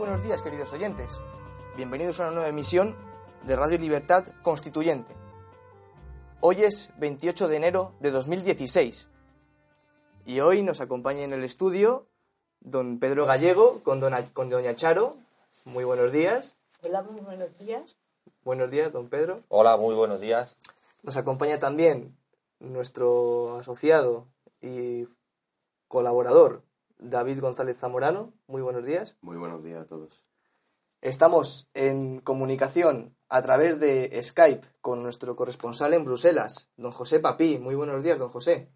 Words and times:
Buenos 0.00 0.22
días, 0.22 0.40
queridos 0.40 0.72
oyentes. 0.72 1.20
Bienvenidos 1.76 2.18
a 2.20 2.22
una 2.22 2.30
nueva 2.32 2.48
emisión 2.48 2.96
de 3.44 3.54
Radio 3.54 3.76
Libertad 3.76 4.26
Constituyente. 4.42 5.12
Hoy 6.40 6.64
es 6.64 6.88
28 6.96 7.48
de 7.48 7.56
enero 7.56 7.92
de 8.00 8.10
2016 8.10 9.10
y 10.24 10.40
hoy 10.40 10.62
nos 10.62 10.80
acompaña 10.80 11.24
en 11.24 11.34
el 11.34 11.44
estudio 11.44 12.06
don 12.60 12.98
Pedro 12.98 13.26
Gallego 13.26 13.82
con, 13.82 14.00
con 14.32 14.48
doña 14.48 14.74
Charo. 14.74 15.18
Muy 15.66 15.84
buenos 15.84 16.12
días. 16.12 16.56
Hola, 16.82 17.02
muy 17.02 17.20
buenos 17.20 17.58
días. 17.58 17.98
Buenos 18.42 18.70
días, 18.70 18.90
don 18.94 19.10
Pedro. 19.10 19.42
Hola, 19.48 19.76
muy 19.76 19.94
buenos 19.94 20.18
días. 20.18 20.56
Nos 21.02 21.18
acompaña 21.18 21.58
también 21.58 22.16
nuestro 22.58 23.58
asociado 23.58 24.28
y 24.62 25.06
colaborador, 25.88 26.62
David 27.00 27.40
González 27.40 27.78
Zamorano. 27.78 28.32
Muy 28.46 28.62
buenos 28.62 28.84
días. 28.84 29.16
Muy 29.20 29.36
buenos 29.36 29.64
días 29.64 29.82
a 29.82 29.86
todos. 29.86 30.24
Estamos 31.00 31.68
en 31.72 32.20
comunicación 32.20 33.16
a 33.28 33.40
través 33.40 33.80
de 33.80 34.22
Skype 34.22 34.66
con 34.80 35.02
nuestro 35.02 35.34
corresponsal 35.34 35.94
en 35.94 36.04
Bruselas, 36.04 36.68
don 36.76 36.92
José 36.92 37.20
Papí. 37.20 37.58
Muy 37.58 37.74
buenos 37.74 38.04
días, 38.04 38.18
don 38.18 38.28
José. 38.28 38.70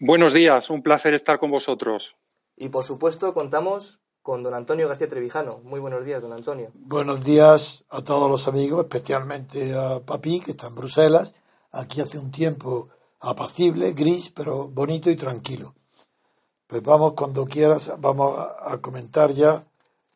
Buenos 0.00 0.32
días, 0.32 0.70
un 0.70 0.82
placer 0.82 1.14
estar 1.14 1.38
con 1.38 1.50
vosotros. 1.50 2.16
Y 2.56 2.70
por 2.70 2.84
supuesto 2.84 3.32
contamos 3.34 4.00
con 4.22 4.42
don 4.42 4.54
Antonio 4.54 4.88
García 4.88 5.08
Trevijano. 5.08 5.60
Muy 5.62 5.78
buenos 5.78 6.04
días, 6.04 6.20
don 6.20 6.32
Antonio. 6.32 6.72
Buenos 6.74 7.24
días 7.24 7.84
a 7.88 8.02
todos 8.02 8.28
los 8.28 8.48
amigos, 8.48 8.84
especialmente 8.84 9.74
a 9.74 10.00
Papí, 10.00 10.40
que 10.40 10.52
está 10.52 10.66
en 10.66 10.74
Bruselas. 10.74 11.34
Aquí 11.70 12.00
hace 12.00 12.18
un 12.18 12.30
tiempo 12.30 12.88
apacible, 13.20 13.92
gris, 13.92 14.30
pero 14.30 14.68
bonito 14.68 15.08
y 15.10 15.16
tranquilo. 15.16 15.74
Pues 16.70 16.84
vamos, 16.84 17.14
cuando 17.14 17.46
quieras, 17.46 17.92
vamos 17.98 18.38
a, 18.38 18.78
comentar 18.78 19.32
ya 19.32 19.66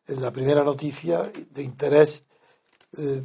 la 0.07 0.31
primera 0.31 0.63
noticia 0.63 1.29
de 1.49 1.61
interés 1.61 2.23
eh, 2.97 3.21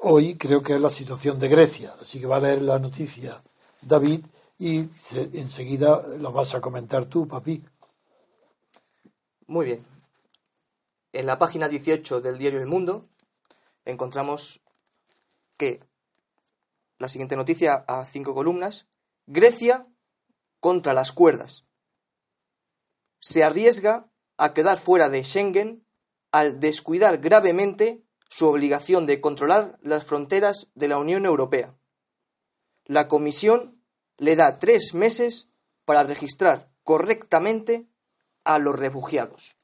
hoy, 0.00 0.34
creo 0.34 0.64
que 0.64 0.74
es 0.74 0.80
la 0.80 0.90
situación 0.90 1.38
de 1.38 1.46
Grecia. 1.46 1.94
Así 2.02 2.18
que 2.18 2.26
va 2.26 2.38
a 2.38 2.40
leer 2.40 2.62
la 2.62 2.80
noticia 2.80 3.40
David 3.82 4.26
y 4.58 4.78
enseguida 5.34 6.02
lo 6.18 6.32
vas 6.32 6.56
a 6.56 6.60
comentar 6.60 7.04
tú, 7.04 7.28
papi. 7.28 7.62
Muy 9.46 9.66
bien. 9.66 9.86
En 11.12 11.26
la 11.26 11.38
página 11.38 11.68
18 11.68 12.20
del 12.20 12.36
diario 12.36 12.58
El 12.58 12.66
Mundo 12.66 13.06
encontramos 13.84 14.60
que 15.56 15.78
la 16.98 17.06
siguiente 17.06 17.36
noticia 17.36 17.84
a 17.86 18.04
cinco 18.04 18.34
columnas, 18.34 18.88
Grecia 19.28 19.86
contra 20.58 20.94
las 20.94 21.12
cuerdas. 21.12 21.65
Se 23.18 23.44
arriesga 23.44 24.10
a 24.36 24.54
quedar 24.54 24.78
fuera 24.78 25.08
de 25.08 25.24
Schengen 25.24 25.86
al 26.32 26.60
descuidar 26.60 27.18
gravemente 27.18 28.04
su 28.28 28.46
obligación 28.46 29.06
de 29.06 29.20
controlar 29.20 29.78
las 29.82 30.04
fronteras 30.04 30.68
de 30.74 30.88
la 30.88 30.98
Unión 30.98 31.24
Europea. 31.24 31.74
La 32.84 33.08
Comisión 33.08 33.82
le 34.18 34.36
da 34.36 34.58
tres 34.58 34.94
meses 34.94 35.48
para 35.84 36.02
registrar 36.02 36.70
correctamente 36.82 37.88
a 38.44 38.58
los 38.58 38.78
refugiados. 38.78 39.56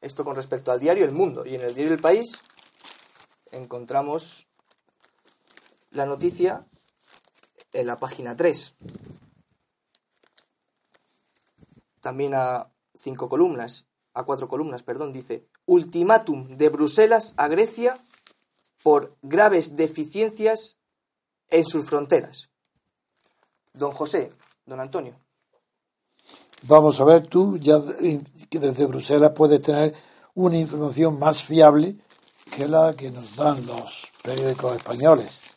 Esto 0.00 0.24
con 0.24 0.36
respecto 0.36 0.72
al 0.72 0.80
diario 0.80 1.04
El 1.04 1.12
Mundo. 1.12 1.44
Y 1.44 1.54
en 1.54 1.62
el 1.62 1.74
diario 1.74 1.94
El 1.94 2.00
País 2.00 2.38
encontramos 3.50 4.48
la 5.90 6.06
noticia 6.06 6.66
en 7.72 7.86
la 7.86 7.96
página 7.96 8.36
3. 8.36 8.74
También 12.00 12.34
a 12.34 12.70
cinco 12.94 13.28
columnas, 13.28 13.86
a 14.14 14.24
cuatro 14.24 14.48
columnas, 14.48 14.82
perdón, 14.82 15.12
dice 15.12 15.46
ultimátum 15.66 16.56
de 16.56 16.68
Bruselas 16.68 17.34
a 17.36 17.48
Grecia 17.48 17.96
por 18.82 19.16
graves 19.22 19.76
deficiencias 19.76 20.76
en 21.50 21.64
sus 21.64 21.86
fronteras. 21.86 22.50
Don 23.72 23.92
José, 23.92 24.32
don 24.66 24.80
Antonio. 24.80 25.14
Vamos 26.62 27.00
a 27.00 27.04
ver, 27.04 27.26
tú 27.26 27.56
ya 27.58 27.78
que 28.50 28.58
desde 28.58 28.86
Bruselas 28.86 29.32
puedes 29.34 29.62
tener 29.62 29.94
una 30.34 30.58
información 30.58 31.18
más 31.18 31.42
fiable 31.42 31.96
que 32.54 32.66
la 32.66 32.94
que 32.96 33.10
nos 33.10 33.36
dan 33.36 33.64
los 33.66 34.10
periódicos 34.22 34.76
españoles. 34.76 35.56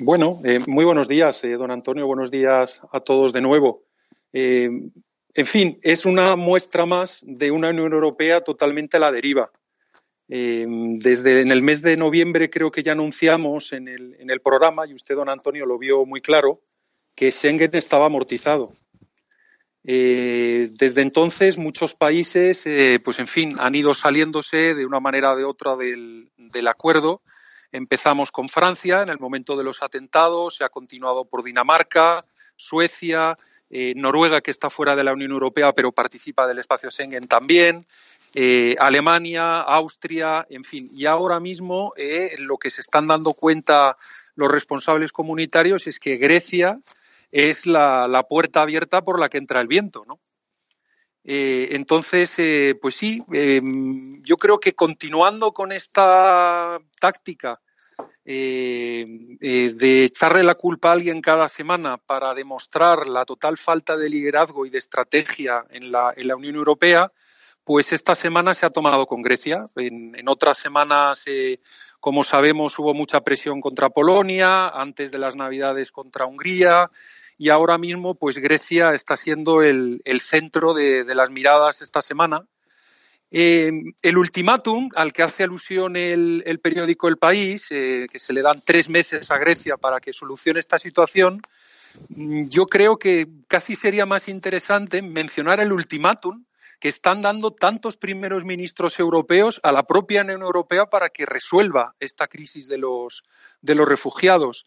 Bueno, 0.00 0.38
eh, 0.44 0.60
muy 0.66 0.84
buenos 0.84 1.08
días, 1.08 1.42
eh, 1.44 1.56
don 1.56 1.70
Antonio. 1.70 2.06
Buenos 2.06 2.30
días 2.30 2.80
a 2.92 3.00
todos 3.00 3.32
de 3.32 3.40
nuevo. 3.40 3.87
Eh, 4.32 4.68
en 5.34 5.46
fin, 5.46 5.78
es 5.82 6.04
una 6.04 6.36
muestra 6.36 6.86
más 6.86 7.22
de 7.26 7.50
una 7.50 7.70
Unión 7.70 7.92
Europea 7.92 8.42
totalmente 8.42 8.96
a 8.96 9.00
la 9.00 9.12
deriva. 9.12 9.50
desde 10.26 11.40
en 11.40 11.50
el 11.50 11.62
mes 11.62 11.80
de 11.80 11.96
noviembre 11.96 12.50
creo 12.50 12.70
que 12.70 12.82
ya 12.82 12.92
anunciamos 12.92 13.72
en 13.72 13.88
el, 13.88 14.16
en 14.18 14.30
el, 14.30 14.40
programa, 14.40 14.86
y 14.86 14.92
usted, 14.94 15.14
don 15.14 15.28
Antonio, 15.28 15.64
lo 15.64 15.78
vio 15.78 16.04
muy 16.04 16.20
claro, 16.20 16.60
que 17.14 17.32
Schengen 17.32 17.74
estaba 17.74 18.06
amortizado. 18.06 18.72
desde 19.82 21.00
entonces 21.00 21.56
muchos 21.56 21.94
países, 21.94 22.64
pues 23.02 23.18
en 23.20 23.28
fin, 23.28 23.56
han 23.58 23.74
ido 23.74 23.94
saliéndose 23.94 24.74
de 24.74 24.84
una 24.84 25.00
manera 25.00 25.32
o 25.32 25.36
de 25.36 25.44
otra 25.44 25.76
del, 25.76 26.30
del 26.36 26.68
acuerdo 26.68 27.22
Empezamos 27.70 28.32
con 28.32 28.48
Francia 28.48 29.02
en 29.02 29.10
el 29.10 29.18
momento 29.18 29.56
de 29.56 29.64
los 29.64 29.82
atentados, 29.82 30.56
se 30.56 30.64
ha 30.64 30.70
continuado 30.70 31.26
por 31.26 31.44
Dinamarca, 31.44 32.24
Suecia, 32.56 33.36
eh, 33.70 33.92
Noruega, 33.96 34.40
que 34.40 34.50
está 34.50 34.70
fuera 34.70 34.96
de 34.96 35.04
la 35.04 35.12
Unión 35.12 35.30
Europea 35.30 35.72
pero 35.72 35.92
participa 35.92 36.46
del 36.46 36.58
espacio 36.58 36.90
Schengen 36.90 37.28
también, 37.28 37.86
eh, 38.34 38.76
Alemania, 38.78 39.60
Austria, 39.60 40.46
en 40.48 40.64
fin. 40.64 40.90
Y 40.94 41.06
ahora 41.06 41.38
mismo 41.38 41.92
eh, 41.96 42.34
lo 42.38 42.56
que 42.56 42.70
se 42.70 42.80
están 42.80 43.06
dando 43.06 43.34
cuenta 43.34 43.96
los 44.36 44.50
responsables 44.50 45.12
comunitarios 45.12 45.86
es 45.86 45.98
que 46.00 46.16
Grecia 46.16 46.80
es 47.30 47.66
la, 47.66 48.08
la 48.08 48.22
puerta 48.22 48.62
abierta 48.62 49.02
por 49.02 49.20
la 49.20 49.28
que 49.28 49.38
entra 49.38 49.60
el 49.60 49.68
viento, 49.68 50.04
¿no? 50.06 50.20
entonces, 51.30 52.38
pues 52.80 52.96
sí, 52.96 53.22
yo 54.22 54.36
creo 54.38 54.60
que 54.60 54.72
continuando 54.72 55.52
con 55.52 55.72
esta 55.72 56.78
táctica 56.98 57.60
eh, 58.24 59.06
eh, 59.40 59.72
de 59.74 60.04
echarle 60.04 60.42
la 60.42 60.54
culpa 60.54 60.90
a 60.90 60.92
alguien 60.92 61.20
cada 61.20 61.48
semana 61.48 61.96
para 61.98 62.34
demostrar 62.34 63.08
la 63.08 63.24
total 63.24 63.56
falta 63.56 63.96
de 63.96 64.08
liderazgo 64.08 64.66
y 64.66 64.70
de 64.70 64.78
estrategia 64.78 65.64
en 65.70 65.90
la, 65.92 66.14
Unión 66.36 66.56
Europea, 66.56 67.12
pues 67.64 67.92
esta 67.92 68.14
semana 68.14 68.54
se 68.54 68.66
ha 68.66 68.70
tomado 68.70 69.06
con 69.06 69.22
Grecia. 69.22 69.68
En, 69.76 70.28
otras 70.28 70.58
semanas, 70.58 71.24
como 72.00 72.24
sabemos, 72.24 72.78
hubo 72.78 72.94
mucha 72.94 73.20
presión 73.20 73.60
contra 73.60 73.90
Polonia, 73.90 74.68
antes 74.68 75.10
de 75.10 75.18
las 75.18 75.36
Navidades 75.36 75.92
contra 75.92 76.26
Hungría, 76.26 76.90
y 77.36 77.50
ahora 77.50 77.78
mismo, 77.78 78.14
pues 78.14 78.38
Grecia 78.38 78.94
está 78.94 79.16
siendo 79.16 79.62
el, 79.62 80.02
centro 80.20 80.74
de 80.74 81.14
las 81.14 81.30
miradas 81.30 81.82
esta 81.82 82.02
semana 82.02 82.46
eh, 83.30 83.70
el 84.02 84.18
ultimátum 84.18 84.88
al 84.96 85.12
que 85.12 85.22
hace 85.22 85.44
alusión 85.44 85.96
el, 85.96 86.60
periódico 86.62 87.08
El 87.08 87.18
País, 87.18 87.66
eh, 87.70 88.06
que 88.10 88.18
se 88.18 88.32
le 88.32 88.42
dan 88.42 88.62
tres 88.64 88.88
meses 88.88 89.30
a 89.30 89.38
Grecia 89.38 89.76
para 89.76 90.00
que 90.00 90.12
solucione 90.12 90.60
esta 90.60 90.78
situación, 90.78 91.42
mm, 92.08 92.48
yo 92.48 92.66
creo 92.66 92.98
que 92.98 93.28
casi 93.46 93.76
sería 93.76 94.06
más 94.06 94.28
interesante 94.28 95.02
mencionar 95.02 95.60
el 95.60 95.72
ultimátum 95.72 96.44
que 96.80 96.88
están 96.88 97.22
dando 97.22 97.50
tantos 97.50 97.96
primeros 97.96 98.44
ministros 98.44 98.98
europeos 98.98 99.60
a 99.62 99.72
la 99.72 99.82
propia 99.82 100.22
Unión 100.22 100.42
Europea 100.42 100.86
para 100.86 101.10
que 101.10 101.26
resuelva 101.26 101.94
esta 101.98 102.28
crisis 102.28 102.68
de 102.68 102.78
los, 102.78 103.24
de 103.60 103.74
los 103.74 103.88
refugiados. 103.88 104.66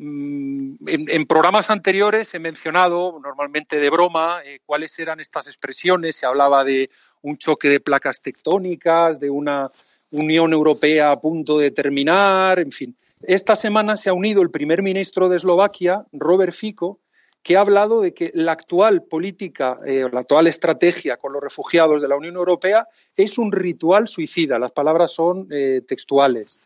Mm, 0.00 0.76
en, 0.86 1.26
programas 1.26 1.70
anteriores 1.70 2.32
he 2.32 2.38
mencionado, 2.38 3.18
normalmente 3.20 3.80
de 3.80 3.90
broma, 3.90 4.40
eh, 4.44 4.60
cuáles 4.64 4.96
eran 5.00 5.18
estas 5.18 5.48
expresiones. 5.48 6.14
Se 6.14 6.24
hablaba 6.24 6.62
de 6.62 6.88
un 7.20 7.36
choque 7.36 7.68
de 7.68 7.80
placas 7.80 8.22
tectónicas, 8.22 9.18
de 9.18 9.28
una 9.28 9.68
Unión 10.12 10.52
Europea 10.52 11.10
a 11.10 11.16
punto 11.16 11.58
de 11.58 11.72
terminar, 11.72 12.60
en 12.60 12.70
fin. 12.70 12.96
Esta 13.22 13.56
semana 13.56 13.96
se 13.96 14.08
ha 14.08 14.12
unido 14.12 14.40
el 14.40 14.52
primer 14.52 14.82
ministro 14.82 15.28
de 15.28 15.36
Eslovaquia, 15.36 16.04
Robert 16.12 16.52
Fico, 16.52 17.00
que 17.42 17.56
ha 17.56 17.60
hablado 17.60 18.00
de 18.00 18.14
que 18.14 18.30
la 18.34 18.52
actual 18.52 19.02
política, 19.02 19.80
eh, 19.84 20.06
la 20.12 20.20
actual 20.20 20.46
estrategia 20.46 21.16
con 21.16 21.32
los 21.32 21.42
refugiados 21.42 22.00
de 22.00 22.08
la 22.08 22.16
Unión 22.16 22.36
Europea 22.36 22.86
es 23.16 23.36
un 23.36 23.50
ritual 23.50 24.06
suicida. 24.06 24.60
Las 24.60 24.70
palabras 24.70 25.12
son 25.12 25.48
eh, 25.50 25.82
textuales. 25.86 26.58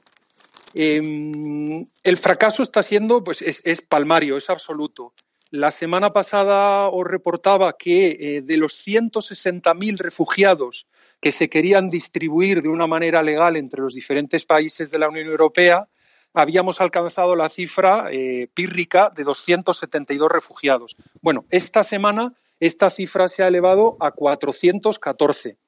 Em, 0.74 1.86
el 2.02 2.16
fracaso 2.16 2.62
está 2.62 2.82
siendo, 2.82 3.22
pues 3.22 3.42
es, 3.42 3.80
palmario, 3.82 4.36
es 4.36 4.50
absoluto. 4.50 5.12
La 5.50 5.70
semana 5.70 6.10
pasada 6.10 6.88
os 6.88 7.06
reportaba 7.06 7.74
que 7.74 8.16
eh, 8.18 8.42
de 8.42 8.56
los 8.56 8.86
160.000 8.86 9.98
refugiados 9.98 10.86
que 11.20 11.32
se 11.32 11.50
querían 11.50 11.90
distribuir 11.90 12.62
de 12.62 12.68
una 12.68 12.86
manera 12.86 13.22
legal 13.22 13.56
entre 13.56 13.82
los 13.82 13.94
diferentes 13.94 14.46
países 14.46 14.90
de 14.90 14.98
la 14.98 15.08
Unión 15.08 15.28
Europea, 15.28 15.88
habíamos 16.32 16.80
alcanzado 16.80 17.36
la 17.36 17.50
cifra 17.50 18.06
eh, 18.10 18.48
pírrica 18.54 19.12
de 19.14 19.24
272 19.24 20.30
refugiados. 20.30 20.96
Bueno, 21.20 21.44
esta 21.50 21.84
semana 21.84 22.34
esta 22.58 22.90
cifra 22.90 23.28
se 23.28 23.42
ha 23.42 23.48
elevado 23.48 23.96
a 24.00 24.12
414. 24.12 25.58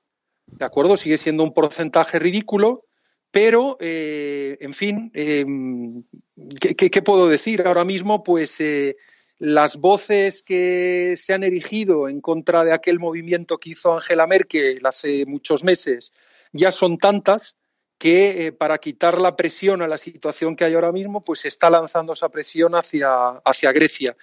¿de 0.46 0.64
acuerdo? 0.64 0.96
Sigue 0.96 1.18
siendo 1.18 1.42
un 1.42 1.52
porcentaje 1.52 2.18
ridículo, 2.18 2.84
pero, 3.34 3.76
eh, 3.80 4.56
en 4.60 4.74
fin, 4.74 5.10
eh, 5.12 5.44
¿qué, 6.60 6.88
qué, 6.88 7.02
puedo 7.02 7.28
decir? 7.28 7.64
Ahora 7.66 7.84
mismo, 7.84 8.22
pues 8.22 8.60
eh, 8.60 8.96
las 9.40 9.76
voces 9.76 10.44
que 10.44 11.14
se 11.16 11.34
han 11.34 11.42
erigido 11.42 12.08
en 12.08 12.20
contra 12.20 12.62
de 12.62 12.72
aquel 12.72 13.00
movimiento 13.00 13.58
que 13.58 13.70
hizo 13.70 13.92
Angela 13.92 14.28
Merkel 14.28 14.86
hace 14.86 15.26
muchos 15.26 15.64
meses 15.64 16.12
ya 16.52 16.70
son 16.70 16.96
tantas 16.96 17.56
que 17.98 18.54
para 18.56 18.78
quitar 18.78 19.20
la 19.20 19.34
presión 19.34 19.82
a 19.82 19.88
la 19.88 19.98
situación 19.98 20.54
que 20.54 20.66
hay 20.66 20.74
ahora 20.74 20.92
mismo, 20.92 21.24
pues 21.24 21.40
se 21.40 21.48
está 21.48 21.70
lanzando 21.70 22.12
esa 22.12 22.28
presión 22.28 22.76
hacia, 22.76 23.30
hacia 23.44 23.72
Grecia. 23.72 24.16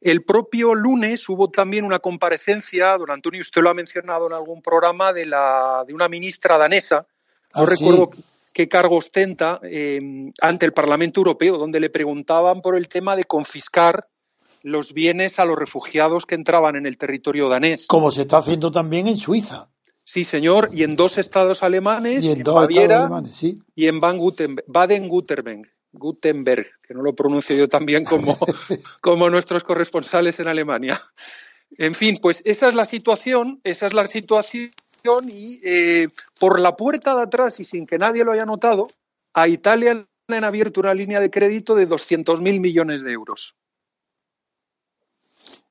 El 0.00 0.24
propio 0.24 0.74
lunes 0.74 1.28
hubo 1.28 1.50
también 1.50 1.84
una 1.84 1.98
comparecencia, 1.98 2.96
don 2.96 3.10
Antonio, 3.10 3.42
usted 3.42 3.60
lo 3.60 3.68
ha 3.68 3.74
mencionado 3.74 4.26
en 4.26 4.32
algún 4.32 4.62
programa, 4.62 5.12
de, 5.12 5.26
la, 5.26 5.84
de 5.86 5.92
una 5.92 6.08
ministra 6.08 6.56
danesa, 6.56 7.06
no 7.54 7.62
ah, 7.62 7.66
recuerdo 7.66 8.10
qué 8.54 8.68
cargo 8.68 8.96
ostenta, 8.96 9.60
eh, 9.64 10.00
ante 10.40 10.64
el 10.64 10.72
Parlamento 10.72 11.20
Europeo, 11.20 11.58
donde 11.58 11.80
le 11.80 11.90
preguntaban 11.90 12.62
por 12.62 12.76
el 12.76 12.88
tema 12.88 13.16
de 13.16 13.24
confiscar 13.24 14.08
los 14.62 14.94
bienes 14.94 15.38
a 15.38 15.44
los 15.44 15.58
refugiados 15.58 16.24
que 16.24 16.36
entraban 16.36 16.76
en 16.76 16.86
el 16.86 16.96
territorio 16.96 17.50
danés. 17.50 17.86
Como 17.86 18.10
se 18.10 18.22
está 18.22 18.38
haciendo 18.38 18.72
también 18.72 19.08
en 19.08 19.18
Suiza. 19.18 19.68
Sí, 20.04 20.24
señor, 20.24 20.70
y 20.72 20.84
en 20.84 20.96
dos 20.96 21.18
estados 21.18 21.62
alemanes, 21.62 22.24
y 22.24 22.30
en, 22.30 22.42
Baviera 22.42 23.10
sí. 23.30 23.58
y 23.74 23.88
en 23.88 24.00
Baden-Württemberg. 24.00 25.68
Gutenberg, 25.96 26.66
que 26.82 26.92
no 26.92 27.02
lo 27.02 27.14
pronuncio 27.14 27.54
yo 27.56 27.68
tan 27.68 27.86
bien 27.86 28.04
como, 28.04 28.36
como 29.00 29.30
nuestros 29.30 29.62
corresponsales 29.62 30.40
en 30.40 30.48
Alemania. 30.48 31.00
En 31.78 31.94
fin, 31.94 32.18
pues 32.20 32.42
esa 32.44 32.68
es 32.68 32.74
la 32.74 32.84
situación, 32.84 33.60
esa 33.62 33.86
es 33.86 33.94
la 33.94 34.06
situación 34.08 34.70
y 35.28 35.60
eh, 35.62 36.08
por 36.38 36.60
la 36.60 36.76
puerta 36.76 37.14
de 37.14 37.22
atrás 37.22 37.60
y 37.60 37.64
sin 37.64 37.86
que 37.86 37.98
nadie 37.98 38.24
lo 38.24 38.32
haya 38.32 38.46
notado, 38.46 38.90
a 39.34 39.48
Italia 39.48 40.06
le 40.28 40.36
han 40.36 40.44
abierto 40.44 40.80
una 40.80 40.94
línea 40.94 41.20
de 41.20 41.30
crédito 41.30 41.74
de 41.74 41.88
200.000 41.88 42.60
millones 42.60 43.02
de 43.02 43.12
euros. 43.12 43.54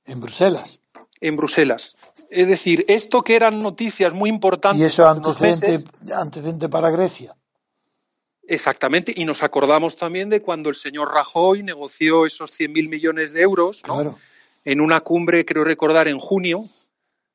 En 0.05 0.19
Bruselas. 0.19 0.81
En 1.19 1.35
Bruselas. 1.35 1.93
Es 2.29 2.47
decir, 2.47 2.85
esto 2.87 3.23
que 3.23 3.35
eran 3.35 3.63
noticias 3.63 4.13
muy 4.13 4.29
importantes. 4.29 4.81
¿Y 4.81 4.85
eso 4.85 5.07
antecedente, 5.07 5.83
antecedente 6.13 6.69
para 6.69 6.91
Grecia? 6.91 7.35
Exactamente, 8.45 9.13
y 9.15 9.23
nos 9.23 9.41
acordamos 9.41 9.95
también 9.95 10.29
de 10.29 10.41
cuando 10.41 10.69
el 10.69 10.75
señor 10.75 11.13
Rajoy 11.13 11.63
negoció 11.63 12.25
esos 12.25 12.51
100.000 12.59 12.89
millones 12.89 13.31
de 13.31 13.41
euros 13.41 13.81
en 14.65 14.81
una 14.81 14.99
cumbre, 14.99 15.45
creo 15.45 15.63
recordar, 15.63 16.09
en 16.09 16.19
junio, 16.19 16.63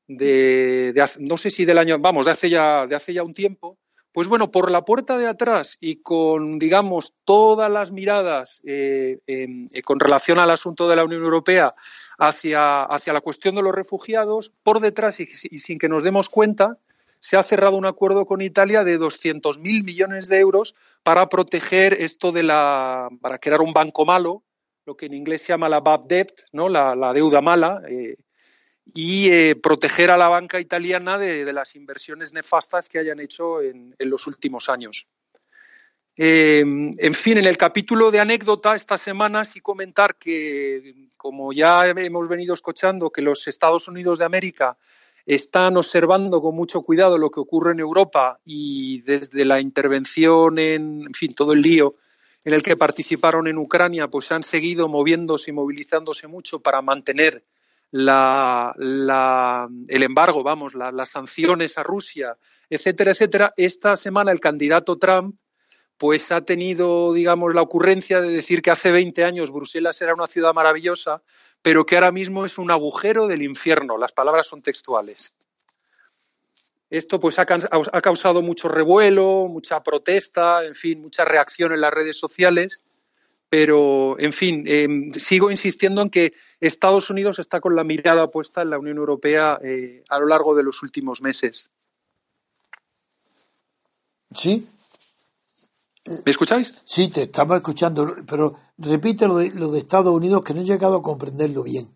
de, 0.09 0.93
no 1.19 1.37
sé 1.37 1.51
si 1.51 1.63
del 1.63 1.77
año, 1.77 1.97
vamos, 1.99 2.25
de 2.25 2.33
hace, 2.33 2.49
ya, 2.49 2.85
de 2.87 2.95
hace 2.95 3.13
ya 3.13 3.23
un 3.23 3.33
tiempo. 3.33 3.77
Pues 4.11 4.27
bueno, 4.27 4.49
por 4.49 4.71
la 4.71 4.83
puerta 4.83 5.17
de 5.19 5.27
atrás 5.27 5.77
y 5.79 6.01
con, 6.01 6.57
digamos, 6.57 7.13
todas 7.23 7.71
las 7.71 7.91
miradas 7.91 8.61
eh, 8.65 9.19
eh, 9.27 9.81
con 9.83 9.99
relación 9.99 10.39
al 10.39 10.49
asunto 10.49 10.89
de 10.89 10.95
la 10.95 11.05
Unión 11.05 11.23
Europea 11.23 11.75
hacia, 12.17 12.83
hacia 12.83 13.13
la 13.13 13.21
cuestión 13.21 13.55
de 13.55 13.61
los 13.61 13.73
refugiados, 13.73 14.51
por 14.63 14.79
detrás 14.79 15.19
y 15.19 15.27
sin 15.59 15.77
que 15.77 15.87
nos 15.87 16.03
demos 16.03 16.27
cuenta, 16.27 16.79
se 17.19 17.37
ha 17.37 17.43
cerrado 17.43 17.75
un 17.75 17.85
acuerdo 17.85 18.25
con 18.25 18.41
Italia 18.41 18.83
de 18.83 18.99
200.000 18.99 19.59
millones 19.83 20.27
de 20.27 20.39
euros 20.39 20.75
para 21.03 21.29
proteger 21.29 21.93
esto 21.93 22.31
de 22.31 22.43
la, 22.43 23.09
para 23.21 23.37
crear 23.37 23.61
un 23.61 23.73
banco 23.73 24.05
malo, 24.05 24.43
lo 24.85 24.95
que 24.95 25.05
en 25.05 25.13
inglés 25.13 25.43
se 25.43 25.53
llama 25.53 25.69
la 25.69 25.81
bad 25.81 26.01
debt, 26.01 26.31
¿no? 26.51 26.69
la, 26.69 27.13
deuda 27.13 27.41
mala, 27.41 27.81
eh, 27.87 28.15
y 28.93 29.29
eh, 29.29 29.55
proteger 29.55 30.11
a 30.11 30.17
la 30.17 30.27
banca 30.27 30.59
italiana 30.59 31.17
de, 31.17 31.51
las 31.53 31.75
inversiones 31.75 32.33
nefastas 32.33 32.89
que 32.89 32.99
hayan 32.99 33.19
hecho 33.19 33.61
en, 33.61 33.95
los 33.99 34.27
últimos 34.27 34.69
años. 34.69 35.07
Eh, 36.15 36.59
en 36.59 37.13
fin, 37.13 37.37
en 37.37 37.45
el 37.45 37.57
capítulo 37.57 38.11
de 38.11 38.19
anécdota 38.19 38.75
esta 38.75 38.97
semana 38.97 39.45
sí 39.45 39.61
comentar 39.61 40.15
que, 40.17 41.07
como 41.15 41.53
ya 41.53 41.87
hemos 41.87 42.27
venido 42.27 42.53
escuchando, 42.53 43.09
que 43.09 43.21
los 43.21 43.47
Estados 43.47 43.87
Unidos 43.87 44.19
de 44.19 44.25
América 44.25 44.77
están 45.25 45.77
observando 45.77 46.41
con 46.41 46.55
mucho 46.55 46.81
cuidado 46.81 47.17
lo 47.17 47.29
que 47.29 47.39
ocurre 47.39 47.71
en 47.71 47.79
Europa 47.79 48.39
y 48.43 49.01
desde 49.01 49.45
la 49.45 49.61
intervención 49.61 50.59
en, 50.59 51.03
en 51.07 51.13
fin, 51.13 51.33
todo 51.33 51.53
el 51.53 51.61
lío 51.61 51.95
en 52.45 52.53
el 52.53 52.63
que 52.63 52.77
participaron 52.77 53.47
en 53.47 53.57
Ucrania, 53.57 54.07
pues 54.07 54.31
han 54.31 54.43
seguido 54.43 54.87
moviéndose 54.87 55.51
y 55.51 55.53
movilizándose 55.53 56.27
mucho 56.27 56.59
para 56.59 56.81
mantener 56.81 57.43
la, 57.91 58.73
el 59.87 60.03
embargo, 60.03 60.43
vamos, 60.43 60.73
las 60.75 61.09
sanciones 61.09 61.77
a 61.77 61.83
Rusia, 61.83 62.37
etcétera, 62.69 63.11
etcétera. 63.11 63.53
Esta 63.57 63.97
semana 63.97 64.31
el 64.31 64.39
candidato 64.39 64.97
Trump 64.97 65.35
pues 65.97 66.31
ha 66.31 66.41
tenido, 66.41 67.11
digamos, 67.11 67.53
la 67.53 67.61
ocurrencia 67.61 68.21
de 68.21 68.29
decir 68.29 68.61
que 68.61 68.71
hace 68.71 68.91
20 68.91 69.25
años 69.25 69.51
Bruselas 69.51 70.01
era 70.01 70.13
una 70.13 70.27
ciudad 70.27 70.53
maravillosa 70.53 71.21
pero 71.61 71.85
que 71.85 71.95
ahora 71.95 72.11
mismo 72.11 72.45
es 72.45 72.57
un 72.57 72.71
agujero 72.71 73.27
del 73.27 73.41
infierno. 73.41 73.97
Las 73.97 74.11
palabras 74.11 74.47
son 74.47 74.61
textuales. 74.61 75.33
Esto 76.89 77.19
pues 77.19 77.37
ha, 77.37 77.45
causado 77.45 78.41
mucho 78.41 78.67
revuelo, 78.67 79.47
mucha 79.47 79.83
protesta, 79.83 80.65
en 80.65 80.73
fin, 80.73 81.01
mucha 81.01 81.23
reacción 81.23 81.71
en 81.71 81.81
las 81.81 81.93
redes 81.93 82.17
sociales, 82.17 82.81
pero 83.49 84.19
en 84.19 84.33
fin, 84.33 84.63
em, 84.67 85.11
sigo 85.13 85.51
insistiendo 85.51 86.01
en 86.01 86.09
que 86.09 86.33
Estados 86.59 87.09
Unidos 87.09 87.39
está 87.39 87.59
con 87.59 87.75
la 87.75 87.83
mirada 87.83 88.29
puesta 88.29 88.61
en 88.61 88.69
la 88.69 88.79
Unión 88.79 88.97
Europea 88.97 89.59
eh, 89.63 90.03
a 90.09 90.19
lo 90.19 90.27
largo 90.27 90.55
de 90.55 90.63
los 90.63 90.83
últimos 90.83 91.21
meses. 91.21 91.69
Sí, 94.33 94.67
¿Me 96.25 96.31
escucháis? 96.31 96.73
Sí, 96.85 97.09
te 97.09 97.23
estamos 97.23 97.57
escuchando, 97.57 98.15
pero 98.27 98.55
repite 98.77 99.27
lo 99.27 99.37
de, 99.37 99.77
Estados 99.77 100.13
Unidos 100.13 100.43
que 100.43 100.53
no 100.53 100.61
he 100.61 100.65
llegado 100.65 100.97
a 100.97 101.01
comprenderlo 101.01 101.63
bien. 101.63 101.87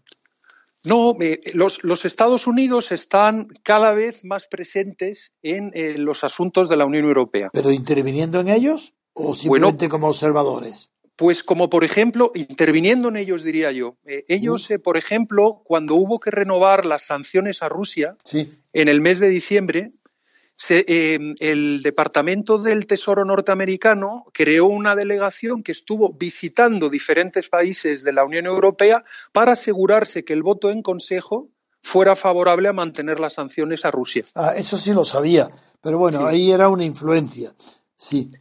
No, 0.83 1.15
los, 1.53 2.05
Estados 2.05 2.45
Unidos 2.45 2.91
están 2.91 3.47
cada 3.63 3.93
vez 3.93 4.23
más 4.25 4.47
presentes 4.47 5.31
en 5.41 5.71
los 6.03 6.23
asuntos 6.23 6.69
de 6.69 6.75
la 6.75 6.85
Unión 6.85 7.05
Europea. 7.05 7.49
¿Pero 7.53 7.71
interviniendo 7.71 8.41
en 8.41 8.49
ellos 8.49 8.93
o 9.13 9.33
simplemente 9.33 9.87
como 9.87 10.09
observadores? 10.09 10.92
Pues 11.15 11.43
como 11.43 11.69
por 11.69 11.83
ejemplo, 11.83 12.31
interviniendo 12.33 13.09
en 13.09 13.17
ellos, 13.17 13.43
diría 13.43 13.71
yo. 13.71 13.97
Eh, 14.05 14.25
ellos, 14.27 14.69
uh. 14.69 14.73
eh, 14.73 14.79
por 14.79 14.97
ejemplo, 14.97 15.61
cuando 15.63 15.95
hubo 15.95 16.19
que 16.19 16.31
renovar 16.31 16.85
las 16.85 17.05
sanciones 17.05 17.61
a 17.61 17.69
Rusia 17.69 18.15
en 18.73 18.87
el 18.87 18.99
mes 19.01 19.19
de 19.19 19.29
diciembre, 19.29 19.93
Em, 20.69 21.35
el 21.39 21.81
Departamento 21.81 22.57
del 22.57 22.85
Tesoro 22.85 23.25
norteamericano 23.25 24.25
creó 24.33 24.67
una 24.67 24.95
delegación 24.95 25.63
que 25.63 25.71
estuvo 25.71 26.13
visitando 26.13 26.89
diferentes 26.89 27.49
países 27.49 28.03
de 28.03 28.13
la 28.13 28.23
Unión 28.23 28.45
Europea 28.45 29.03
para 29.33 29.53
asegurarse 29.53 30.23
que 30.23 30.33
el 30.33 30.43
voto 30.43 30.69
en 30.69 30.81
Consejo 30.81 31.49
fuera 31.81 32.15
favorable 32.15 32.69
a 32.69 32.73
mantener 32.73 33.19
las 33.19 33.33
sanciones 33.33 33.83
a 33.83 33.91
Rusia. 33.91 34.23
Ah, 34.35 34.53
eso 34.55 34.77
sí 34.77 34.93
lo 34.93 35.03
sabía, 35.03 35.49
pero 35.81 35.97
bueno, 35.97 36.25
ahí 36.27 36.51
era 36.51 36.69
una 36.69 36.85
influencia, 36.85 37.53
sí. 37.97 38.31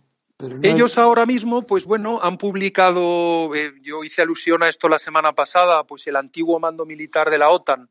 Ellos 0.63 0.99
ahora 0.99 1.27
mismo, 1.27 1.63
pues 1.63 1.85
bueno, 1.85 2.21
han 2.23 2.37
publicado, 2.37 3.55
eh, 3.55 3.73
yo 3.83 4.03
hice 4.03 4.23
alusión 4.23 4.63
a 4.63 4.69
esto 4.69 4.89
la 4.89 4.99
semana 4.99 5.33
pasada, 5.33 5.85
pues 5.85 6.07
el 6.07 6.17
antiguo 6.17 6.59
mando 6.59 6.85
militar 6.85 7.31
de 7.31 7.39
la 7.39 7.51
OTAN 7.51 7.89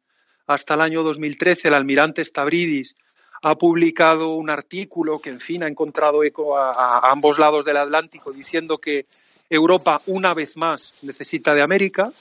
hasta 0.47 0.73
el 0.73 0.81
año 0.81 1.03
2013, 1.03 1.69
el 1.69 1.73
almirante 1.73 2.25
Stavridis, 2.25 2.95
ha 3.41 3.57
publicado 3.57 4.35
un 4.35 4.49
artículo 4.49 5.19
que, 5.19 5.29
en 5.29 5.39
fin, 5.39 5.63
ha 5.63 5.67
encontrado 5.67 6.23
eco 6.23 6.57
a, 6.57 7.09
ambos 7.09 7.39
lados 7.39 7.65
del 7.65 7.77
Atlántico 7.77 8.31
diciendo 8.31 8.77
que 8.77 9.05
Europa, 9.49 10.01
una 10.05 10.33
vez 10.33 10.57
más, 10.57 11.03
necesita 11.03 11.55
de 11.55 11.61
América, 11.61 12.11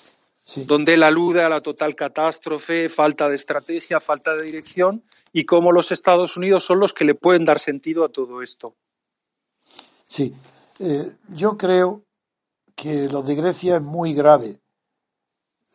donde 0.67 0.95
él 0.95 1.03
alude 1.03 1.43
a 1.43 1.49
la 1.49 1.61
total 1.61 1.95
catástrofe, 1.95 2.89
falta 2.89 3.29
de 3.29 3.37
estrategia, 3.37 4.01
falta 4.01 4.35
de 4.35 4.45
dirección 4.45 5.03
y 5.33 5.45
cómo 5.45 5.73
los 5.73 5.93
Estados 5.93 6.37
Unidos 6.37 6.65
son 6.65 6.81
los 6.81 6.93
que 6.93 7.05
le 7.05 7.15
pueden 7.15 7.45
dar 7.45 7.61
sentido 7.61 8.05
a 8.05 8.09
todo 8.09 8.43
esto. 8.43 8.75
Sí, 10.11 10.35
eh, 10.81 11.19
yo 11.29 11.57
creo 11.57 12.03
que 12.75 13.09
lo 13.09 13.23
de 13.23 13.37
Grecia 13.37 13.77
es 13.77 13.83
muy 13.83 14.13
grave. 14.13 14.61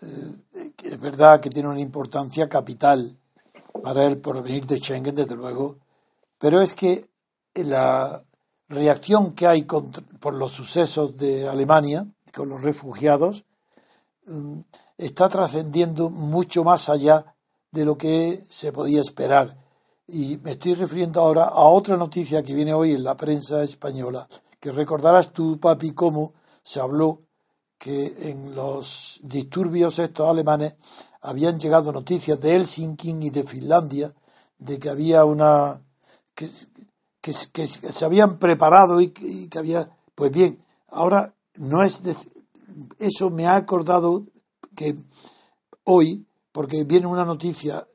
Eh, 0.01 0.74
es 0.84 1.00
verdad 1.00 1.39
que 1.39 1.50
tiene 1.50 1.70
una 1.70 1.80
importancia 1.80 2.50
capital 2.50 3.18
para 3.82 4.06
el 4.06 4.18
porvenir 4.18 4.65
de 4.65 4.77
Schengen, 4.77 5.15
desde 5.15 5.38
luego, 5.38 5.77
pero 6.38 6.60
es 6.60 6.75
que 6.75 7.10
la 7.54 8.25
reacción 8.68 9.32
que 9.32 9.48
hay 9.48 9.63
por 9.63 10.34
los 10.34 10.51
sucesos 10.51 11.15
de 11.15 11.48
Alemania, 11.48 12.06
con 12.34 12.50
los 12.50 12.62
refugiados, 12.62 13.46
mm, 14.25 14.60
está 14.98 15.30
trascendiendo 15.30 16.10
mucho 16.10 16.65
más 16.65 16.89
allá 16.89 17.38
de 17.72 17.86
lo 17.86 17.98
que 17.98 18.44
se 18.50 18.74
podía 18.74 19.00
esperar. 19.00 19.64
Y 20.08 20.38
me 20.38 20.52
estoy 20.52 20.76
refiriendo 20.76 21.22
ahora 21.22 21.46
a 21.46 21.64
otra 21.64 21.98
noticia 21.98 22.44
que 22.44 22.54
viene 22.54 22.74
hoy 22.74 22.92
en 22.92 23.04
la 23.04 23.18
prensa 23.18 23.64
española, 23.64 24.28
que 24.60 24.72
recordarás 24.72 25.34
tú, 25.34 25.60
papi, 25.60 25.94
cómo 25.94 26.34
se 26.62 26.80
habló 26.80 27.20
que 27.78 28.30
en 28.30 28.56
los 28.56 29.20
disturbios 29.24 30.00
estos 30.00 30.30
alemanes 30.30 30.76
habían 31.22 31.60
llegado 31.60 31.92
noticias 31.92 32.40
de 32.40 32.54
Helsinki 32.56 33.12
y 33.20 33.30
de 33.32 33.44
Finlandia 33.44 34.14
de 34.58 34.80
que 34.80 34.90
había 34.90 35.26
una 35.26 35.82
que, 36.34 36.48
que, 37.22 37.34
se 37.68 38.06
habían 38.06 38.38
preparado 38.38 39.02
y 39.02 39.10
que, 39.10 39.28
y 39.28 39.48
que 39.48 39.60
había. 39.60 39.90
Pues 40.14 40.32
bien, 40.32 40.64
ahora 40.90 41.34
no 41.56 41.84
es. 41.84 42.04
de- 42.04 42.16
eso 43.00 43.30
me 43.30 43.48
ha 43.48 43.56
acordado 43.56 44.26
que 44.76 44.96
hoy, 45.84 46.26
porque 46.52 46.84
viene 46.84 47.08
una 47.08 47.26
noticia 47.26 47.88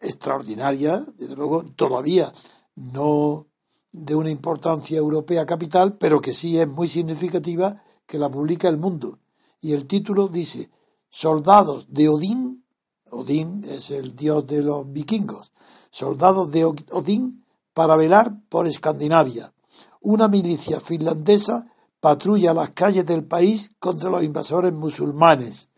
extraordinaria, 0.00 1.04
desde 1.16 1.36
luego 1.36 1.64
todavía 1.76 2.32
no 2.74 3.46
de 3.92 4.14
una 4.14 4.30
importancia 4.30 4.98
europea 4.98 5.46
capital, 5.46 5.96
pero 5.98 6.20
que 6.20 6.34
sí 6.34 6.58
es 6.58 6.68
muy 6.68 6.88
significativa, 6.88 7.82
que 8.06 8.18
la 8.18 8.30
publica 8.30 8.68
El 8.68 8.78
Mundo. 8.78 9.18
Y 9.60 9.72
el 9.72 9.86
título 9.86 10.28
dice, 10.28 10.70
Soldados 11.08 11.86
de 11.90 12.08
Odín, 12.08 12.64
Odín 13.10 13.64
es 13.64 13.90
el 13.90 14.14
dios 14.14 14.46
de 14.46 14.62
los 14.62 14.90
vikingos, 14.92 15.52
soldados 15.90 16.50
de 16.50 16.64
Odín 16.64 17.44
para 17.74 17.96
velar 17.96 18.34
por 18.48 18.66
Escandinavia. 18.66 19.52
Una 20.00 20.28
milicia 20.28 20.80
finlandesa 20.80 21.64
patrulla 22.00 22.54
las 22.54 22.70
calles 22.70 23.04
del 23.04 23.24
país 23.24 23.74
contra 23.78 24.10
los 24.10 24.22
invasores 24.22 24.72
musulmanes. 24.72 25.70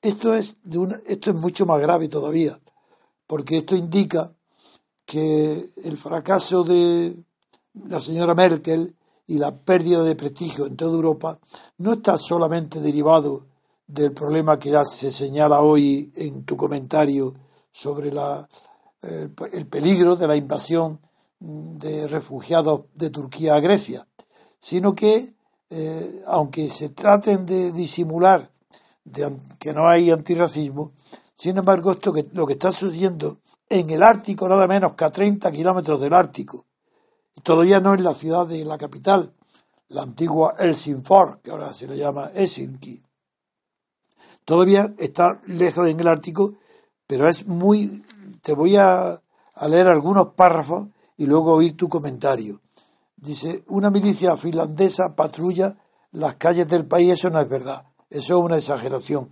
Esto 0.00 0.34
es, 0.34 0.56
de 0.62 0.78
una, 0.78 1.00
esto 1.06 1.30
es 1.30 1.36
mucho 1.36 1.66
más 1.66 1.80
grave 1.80 2.08
todavía, 2.08 2.58
porque 3.30 3.58
esto 3.58 3.76
indica 3.76 4.32
que 5.06 5.64
el 5.84 5.96
fracaso 5.96 6.64
de 6.64 7.14
la 7.74 8.00
señora 8.00 8.34
Merkel 8.34 8.96
y 9.28 9.38
la 9.38 9.56
pérdida 9.56 10.02
de 10.02 10.16
prestigio 10.16 10.66
en 10.66 10.74
toda 10.74 10.96
Europa 10.96 11.38
no 11.78 11.92
está 11.92 12.18
solamente 12.18 12.80
derivado 12.80 13.46
del 13.86 14.10
problema 14.10 14.58
que 14.58 14.70
ya 14.70 14.84
se 14.84 15.12
señala 15.12 15.60
hoy 15.60 16.12
en 16.16 16.44
tu 16.44 16.56
comentario 16.56 17.32
sobre 17.70 18.12
la, 18.12 18.48
el, 19.02 19.32
el 19.52 19.66
peligro 19.68 20.16
de 20.16 20.26
la 20.26 20.34
invasión 20.34 21.00
de 21.38 22.08
refugiados 22.08 22.86
de 22.94 23.10
Turquía 23.10 23.54
a 23.54 23.60
Grecia, 23.60 24.08
sino 24.58 24.92
que, 24.92 25.36
eh, 25.70 26.22
aunque 26.26 26.68
se 26.68 26.88
traten 26.88 27.46
de 27.46 27.70
disimular 27.70 28.50
de 29.04 29.38
que 29.60 29.72
no 29.72 29.86
hay 29.86 30.10
antirracismo, 30.10 30.94
sin 31.40 31.56
embargo, 31.56 31.90
esto 31.90 32.12
que, 32.12 32.28
lo 32.34 32.44
que 32.44 32.52
está 32.52 32.70
sucediendo 32.70 33.38
en 33.66 33.88
el 33.88 34.02
Ártico, 34.02 34.46
nada 34.46 34.66
menos 34.66 34.92
que 34.92 35.06
a 35.06 35.10
30 35.10 35.50
kilómetros 35.50 35.98
del 35.98 36.12
Ártico, 36.12 36.66
y 37.34 37.40
todavía 37.40 37.80
no 37.80 37.94
en 37.94 38.04
la 38.04 38.14
ciudad 38.14 38.46
de 38.46 38.62
la 38.66 38.76
capital, 38.76 39.32
la 39.88 40.02
antigua 40.02 40.54
Helsingfors, 40.58 41.38
que 41.42 41.50
ahora 41.50 41.72
se 41.72 41.88
le 41.88 41.96
llama 41.96 42.30
Helsinki. 42.34 43.02
Todavía 44.44 44.92
está 44.98 45.40
lejos 45.46 45.88
en 45.88 46.00
el 46.00 46.08
Ártico, 46.08 46.56
pero 47.06 47.26
es 47.26 47.46
muy... 47.46 48.04
Te 48.42 48.52
voy 48.52 48.76
a, 48.76 49.18
a 49.54 49.68
leer 49.68 49.88
algunos 49.88 50.34
párrafos 50.34 50.88
y 51.16 51.24
luego 51.24 51.54
oír 51.54 51.74
tu 51.74 51.88
comentario. 51.88 52.60
Dice, 53.16 53.64
una 53.68 53.88
milicia 53.88 54.36
finlandesa 54.36 55.16
patrulla 55.16 55.74
las 56.12 56.34
calles 56.34 56.68
del 56.68 56.86
país, 56.86 57.14
eso 57.14 57.30
no 57.30 57.40
es 57.40 57.48
verdad, 57.48 57.86
eso 58.10 58.38
es 58.38 58.44
una 58.44 58.58
exageración, 58.58 59.30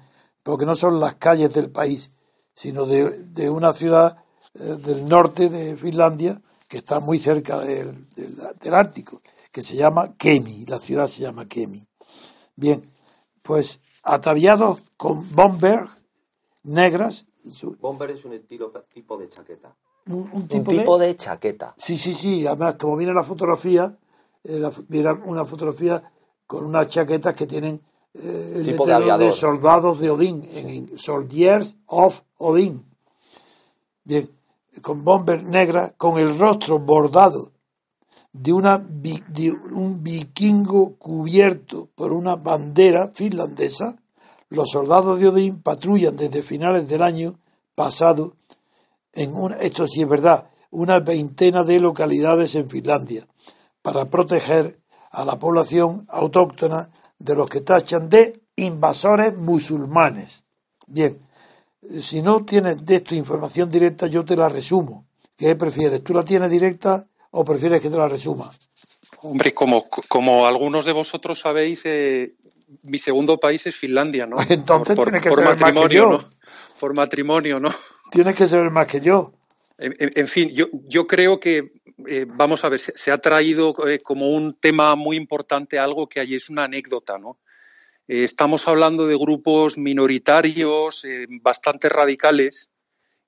porque 0.49 0.65
no 0.65 0.75
son 0.75 0.99
las 0.99 1.17
calles 1.17 1.53
del 1.53 1.71
país, 1.71 2.11
sino 2.55 2.87
de, 2.87 3.11
de 3.11 3.51
una 3.51 3.75
ciudad 3.75 4.25
eh, 4.55 4.63
del 4.83 5.07
norte 5.07 5.51
de 5.51 5.77
Finlandia 5.77 6.41
que 6.67 6.79
está 6.79 7.01
muy 7.01 7.19
cerca 7.19 7.59
del, 7.59 8.09
del, 8.15 8.35
del, 8.59 8.75
Ártico, 8.75 9.21
que 9.53 9.63
se 9.63 9.77
llama 9.77 10.15
Kemi, 10.17 10.65
la 10.65 10.79
ciudad 10.79 11.07
se 11.07 11.21
llama 11.21 11.47
Kemi. 11.47 11.87
Bien, 12.57 12.91
pues 13.43 13.83
ataviados 14.03 14.81
con 14.97 15.31
bomber 15.35 15.81
negras. 16.63 17.27
Su, 17.37 17.77
bomber 17.77 18.13
es 18.13 18.25
un 18.25 18.33
estilo, 18.33 18.73
tipo 18.89 19.19
de 19.19 19.29
chaqueta. 19.29 19.77
Un, 20.07 20.31
un 20.33 20.49
tipo, 20.49 20.71
un 20.71 20.79
tipo 20.79 20.99
de, 20.99 21.09
de, 21.09 21.17
chaqueta. 21.17 21.75
Sí, 21.77 21.99
sí, 21.99 22.15
sí. 22.15 22.47
Además, 22.47 22.77
como 22.77 22.97
viene 22.97 23.13
la 23.13 23.23
fotografía, 23.23 23.99
eh, 24.45 24.59
la, 24.59 24.73
viene 24.89 25.13
una 25.13 25.45
fotografía 25.45 26.11
con 26.47 26.65
unas 26.65 26.89
chaquetas 26.89 27.35
que 27.35 27.47
tienen 27.47 27.83
el 28.23 28.65
tipo 28.65 28.87
de, 28.87 29.19
de, 29.19 29.33
soldados 29.33 30.01
de 30.01 30.11
Odín, 30.11 30.49
en 30.53 30.99
Soldiers 30.99 31.77
of 31.87 32.21
Odín. 32.39 32.85
Bien, 34.05 34.31
con 34.83 35.05
bomber 35.05 35.43
negra, 35.43 35.95
con 35.97 36.19
el 36.19 36.39
rostro 36.39 36.79
bordado 36.79 37.53
de, 38.33 38.53
una, 38.53 38.79
de 38.79 39.51
un 39.51 40.03
vikingo 40.03 40.97
cubierto 40.97 41.89
por 41.95 42.13
una 42.13 42.37
bandera 42.37 43.09
finlandesa, 43.13 43.97
los 44.49 44.71
soldados 44.71 45.21
de 45.21 45.29
Odín 45.29 45.63
patrullan 45.63 46.17
desde 46.17 46.43
finales 46.43 46.89
del 46.89 47.03
año 47.03 47.39
pasado 47.75 48.35
en 49.13 49.35
una, 49.35 49.57
esto 49.57 49.87
sí 49.87 50.03
es 50.03 50.09
verdad, 50.09 50.49
una 50.71 51.01
veintena 51.01 51.65
de 51.65 51.81
localidades 51.81 52.55
en 52.55 52.69
Finlandia 52.69 53.27
para 53.83 54.07
proteger 54.07 54.79
a 55.11 55.25
la 55.25 55.37
población 55.37 56.07
autóctona 56.09 56.91
de 57.19 57.35
los 57.35 57.49
que 57.49 57.61
tachan 57.61 58.09
de 58.09 58.41
invasores 58.57 59.37
musulmanes. 59.37 60.45
Bien, 60.87 61.19
si 62.01 62.23
no 62.23 62.45
tienes 62.45 62.85
de 62.85 62.97
esto 62.97 63.15
información 63.15 63.71
directa, 63.71 64.07
yo 64.07 64.25
te 64.25 64.37
la 64.37 64.49
resumo. 64.49 65.07
¿Qué 65.37 65.55
prefieres? 65.55 66.03
¿Tú 66.03 66.15
la 66.15 66.25
tienes 66.25 66.51
directa 66.51 67.07
o 67.31 67.45
prefieres 67.45 67.81
que 67.81 67.91
te 67.91 67.97
la 67.97 68.09
resuma? 68.09 68.51
Hombre, 69.23 69.53
como, 69.53 69.83
como 70.09 70.47
algunos 70.47 70.85
de 70.85 70.93
vosotros 70.93 71.41
sabéis, 71.41 71.83
eh, 71.85 72.35
mi 72.83 72.99
segundo 72.99 73.39
país 73.39 73.67
es 73.67 73.77
Finlandia, 73.77 74.27
¿no? 74.27 74.37
Entonces 74.49 74.97
por, 74.97 75.07
tiene 75.07 75.21
que 75.21 75.29
por 75.31 75.39
saber 75.43 75.59
más 75.61 75.89
que 75.89 75.95
yo. 75.95 76.11
¿no? 76.11 76.25
Por 76.81 76.97
matrimonio, 76.97 77.59
¿no? 77.59 77.71
Tienes 78.11 78.37
que 78.37 78.47
saber 78.47 78.71
más 78.71 78.87
que 78.87 79.01
yo. 79.01 79.33
En, 79.81 80.27
fin, 80.27 80.51
yo, 80.55 80.67
yo, 80.89 81.07
creo 81.07 81.39
que, 81.39 81.71
eh, 82.09 82.27
vamos 82.27 82.65
a 82.65 82.69
ver, 82.69 82.81
se, 82.81 82.93
se 82.97 83.13
ha 83.13 83.19
traído 83.19 83.77
eh, 83.87 84.01
como 84.01 84.31
un 84.31 84.55
tema 84.55 84.97
muy 84.97 85.17
importante 85.17 85.79
algo 85.79 86.09
que 86.09 86.19
allí 86.19 86.35
es 86.35 86.51
una 86.51 86.65
anécdota, 86.65 87.17
¿no? 87.17 87.39
Eh, 88.09 88.25
estamos 88.25 88.67
hablando 88.67 89.07
de 89.07 89.17
grupos 89.17 89.79
minoritarios, 89.79 91.05
bastante 91.43 91.89
radicales, 91.89 92.71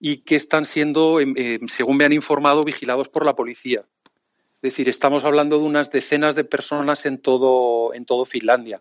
y 0.00 0.18
que 0.18 0.34
están 0.34 0.64
siendo, 0.64 1.18
según 1.68 1.98
me 1.98 2.06
han 2.06 2.12
informado, 2.12 2.64
vigilados 2.64 3.08
por 3.08 3.24
la 3.24 3.36
policía. 3.36 3.84
Es 4.56 4.62
decir, 4.62 4.88
estamos 4.88 5.24
hablando 5.24 5.58
de 5.58 5.64
unas 5.64 5.92
decenas 5.92 6.34
de 6.34 6.44
personas 6.44 7.06
en 7.06 7.18
todo, 7.18 7.94
en 7.94 8.06
todo 8.06 8.24
Finlandia. 8.24 8.80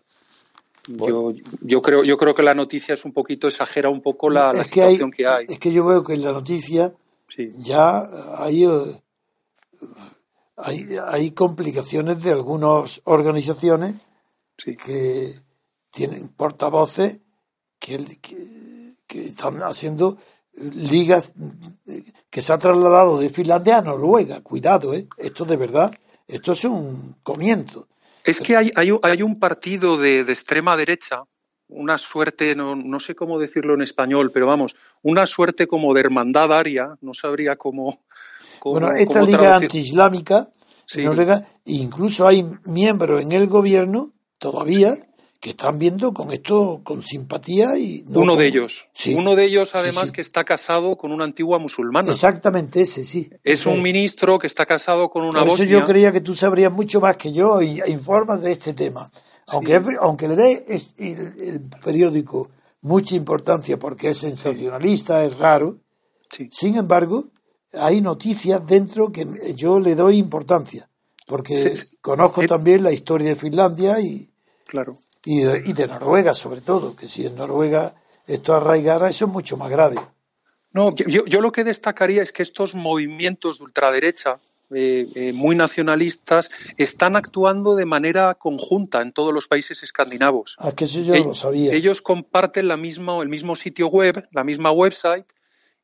Yo, 0.88 1.34
yo, 1.60 1.82
creo, 1.82 2.02
yo 2.04 2.16
creo 2.16 2.34
que 2.34 2.42
la 2.42 2.54
noticia 2.54 2.94
es 2.94 3.04
un 3.04 3.12
poquito, 3.12 3.46
exagera 3.46 3.90
un 3.90 4.00
poco 4.00 4.28
la, 4.28 4.52
la 4.52 4.62
que 4.62 4.64
situación 4.64 5.10
hay, 5.12 5.16
que 5.16 5.26
hay. 5.26 5.46
Es 5.48 5.58
que 5.58 5.72
yo 5.72 5.84
veo 5.84 6.02
que 6.02 6.14
en 6.14 6.22
la 6.22 6.32
noticia 6.32 6.92
sí. 7.34 7.48
ya 7.58 8.08
hay, 8.36 8.64
eh, 8.64 9.02
hay, 10.56 10.96
hay, 11.06 11.30
complicaciones 11.30 12.22
de 12.22 12.32
algunas 12.32 13.00
organizaciones 13.04 13.94
sí. 14.58 14.76
que 14.76 15.34
tienen 15.90 16.28
portavoces 16.28 17.18
que, 17.78 18.18
que, 18.20 18.96
que 19.06 19.28
están 19.28 19.62
haciendo 19.62 20.18
ligas 20.54 21.32
que 22.28 22.42
se 22.42 22.52
ha 22.52 22.58
trasladado 22.58 23.18
de 23.18 23.30
Finlandia 23.30 23.78
a 23.78 23.82
Noruega. 23.82 24.40
Cuidado, 24.42 24.94
¿eh? 24.94 25.08
esto 25.16 25.44
de 25.44 25.56
verdad, 25.56 25.92
esto 26.26 26.52
es 26.52 26.64
un 26.64 27.16
comienzo. 27.22 27.88
Es 28.24 28.40
que 28.40 28.56
hay, 28.56 28.70
hay, 28.76 28.90
hay 29.02 29.22
un 29.22 29.38
partido 29.38 29.96
de, 29.96 30.24
de, 30.24 30.32
extrema 30.32 30.76
derecha, 30.76 31.22
una 31.70 31.98
suerte, 31.98 32.54
no, 32.54 32.76
no, 32.76 33.00
sé 33.00 33.14
cómo 33.14 33.38
decirlo 33.38 33.74
en 33.74 33.82
español, 33.82 34.30
pero 34.32 34.46
vamos, 34.46 34.76
una 35.02 35.26
suerte 35.26 35.66
como 35.66 35.94
de 35.94 36.00
hermandad 36.00 36.52
aria, 36.52 36.96
no 37.00 37.14
sabría 37.14 37.56
cómo. 37.56 38.02
cómo 38.58 38.80
bueno, 38.80 38.96
esta 38.96 39.20
cómo 39.20 39.26
liga 39.26 39.56
antiislámica, 39.56 40.48
sí. 40.86 41.04
Noruega, 41.04 41.46
incluso 41.64 42.26
hay 42.26 42.44
miembros 42.64 43.22
en 43.22 43.32
el 43.32 43.46
gobierno 43.46 44.12
todavía 44.38 44.94
que 45.40 45.50
están 45.50 45.78
viendo 45.78 46.12
con 46.12 46.32
esto 46.32 46.82
con 46.84 47.02
simpatía 47.02 47.78
y 47.78 48.04
no 48.06 48.20
uno 48.20 48.32
con... 48.32 48.40
de 48.40 48.46
ellos 48.46 48.86
sí. 48.92 49.14
uno 49.14 49.34
de 49.34 49.44
ellos 49.44 49.74
además 49.74 50.02
sí, 50.02 50.08
sí. 50.08 50.12
que 50.12 50.20
está 50.20 50.44
casado 50.44 50.96
con 50.96 51.12
una 51.12 51.24
antigua 51.24 51.58
musulmana 51.58 52.12
exactamente 52.12 52.82
ese 52.82 53.04
sí 53.04 53.30
es 53.42 53.64
un 53.64 53.80
ministro 53.80 54.38
que 54.38 54.46
está 54.46 54.66
casado 54.66 55.08
con 55.08 55.24
una 55.24 55.40
Por 55.40 55.48
eso 55.48 55.56
bosnia 55.56 55.78
yo 55.78 55.84
creía 55.84 56.12
que 56.12 56.20
tú 56.20 56.34
sabrías 56.34 56.70
mucho 56.70 57.00
más 57.00 57.16
que 57.16 57.32
yo 57.32 57.62
y 57.62 57.80
informas 57.86 58.42
de 58.42 58.52
este 58.52 58.74
tema 58.74 59.10
aunque 59.50 59.80
aunque 60.00 60.28
le 60.28 60.36
dé 60.36 60.66
el, 60.98 61.34
el, 61.40 61.60
periódico 61.82 62.50
mucha 62.82 63.14
importancia 63.14 63.78
porque 63.78 64.10
es 64.10 64.18
sensacionalista 64.18 65.24
es 65.24 65.38
raro. 65.38 65.78
Sin 66.50 66.76
embargo 66.76 67.24
hay 67.72 68.00
noticias 68.00 68.66
dentro 68.66 69.12
que 69.12 69.54
yo 69.54 69.78
le 69.78 69.94
doy 69.94 70.16
importancia 70.16 70.90
porque 71.30 71.74
conozco 72.00 72.44
también 72.46 72.82
la 72.82 72.92
historia 72.92 73.28
de 73.28 73.36
Finlandia 73.36 74.00
y 74.00 74.32
claro. 74.66 74.98
y 75.24 75.42
de, 75.42 75.62
y 75.64 75.72
de, 75.72 75.86
Noruega 75.86 76.34
sobre 76.34 76.60
todo, 76.60 76.96
que 76.96 77.06
si 77.06 77.24
en 77.24 77.36
Noruega 77.36 77.94
esto 78.26 78.52
arraigara, 78.52 79.08
eso 79.08 79.26
es 79.26 79.30
mucho 79.30 79.56
más 79.56 79.70
grave. 79.70 79.96
No, 80.72 80.94
yo, 80.94 81.24
yo 81.24 81.40
lo 81.40 81.52
que 81.52 81.62
destacaría 81.62 82.22
es 82.22 82.32
que 82.32 82.42
estos 82.42 82.74
movimientos 82.74 83.58
de 83.58 83.64
ultraderecha, 83.64 84.38
eh, 84.72 85.08
eh, 85.14 85.32
muy 85.32 85.56
nacionalistas, 85.56 86.50
están 86.76 87.16
actuando 87.16 87.74
de 87.74 87.86
manera 87.86 88.34
conjunta 88.34 89.02
en 89.02 89.12
todos 89.12 89.34
los 89.34 89.48
países 89.48 89.82
escandinavos. 89.82 90.56
Ah, 90.58 90.72
que 90.72 90.84
eso 90.84 91.00
yo 91.00 91.14
ellos, 91.14 91.26
lo 91.26 91.34
sabía. 91.34 91.72
Ellos 91.72 92.00
comparten 92.00 92.68
la 92.68 92.76
misma, 92.76 93.20
el 93.20 93.28
mismo 93.28 93.56
sitio 93.56 93.88
web, 93.88 94.28
la 94.30 94.44
misma 94.44 94.70
website, 94.70 95.26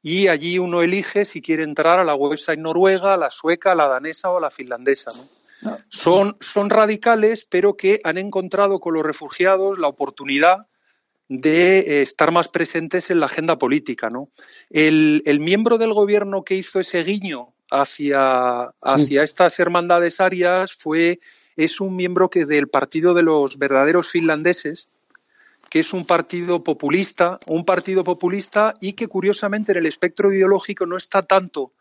y 0.03 0.29
allí 0.29 0.61
uno 0.61 0.83
elige 0.83 1.25
si 1.25 1.43
quiere 1.43 1.65
entrar 1.65 1.99
a 1.99 2.05
la 2.05 2.15
website 2.15 2.61
noruega, 2.61 3.17
la 3.17 3.31
sueca, 3.31 3.75
la 3.75 3.89
danesa 3.89 4.31
o 4.31 4.39
la 4.39 4.53
finlandesa. 4.53 5.11
¿no? 5.17 5.29
No, 5.63 5.79
Son, 5.89 6.37
son 6.41 6.71
radicales, 6.71 7.45
pero 7.45 7.77
que 7.77 8.01
han 8.05 8.19
encontrado 8.19 8.79
con 8.79 8.95
los 8.95 9.03
refugiados 9.03 9.79
la 9.79 9.89
oportunidad 9.89 10.69
de 11.29 11.79
eh, 11.81 12.03
estar 12.03 12.31
más 12.31 12.49
presentes 12.49 13.11
en 13.11 13.19
la 13.19 13.27
agenda 13.27 13.59
política. 13.59 14.11
¿no? 14.11 14.29
El, 14.71 15.23
el 15.27 15.41
miembro 15.41 15.77
del 15.77 15.93
gobierno 15.93 16.45
que 16.45 16.55
hizo 16.55 16.79
ese 16.79 17.03
guiño 17.03 17.56
hacia, 17.71 18.73
hacia 18.81 19.23
estas 19.23 19.59
hermandades 19.61 20.21
arias 20.21 20.73
fue, 20.75 21.21
es 21.57 21.81
un 21.81 21.97
miembro 21.97 22.29
que 22.31 22.45
del 22.45 22.69
Partido 22.69 23.15
de 23.15 23.23
los 23.23 23.59
Verdaderos 23.59 24.09
Finlandeses, 24.09 24.89
que 25.71 25.81
es 25.81 25.93
un 25.93 26.07
partido 26.07 26.63
populista, 26.63 27.39
un 27.47 27.65
partido 27.65 28.05
populista 28.05 28.77
y 28.81 28.93
que 28.93 29.09
curiosamente 29.09 29.73
en 29.73 29.79
el 29.79 29.87
espectro 29.87 30.33
ideológico 30.33 30.87
no 30.87 30.97
está 30.97 31.23
tanto 31.23 31.73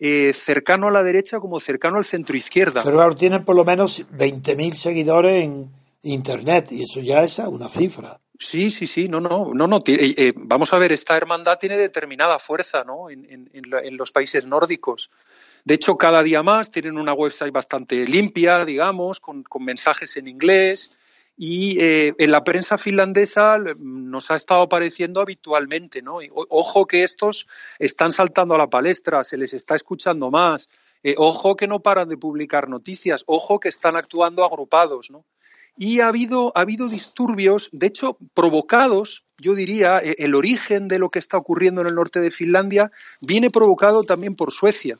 eh, 0.00 0.32
cercano 0.34 0.88
a 0.88 0.90
la 0.90 1.02
derecha 1.02 1.38
como 1.40 1.60
cercano 1.60 1.98
al 1.98 2.04
centro 2.04 2.36
izquierda. 2.36 2.82
Pero 2.82 3.02
ahora 3.02 3.14
tienen 3.14 3.44
por 3.44 3.54
lo 3.54 3.64
menos 3.64 4.04
20.000 4.12 4.72
seguidores 4.74 5.44
en 5.44 5.70
Internet 6.02 6.68
y 6.72 6.82
eso 6.82 7.00
ya 7.00 7.22
es 7.22 7.38
una 7.38 7.68
cifra. 7.68 8.18
Sí, 8.38 8.70
sí, 8.70 8.86
sí, 8.86 9.08
no, 9.08 9.20
no, 9.20 9.52
no, 9.54 9.66
no. 9.68 9.76
eh, 9.86 10.14
eh, 10.16 10.32
vamos 10.36 10.72
a 10.72 10.78
ver, 10.78 10.92
esta 10.92 11.16
hermandad 11.16 11.58
tiene 11.58 11.76
determinada 11.76 12.38
fuerza, 12.40 12.82
¿no? 12.82 13.08
En, 13.08 13.24
en- 13.30 13.50
en 13.52 13.64
en 13.72 13.96
los 13.96 14.10
países 14.10 14.44
nórdicos. 14.44 15.10
De 15.64 15.74
hecho, 15.74 15.96
cada 15.96 16.22
día 16.22 16.42
más 16.42 16.70
tienen 16.70 16.98
una 16.98 17.14
website 17.14 17.52
bastante 17.52 18.06
limpia, 18.06 18.64
digamos, 18.64 19.18
con, 19.20 19.44
mensajes 19.60 20.16
en 20.16 20.28
inglés. 20.28 20.90
Y 21.36 21.80
eh, 21.80 22.14
en 22.18 22.30
la 22.30 22.44
prensa 22.44 22.78
finlandesa 22.78 23.58
nos 23.78 24.30
ha 24.30 24.36
estado 24.36 24.62
apareciendo 24.62 25.20
habitualmente, 25.20 26.00
¿no? 26.02 26.18
Ojo 26.32 26.86
que 26.86 27.02
estos 27.02 27.48
están 27.78 28.12
saltando 28.12 28.54
a 28.54 28.58
la 28.58 28.70
palestra, 28.70 29.24
se 29.24 29.36
les 29.36 29.52
está 29.54 29.74
escuchando 29.74 30.30
más. 30.30 30.68
Eh, 31.02 31.16
ojo 31.18 31.56
que 31.56 31.66
no 31.66 31.80
paran 31.80 32.08
de 32.08 32.18
publicar 32.18 32.68
noticias. 32.68 33.24
Ojo 33.26 33.58
que 33.58 33.68
están 33.68 33.96
actuando 33.96 34.44
agrupados, 34.44 35.10
¿no? 35.10 35.24
y 35.76 36.00
ha 36.00 36.08
habido, 36.08 36.52
ha 36.54 36.60
habido 36.60 36.88
disturbios, 36.88 37.68
de 37.72 37.88
hecho, 37.88 38.16
provocados, 38.32 39.24
yo 39.38 39.54
diría, 39.54 39.98
eh, 39.98 40.14
el 40.18 40.34
origen 40.34 40.88
de 40.88 40.98
lo 40.98 41.10
que 41.10 41.18
está 41.18 41.36
ocurriendo 41.36 41.80
en 41.80 41.88
el 41.88 41.94
norte 41.94 42.20
de 42.20 42.30
Finlandia 42.30 42.92
viene 43.20 43.50
provocado 43.50 44.04
también 44.04 44.36
por 44.36 44.52
Suecia. 44.52 44.98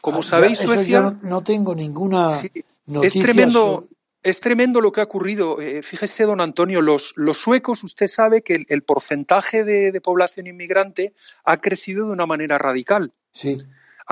Como 0.00 0.20
Ah, 0.20 0.22
sabéis, 0.22 0.58
ya, 0.60 0.64
Suecia 0.66 1.00
no, 1.00 1.18
no 1.22 1.42
tengo 1.42 1.74
ninguna 1.74 2.30
Sí, 2.30 2.50
noticia. 2.86 3.20
es 3.20 3.26
tremendo, 3.26 3.88
es 4.22 4.40
tremendo 4.40 4.80
lo 4.80 4.92
que 4.92 5.00
ha 5.00 5.04
ocurrido. 5.04 5.60
Eh, 5.60 5.82
fíjese, 5.82 6.24
don 6.24 6.40
Antonio, 6.40 6.80
los, 6.80 7.12
los 7.16 7.38
suecos, 7.38 7.84
usted 7.84 8.06
sabe 8.08 8.42
que 8.42 8.54
el, 8.54 8.66
el 8.68 8.82
porcentaje 8.82 9.64
de, 9.64 9.92
de 9.92 10.00
población 10.00 10.46
inmigrante 10.46 11.12
ha 11.44 11.56
crecido 11.58 12.06
de 12.06 12.12
una 12.12 12.26
manera 12.26 12.58
radical. 12.58 13.12
Sí, 13.32 13.58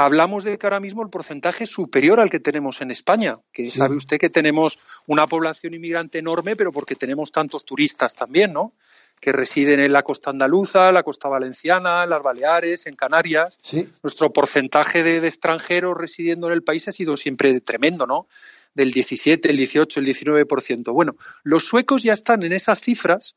Hablamos 0.01 0.45
de 0.45 0.57
que 0.59 0.67
ahora 0.67 0.79
mismo 0.79 1.03
el 1.03 1.09
porcentaje 1.11 1.65
es 1.65 1.71
superior 1.71 2.21
al 2.21 2.31
que 2.31 2.39
tenemos 2.39 2.81
en 2.83 2.93
España, 2.93 3.41
que 3.53 3.69
Sí. 3.69 3.79
sabe 3.79 3.97
usted 3.97 4.19
que 4.19 4.31
tenemos 4.31 4.79
una 5.09 5.27
población 5.27 5.75
inmigrante 5.75 6.19
enorme, 6.21 6.55
pero 6.55 6.71
porque 6.71 6.95
tenemos 6.95 7.33
tantos 7.33 7.65
turistas 7.65 8.15
también, 8.15 8.53
¿no? 8.53 8.75
Que 9.21 9.33
residen 9.33 9.81
en 9.81 9.93
la 9.93 10.03
costa 10.03 10.31
andaluza, 10.31 10.93
la 10.93 11.03
costa 11.03 11.29
valenciana, 11.29 12.05
en 12.05 12.11
las 12.11 12.23
Baleares, 12.23 12.87
en 12.87 12.95
Canarias. 12.95 13.59
sí. 13.63 13.89
Nuestro 14.03 14.33
porcentaje 14.33 15.03
de, 15.03 15.21
de 15.21 15.29
extranjeros 15.29 15.97
residiendo 15.97 16.47
en 16.47 16.53
el 16.55 16.63
país 16.63 16.87
ha 16.89 16.93
sido 16.93 17.17
siempre 17.17 17.61
tremendo, 17.61 18.07
¿no? 18.07 18.29
Del 18.75 18.91
17, 18.93 19.51
el 19.51 19.57
18, 19.57 20.01
el 20.01 20.07
19%. 20.07 20.93
Bueno, 20.93 21.17
los 21.43 21.65
suecos 21.65 22.03
ya 22.05 22.13
están 22.13 22.43
en 22.45 22.53
esas 22.53 22.81
cifras 22.81 23.35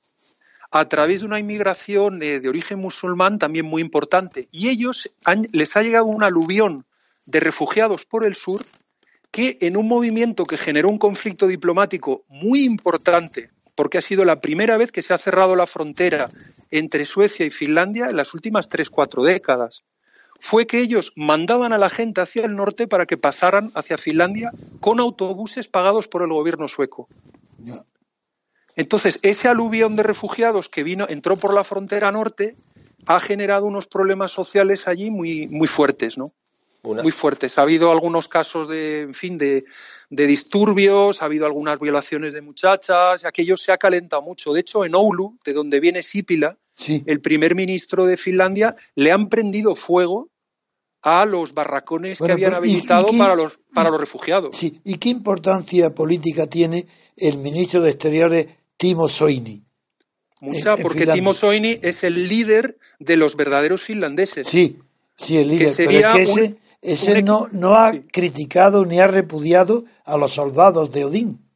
a 0.70 0.88
través 0.88 1.22
de 1.22 1.26
una 1.26 1.40
inmigración 1.40 2.22
eh, 2.24 2.40
de 2.40 2.48
origen 2.48 2.80
musulmán 2.80 3.40
también 3.40 3.66
muy 3.66 3.82
importante. 3.82 4.48
Y 4.52 4.70
ellos 4.70 5.10
han- 5.26 5.48
les 5.52 5.76
ha 5.76 5.82
llegado 5.82 6.06
un 6.06 6.24
aluvión 6.24 6.86
de 7.26 7.40
refugiados 7.40 8.06
por 8.06 8.26
el 8.26 8.36
sur 8.36 8.62
que 9.32 9.58
en 9.62 9.78
un 9.78 9.88
movimiento 9.88 10.46
que 10.46 10.58
generó 10.58 10.90
un 10.90 10.98
conflicto 10.98 11.48
diplomático 11.48 12.24
muy 12.28 12.64
importante, 12.64 13.50
porque 13.82 13.98
ha 13.98 14.02
sido 14.02 14.26
la 14.26 14.42
primera 14.42 14.78
vez 14.78 14.92
que 14.92 15.02
se 15.02 15.12
ha 15.12 15.18
cerrado 15.18 15.56
la 15.56 15.66
frontera 15.66 16.30
entre 16.70 17.04
Suecia 17.04 17.48
y 17.48 17.50
Finlandia 17.50 18.10
en 18.12 18.16
las 18.16 18.36
últimas 18.36 18.70
tres, 18.70 18.92
cuatro 18.92 19.24
décadas, 19.24 19.82
fue 20.40 20.68
que 20.68 20.82
ellos 20.82 21.14
mandaban 21.16 21.74
a 21.74 21.80
la 21.80 21.90
gente 21.90 22.22
hacia 22.22 22.46
el 22.46 22.56
norte 22.56 22.88
para 22.88 23.08
que 23.08 23.18
pasaran 23.18 23.72
hacia 23.74 23.98
Finlandia 23.98 24.52
con 24.82 25.00
autobuses 25.00 25.68
pagados 25.68 26.08
por 26.08 26.22
el 26.22 26.30
gobierno 26.30 26.68
sueco. 26.68 27.08
Entonces, 28.76 29.18
ese 29.24 29.48
aluvión 29.48 29.96
de 29.96 30.04
refugiados 30.04 30.70
que 30.70 30.84
vino, 30.84 31.08
entró 31.10 31.36
por 31.36 31.52
la 31.52 31.64
frontera 31.64 32.12
norte, 32.12 32.56
ha 33.08 33.20
generado 33.20 33.66
unos 33.66 33.88
problemas 33.88 34.32
sociales 34.32 34.88
allí 34.88 35.10
muy, 35.10 35.48
muy 35.48 35.68
fuertes, 35.68 36.20
¿no? 36.20 36.34
Una- 36.84 37.04
Muy 37.04 37.12
fuertes. 37.12 37.58
Ha 37.58 37.62
habido 37.62 37.92
algunos 37.92 38.28
casos 38.28 38.68
de, 38.68 39.02
en 39.02 39.14
fin, 39.14 39.38
de, 39.38 39.66
de 40.10 40.28
disturbios, 40.28 41.22
ha 41.22 41.26
habido 41.26 41.46
algunas 41.46 41.80
violaciones 41.80 42.34
de 42.34 42.42
muchachas, 42.42 43.24
aquello 43.24 43.56
se 43.56 43.72
ha 43.72 43.78
calentado 43.78 44.24
mucho. 44.24 44.52
De 44.52 44.62
hecho, 44.62 44.84
en 44.84 44.96
Oulu, 44.96 45.38
de 45.46 45.54
donde 45.54 45.80
viene 45.80 46.02
Sipila, 46.04 46.58
Sí. 46.76 47.04
el 47.06 47.22
primer 47.22 47.54
ministro 47.54 48.06
de 48.08 48.18
Finlandia, 48.18 48.76
le 48.96 49.12
han 49.12 49.30
prendido 49.30 49.76
fuego 49.76 50.30
a 51.04 51.26
los 51.26 51.54
barracones 51.54 52.18
Bueno, 52.18 52.36
que 52.36 52.46
habían 52.46 52.54
pero 52.54 52.66
¿y- 52.66 52.70
y 52.70 52.74
habilitado 52.76 53.08
para 53.18 53.36
los, 53.36 53.58
para 53.74 53.90
los 53.92 54.00
refugiados. 54.00 54.56
Sí. 54.58 54.82
¿Y 54.84 54.96
qué 54.98 55.10
importancia 55.10 55.92
política 55.92 56.48
tiene 56.48 56.88
el 57.18 57.38
ministro 57.38 57.82
de 57.82 57.92
Exteriores 57.92 58.48
Timo 58.78 59.08
Soini? 59.08 59.64
Mucha, 60.40 60.74
en- 60.74 60.82
porque 60.82 61.00
Finlandia. 61.02 61.22
Timo 61.22 61.34
Soini 61.36 61.80
es 61.84 62.04
el 62.04 62.28
líder 62.28 62.78
de 63.00 63.16
los 63.18 63.36
verdaderos 63.36 63.84
finlandeses. 63.84 64.48
Sí, 64.48 64.80
sí, 65.16 65.38
el 65.38 65.50
líder. 65.50 65.70
sería 65.70 66.10
pero 66.14 66.24
es 66.24 66.34
que 66.34 66.42
ese, 66.42 66.42
un- 66.54 66.60
ese 66.82 67.22
no, 67.22 67.48
no 67.52 67.76
ha 67.76 67.92
sí. 67.92 68.04
criticado 68.12 68.86
ni 68.86 69.00
ha 69.00 69.08
repudiado 69.08 69.86
a 70.04 70.18
los 70.18 70.34
soldados 70.34 70.92
de 70.92 71.06
Odín. 71.06 71.48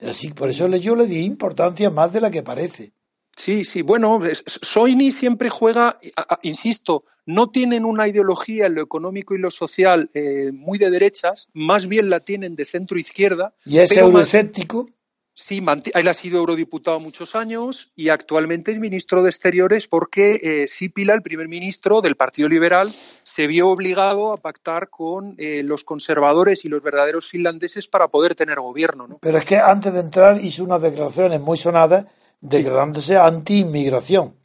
Así, 0.00 0.28
por 0.32 0.50
eso 0.50 0.68
le- 0.68 0.80
yo 0.80 0.94
le 0.94 1.06
di 1.06 1.20
importancia 1.24 1.88
más 1.90 2.12
de 2.12 2.20
la 2.20 2.30
que 2.30 2.42
parece. 2.42 2.92
Sí, 3.34 3.64
sí, 3.64 3.82
bueno, 3.82 4.18
Soini 4.46 5.12
siempre 5.12 5.50
juega, 5.50 5.98
insisto, 6.42 7.04
no 7.26 7.50
tienen 7.50 7.84
una 7.84 8.08
ideología 8.08 8.64
en 8.66 8.74
lo 8.76 8.82
económico 8.82 9.34
y 9.34 9.38
lo 9.38 9.50
social 9.50 10.10
eh, 10.14 10.52
muy 10.54 10.78
de 10.78 10.90
derechas, 10.90 11.48
más 11.52 11.86
bien 11.86 12.08
la 12.08 12.20
tienen 12.20 12.56
de 12.56 12.64
centro 12.64 12.98
izquierda. 12.98 13.54
Y 13.66 13.78
es 13.78 13.94
euroescéptico. 13.94 14.88
Sí, 15.38 15.62
él 15.92 16.08
ha 16.08 16.14
sido 16.14 16.38
eurodiputado 16.38 16.98
muchos 16.98 17.36
años 17.36 17.90
y 17.94 18.08
actualmente 18.08 18.72
es 18.72 18.78
ministro 18.78 19.22
de 19.22 19.28
Exteriores 19.28 19.86
porque 19.86 20.40
eh, 20.42 20.66
Sipila, 20.66 21.12
el 21.12 21.20
primer 21.20 21.46
ministro 21.46 22.00
del 22.00 22.16
Partido 22.16 22.48
Liberal, 22.48 22.90
se 23.22 23.46
vio 23.46 23.68
obligado 23.68 24.32
a 24.32 24.38
pactar 24.38 24.88
con 24.88 25.34
eh, 25.36 25.62
los 25.62 25.84
conservadores 25.84 26.64
y 26.64 26.68
los 26.68 26.82
verdaderos 26.82 27.28
finlandeses 27.28 27.86
para 27.86 28.08
poder 28.08 28.34
tener 28.34 28.60
gobierno. 28.60 29.06
¿no? 29.06 29.18
Pero 29.20 29.36
es 29.36 29.44
que 29.44 29.58
antes 29.58 29.92
de 29.92 30.00
entrar 30.00 30.42
hizo 30.42 30.64
unas 30.64 30.80
declaraciones 30.80 31.38
muy 31.42 31.58
sonadas 31.58 32.06
declarándose 32.40 33.18
anti-inmigración. 33.18 34.36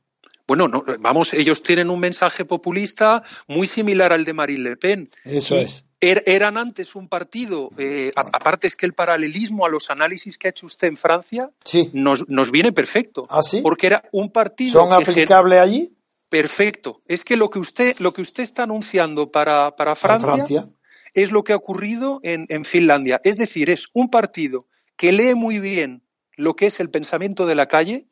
Bueno, 0.46 0.68
no, 0.68 0.84
vamos, 1.00 1.34
ellos 1.34 1.64
tienen 1.64 1.90
un 1.90 2.02
mensaje 2.02 2.44
populista 2.44 3.24
muy 3.48 3.68
similar 3.68 4.12
al 4.12 4.26
de 4.26 4.34
Marine 4.34 4.72
Le 4.72 4.76
Pen. 4.76 5.10
Eso 5.24 5.56
Y 5.56 5.60
es. 5.60 5.86
Er- 6.02 6.24
eran 6.26 6.58
antes 6.58 6.96
un 6.96 7.08
partido, 7.08 7.70
eh, 7.78 8.12
aparte 8.16 8.68
es 8.68 8.76
que 8.76 8.86
el 8.86 8.94
paralelismo 8.94 9.66
a 9.66 9.70
los 9.70 9.90
análisis 9.90 10.38
que 10.38 10.48
ha 10.48 10.50
hecho 10.52 10.66
usted 10.66 10.88
en 10.88 10.98
Francia 10.98 11.50
Sí. 11.64 11.90
nos, 11.94 12.28
nos 12.28 12.52
viene 12.52 12.72
perfecto. 12.72 13.24
¿Ah, 13.30 13.42
sí? 13.44 13.62
Porque 13.62 13.88
era 13.88 14.04
un 14.12 14.32
partido 14.32 14.74
¿Son 14.74 14.92
aplicables 14.94 15.60
allí? 15.60 15.96
Perfecto. 16.30 17.02
Es 17.08 17.24
que 17.24 17.36
lo 17.38 17.50
que 17.50 17.60
usted, 17.60 17.98
lo 18.00 18.14
que 18.14 18.22
usted 18.22 18.44
está 18.44 18.64
anunciando 18.64 19.32
para, 19.32 19.76
para 19.76 19.96
Francia, 19.96 20.34
Francia. 20.34 20.70
es 21.14 21.32
lo 21.32 21.44
que 21.44 21.54
ha 21.54 21.58
ocurrido 21.58 22.20
en, 22.24 22.46
en 22.50 22.64
Finlandia. 22.66 23.20
Es 23.24 23.38
decir, 23.38 23.70
es 23.70 23.88
un 23.94 24.10
partido 24.10 24.66
que 24.96 25.12
lee 25.12 25.36
muy 25.36 25.60
bien 25.60 26.04
lo 26.38 26.56
que 26.56 26.68
es 26.68 26.80
el 26.80 26.90
pensamiento 26.90 27.46
de 27.46 27.56
la 27.56 27.66
calle. 27.68 28.08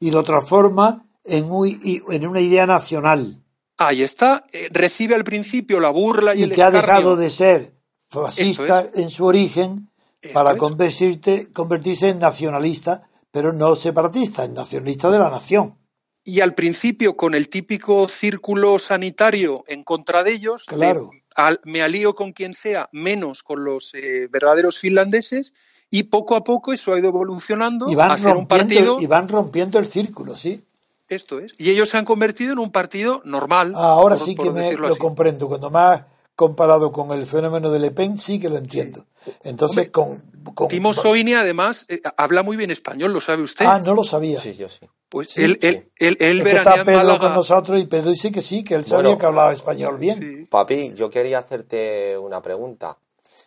Y 0.00 0.10
lo 0.10 0.22
transforma 0.24 1.06
en, 1.24 1.46
muy, 1.48 1.78
y- 1.82 2.02
en 2.12 2.26
una 2.26 2.40
idea 2.40 2.66
nacional. 2.66 3.40
Ahí 3.80 4.02
está. 4.02 4.44
eh, 4.52 4.68
recibe 4.70 5.14
al 5.14 5.24
principio 5.24 5.80
la 5.80 5.88
burla 5.88 6.34
y, 6.34 6.40
Y 6.40 6.42
el 6.44 6.52
que 6.52 6.62
ha 6.62 6.70
dejado 6.70 7.16
de 7.16 7.30
ser 7.30 7.72
fascista 8.10 8.86
en 8.94 9.08
su 9.10 9.24
origen 9.24 9.88
Esto 10.20 10.34
para 10.34 10.52
es. 10.52 10.58
convertirte- 10.58 11.50
convertirse 11.52 12.10
en 12.10 12.18
nacionalista, 12.18 13.08
pero 13.32 13.52
no 13.54 13.74
separatista, 13.76 14.44
en 14.44 14.54
nacionalista 14.54 15.10
de 15.10 15.18
la 15.18 15.30
nación. 15.30 15.76
y 16.22 16.42
al 16.42 16.54
principio 16.54 17.16
con 17.16 17.34
el 17.34 17.48
típico 17.48 18.06
círculo 18.06 18.78
sanitario 18.78 19.64
en 19.66 19.82
contra 19.82 20.22
de 20.22 20.32
ellos, 20.32 20.66
de, 20.68 20.76
Claro. 20.76 21.10
al- 21.34 21.60
me 21.64 21.80
alío 21.80 22.14
con 22.14 22.32
quien 22.32 22.52
sea, 22.52 22.90
menos 22.92 23.42
con 23.42 23.64
los 23.64 23.94
eh, 23.94 24.28
verdaderos 24.30 24.78
finlandeses, 24.78 25.54
y 25.90 26.04
poco 26.04 26.36
a 26.36 26.44
poco 26.44 26.74
eso 26.74 26.92
ha 26.92 26.98
ido 26.98 27.08
evolucionando 27.08 27.90
Y 27.90 27.94
van, 27.94 28.10
a 28.12 28.18
ser 28.18 28.36
un 28.36 28.46
partido, 28.46 29.00
y 29.00 29.06
van 29.06 29.28
rompiendo 29.28 29.78
el 29.78 29.86
círculo, 29.86 30.36
¿sí? 30.36 30.62
Esto 31.10 31.38
es, 31.40 31.54
y 31.58 31.70
ellos 31.70 31.88
se 31.90 31.98
han 31.98 32.04
convertido 32.04 32.52
en 32.52 32.58
un 32.58 32.72
partido 32.72 33.20
normal. 33.24 33.72
Ah, 33.76 33.92
Ahora 33.92 34.16
por- 34.16 34.24
sí 34.24 34.34
que 34.34 34.50
me 34.50 34.72
lo 34.72 34.88
así. 34.88 34.98
comprendo. 34.98 35.48
Cuando 35.48 35.68
me 35.70 35.78
has 35.78 36.04
comparado 36.34 36.90
con 36.90 37.10
el 37.12 37.26
fenómeno 37.26 37.70
de 37.70 37.78
Le 37.78 37.90
Pen, 37.90 38.16
sí 38.16 38.40
que 38.40 38.48
lo 38.48 38.56
entiendo. 38.56 39.04
Entonces, 39.44 39.90
con, 39.90 40.22
con- 40.54 40.68
Timo 40.68 40.94
Soini, 40.94 41.34
además, 41.34 41.84
eh, 41.88 42.00
habla 42.16 42.42
muy 42.42 42.56
bien 42.56 42.70
español, 42.70 43.12
¿lo 43.12 43.20
sabe 43.20 43.42
usted? 43.42 43.66
Ah, 43.66 43.78
no 43.78 43.94
lo 43.94 44.04
sabía. 44.04 44.40
Sí, 44.40 44.54
yo 44.54 44.68
sí. 44.70 44.88
pues 45.10 45.28
sí, 45.30 45.42
él, 45.42 45.58
sí. 45.60 45.66
él, 45.66 45.88
él, 45.98 46.16
él 46.20 46.38
es 46.40 46.44
que 46.44 46.56
está 46.56 46.82
Pedro 46.84 46.98
Málaga. 47.00 47.18
con 47.18 47.34
nosotros 47.34 47.78
y 47.78 47.84
Pedro 47.86 48.10
dice 48.10 48.32
que 48.32 48.40
sí, 48.40 48.64
que 48.64 48.74
él 48.76 48.84
sabía 48.86 49.02
Bueno. 49.08 49.18
que 49.18 49.26
hablaba 49.26 49.52
español 49.52 49.98
bien. 49.98 50.18
Sí, 50.18 50.46
Papi, 50.46 50.94
yo 50.94 51.10
quería 51.10 51.40
hacerte 51.40 52.16
una 52.16 52.40
pregunta. 52.40 52.96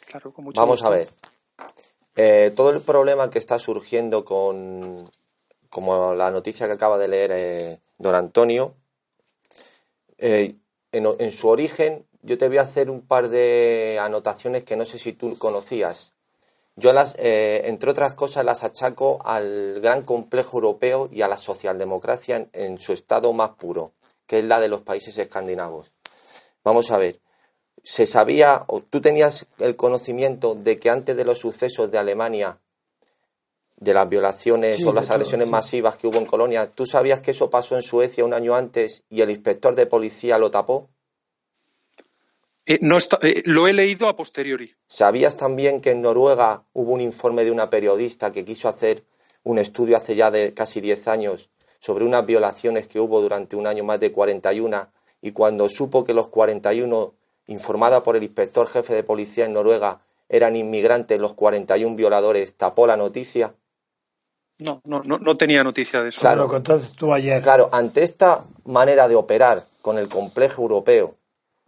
claro, 0.05 0.31
con 0.31 0.45
mucho 0.45 0.61
Vamos 0.61 0.81
gusto. 0.81 0.87
a 0.93 0.95
ver. 0.97 1.07
Eh, 2.15 2.53
todo 2.55 2.69
el 2.69 2.81
problema 2.81 3.29
que 3.31 3.39
está 3.39 3.57
surgiendo 3.57 4.23
con, 4.23 5.09
como 5.73 6.13
la 6.13 6.29
noticia 6.29 6.67
que 6.67 6.73
acaba 6.73 6.99
de 6.99 7.07
leer 7.07 7.31
eh, 7.33 7.79
don 7.97 8.13
Antonio, 8.13 8.75
eh, 10.19 10.55
en, 10.91 11.31
su 11.31 11.47
origen 11.47 12.05
yo 12.21 12.37
te 12.37 12.47
voy 12.47 12.59
a 12.59 12.61
hacer 12.61 12.91
un 12.91 13.01
par 13.01 13.27
de 13.27 13.97
anotaciones 13.99 14.63
que 14.63 14.75
no 14.75 14.85
sé 14.85 14.99
si 14.99 15.13
tú 15.13 15.35
conocías. 15.39 16.13
Yo 16.75 16.93
las, 16.93 17.15
eh, 17.17 17.63
entre 17.65 17.89
otras 17.89 18.13
cosas, 18.13 18.45
las 18.45 18.63
achaco 18.63 19.19
al 19.25 19.81
gran 19.81 20.03
complejo 20.03 20.57
europeo 20.57 21.09
y 21.11 21.23
a 21.23 21.27
la 21.27 21.39
socialdemocracia 21.39 22.35
en, 22.35 22.49
en 22.53 22.79
su 22.79 22.93
estado 22.93 23.33
más 23.33 23.51
puro, 23.51 23.93
que 24.27 24.39
es 24.39 24.45
la 24.45 24.59
de 24.59 24.67
los 24.67 24.81
países 24.81 25.17
escandinavos. 25.17 25.91
Vamos 26.63 26.91
a 26.91 26.99
ver, 26.99 27.19
se 27.83 28.05
sabía, 28.05 28.63
o 28.67 28.79
tú 28.79 29.01
tenías 29.01 29.47
el 29.57 29.75
conocimiento 29.75 30.53
de 30.53 30.77
que 30.77 30.91
antes 30.91 31.17
de 31.17 31.25
los 31.25 31.39
sucesos 31.39 31.89
de 31.89 31.97
Alemania, 31.97 32.59
de 33.83 33.93
las 33.93 34.07
violaciones 34.09 34.77
Sí, 34.77 34.83
o 34.83 34.93
las 34.93 35.05
todo, 35.05 35.15
agresiones 35.15 35.47
sí. 35.47 35.51
masivas 35.51 35.97
que 35.97 36.07
hubo 36.07 36.17
en 36.17 36.25
Colonia, 36.25 36.67
¿tú 36.67 36.85
sabías 36.85 37.21
que 37.21 37.31
eso 37.31 37.49
pasó 37.49 37.75
en 37.75 37.83
Suecia 37.83 38.23
un 38.25 38.33
año 38.33 38.55
antes 38.55 39.03
y 39.09 39.21
el 39.21 39.29
inspector 39.29 39.75
de 39.75 39.85
policía 39.85 40.37
lo 40.37 40.51
tapó? 40.51 40.89
Eh, 42.65 42.79
no 42.81 42.97
está- 42.97 43.19
eh, 43.23 43.43
lo 43.45 43.67
he 43.67 43.73
leído 43.73 44.07
a 44.07 44.15
posteriori. 44.15 44.73
¿Sabías 44.87 45.35
también 45.35 45.81
que 45.81 45.91
en 45.91 46.01
Noruega 46.01 46.63
hubo 46.73 46.93
un 46.93 47.01
informe 47.01 47.43
de 47.43 47.51
una 47.51 47.69
periodista 47.69 48.31
que 48.31 48.45
quiso 48.45 48.69
hacer 48.69 49.03
un 49.43 49.59
estudio 49.59 49.97
hace 49.97 50.15
ya 50.15 50.31
de 50.31 50.53
casi 50.53 50.79
10 50.79 51.07
años 51.09 51.49
sobre 51.79 52.05
unas 52.05 52.25
violaciones 52.25 52.87
que 52.87 53.01
hubo 53.01 53.21
durante 53.21 53.57
un 53.57 53.67
año 53.67 53.83
más 53.83 53.99
de 53.99 54.13
41 54.13 54.87
y 55.21 55.31
cuando 55.33 55.67
supo 55.67 56.05
que 56.05 56.13
los 56.13 56.29
41, 56.29 57.13
informada 57.47 58.03
por 58.03 58.15
el 58.15 58.23
inspector 58.23 58.67
jefe 58.67 58.95
de 58.95 59.03
policía 59.03 59.43
en 59.43 59.51
Noruega, 59.53 59.99
eran 60.29 60.55
inmigrantes 60.55 61.19
los 61.19 61.33
41 61.33 61.97
violadores, 61.97 62.55
tapó 62.55 62.87
la 62.87 62.95
noticia? 62.95 63.53
No, 64.63 64.81
no, 64.85 65.01
no, 65.03 65.17
no 65.17 65.37
tenía 65.37 65.63
noticia 65.63 66.01
de 66.01 66.09
eso. 66.09 66.21
Claro. 66.21 66.47
Contaste 66.47 66.95
tú 66.95 67.13
ayer. 67.13 67.41
Claro, 67.41 67.69
ante 67.71 68.03
esta 68.03 68.45
manera 68.65 69.07
de 69.07 69.15
operar 69.15 69.65
con 69.81 69.97
el 69.97 70.07
complejo 70.07 70.61
europeo, 70.61 71.15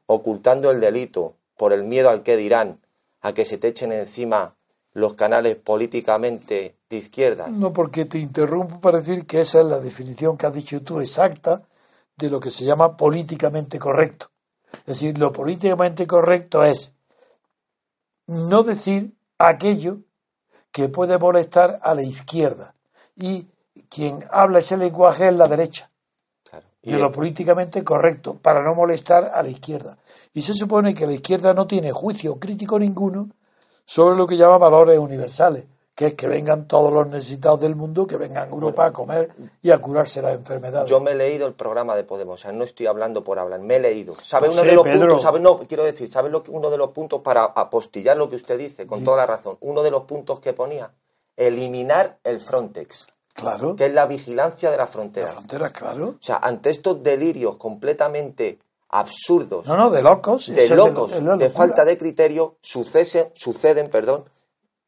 ocultando 0.05 0.71
el 0.71 0.79
delito 0.79 1.35
por 1.57 1.73
el 1.73 1.83
miedo 1.83 2.09
al 2.09 2.23
que 2.23 2.37
dirán, 2.37 2.79
a 3.21 3.33
que 3.33 3.45
se 3.45 3.57
te 3.57 3.67
echen 3.67 3.91
encima 3.91 4.55
los 4.93 5.13
canales 5.15 5.57
políticamente 5.57 6.77
de 6.89 6.97
izquierdas. 6.97 7.51
No, 7.51 7.73
porque 7.73 8.05
te 8.05 8.17
interrumpo 8.17 8.79
para 8.79 9.01
decir 9.01 9.25
que 9.25 9.41
esa 9.41 9.59
es 9.59 9.65
la 9.65 9.79
definición 9.79 10.37
que 10.37 10.45
has 10.45 10.53
dicho 10.53 10.81
tú 10.81 11.01
exacta 11.01 11.61
de 12.17 12.29
lo 12.29 12.39
que 12.39 12.51
se 12.51 12.63
llama 12.63 12.95
políticamente 12.95 13.77
correcto. 13.77 14.31
Es 14.79 14.85
decir, 14.85 15.17
lo 15.17 15.31
políticamente 15.31 16.07
correcto 16.07 16.63
es 16.63 16.93
no 18.27 18.63
decir 18.63 19.15
aquello 19.37 19.99
que 20.71 20.89
puede 20.89 21.17
molestar 21.17 21.79
a 21.81 21.93
la 21.93 22.03
izquierda. 22.03 22.74
Y 23.15 23.47
quien 23.89 24.25
habla 24.31 24.59
ese 24.59 24.77
lenguaje 24.77 25.27
es 25.27 25.35
la 25.35 25.47
derecha. 25.47 25.89
Claro. 26.49 26.65
Y 26.81 26.91
lo 26.91 27.11
políticamente 27.11 27.83
correcto, 27.83 28.35
para 28.41 28.61
no 28.63 28.75
molestar 28.75 29.31
a 29.33 29.41
la 29.41 29.49
izquierda. 29.49 29.97
Y 30.33 30.41
se 30.41 30.53
supone 30.53 30.93
que 30.93 31.07
la 31.07 31.13
izquierda 31.13 31.53
no 31.53 31.65
tiene 31.67 31.91
juicio 31.91 32.37
crítico 32.39 32.77
ninguno 32.77 33.29
sobre 33.85 34.15
lo 34.17 34.27
que 34.27 34.35
llama 34.37 34.57
valores 34.57 34.97
universales, 34.97 35.65
que 35.93 36.07
es 36.07 36.13
que 36.15 36.27
vengan 36.27 36.67
todos 36.67 36.91
los 36.91 37.07
necesitados 37.07 37.61
del 37.61 37.75
mundo, 37.75 38.05
que 38.05 38.17
vengan 38.17 38.49
a 38.49 38.51
Europa 38.51 38.85
a 38.87 38.91
comer 38.91 39.29
y 39.61 39.71
a 39.71 39.77
curarse 39.77 40.21
las 40.21 40.33
enfermedades. 40.35 40.89
Yo 40.89 40.99
me 40.99 41.11
he 41.11 41.15
leído 41.15 41.47
el 41.47 41.53
programa 41.53 41.95
de 41.95 42.03
Podemos, 42.03 42.41
o 42.41 42.43
sea, 42.43 42.51
no 42.51 42.63
estoy 42.65 42.87
hablando 42.87 43.23
por 43.23 43.39
hablar, 43.39 43.61
me 43.61 43.77
he 43.77 43.79
leído. 43.79 44.13
¿Sabe 44.21 44.47
No 44.47 44.53
uno 44.53 44.61
sé, 44.63 44.67
de 44.67 44.75
los 44.75 44.83
Pedro. 44.83 44.99
puntos? 45.07 45.21
¿sabe? 45.21 45.39
No, 45.39 45.59
quiero 45.59 45.83
decir, 45.85 46.09
¿sabe 46.09 46.29
lo 46.29 46.43
que, 46.43 46.51
uno 46.51 46.69
de 46.69 46.77
los 46.77 46.89
puntos 46.91 47.21
para 47.21 47.45
apostillar 47.45 48.17
lo 48.17 48.29
que 48.29 48.35
usted 48.35 48.57
dice, 48.57 48.85
con 48.85 49.03
toda 49.05 49.17
la 49.17 49.25
razón? 49.25 49.57
Uno 49.61 49.83
de 49.83 49.91
los 49.91 50.03
puntos 50.03 50.39
que 50.41 50.51
ponía, 50.51 50.91
eliminar 51.37 52.17
el 52.23 52.39
Frontex, 52.39 53.07
claro, 53.33 53.75
que 53.75 53.85
es 53.87 53.93
la 53.93 54.05
vigilancia 54.05 54.69
de 54.71 54.77
la 54.77 54.83
la 54.83 54.87
frontera. 54.87 55.27
frontera, 55.27 55.69
claro. 55.71 56.07
O 56.19 56.23
sea, 56.23 56.37
ante 56.37 56.69
estos 56.69 57.01
delirios 57.03 57.57
completamente 57.57 58.59
absurdos, 58.89 59.65
No, 59.67 59.75
no, 59.75 59.89
de 59.89 60.01
locos. 60.01 60.47
de 60.47 60.69
locos, 60.69 61.11
de 61.13 61.21
locura. 61.21 61.49
falta 61.49 61.83
de 61.85 61.97
criterio, 61.97 62.57
suceden, 62.61 63.89
perdón, 63.89 64.25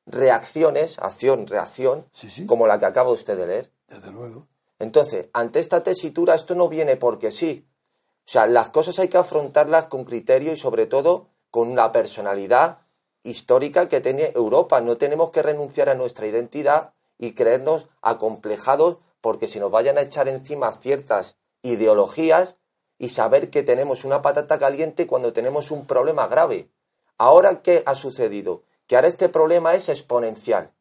reacciones, 0.06 0.98
acción, 1.00 1.48
reacción, 1.48 2.06
Sí, 2.14 2.30
sí. 2.30 2.46
como 2.46 2.68
la 2.68 2.80
que 2.80 2.86
acaba 2.86 3.12
usted 3.12 3.38
de 3.38 3.48
leer. 3.48 3.72
Desde 3.88 4.12
luego. 4.12 4.48
Entonces, 4.80 5.28
ante 5.34 5.60
esta 5.60 5.82
tesitura, 5.84 6.36
esto 6.36 6.56
no 6.56 6.70
viene 6.70 6.96
porque 6.98 7.32
sí. 7.32 7.66
O 8.26 8.30
sea, 8.30 8.46
las 8.46 8.70
cosas 8.70 9.00
hay 9.00 9.08
que 9.08 9.18
afrontarlas 9.18 9.86
con 9.86 10.04
criterio 10.06 10.52
y 10.54 10.58
sobre 10.58 10.86
todo 10.86 11.28
con 11.52 11.70
una 11.70 11.92
personalidad 11.92 12.80
histórica 13.28 13.90
que 13.90 14.02
tiene 14.02 14.32
Europa. 14.36 14.82
No 14.82 14.98
tenemos 14.98 15.32
que 15.32 15.44
renunciar 15.44 15.90
a 15.90 15.96
nuestra 15.96 16.28
identidad 16.28 16.94
y 17.20 17.34
creernos 17.34 17.88
acomplejados 18.02 18.98
porque 19.22 19.48
si 19.48 19.60
nos 19.60 19.72
vayan 19.72 19.98
a 19.98 20.02
echar 20.02 20.28
encima 20.28 20.72
ciertas 20.72 21.38
ideologías 21.62 22.58
y 22.98 23.10
saber 23.10 23.50
que 23.50 23.64
tenemos 23.64 24.06
una 24.06 24.22
patata 24.22 24.58
caliente 24.58 25.08
cuando 25.08 25.34
tenemos 25.34 25.72
un 25.72 25.86
problema 25.86 26.28
grave. 26.28 26.70
Ahora, 27.18 27.62
¿qué 27.62 27.84
ha 27.86 27.96
sucedido? 27.96 28.64
Que 28.88 28.96
ahora 28.96 29.08
este 29.08 29.30
problema 29.30 29.76
es 29.76 29.90
exponencial. 29.90 30.72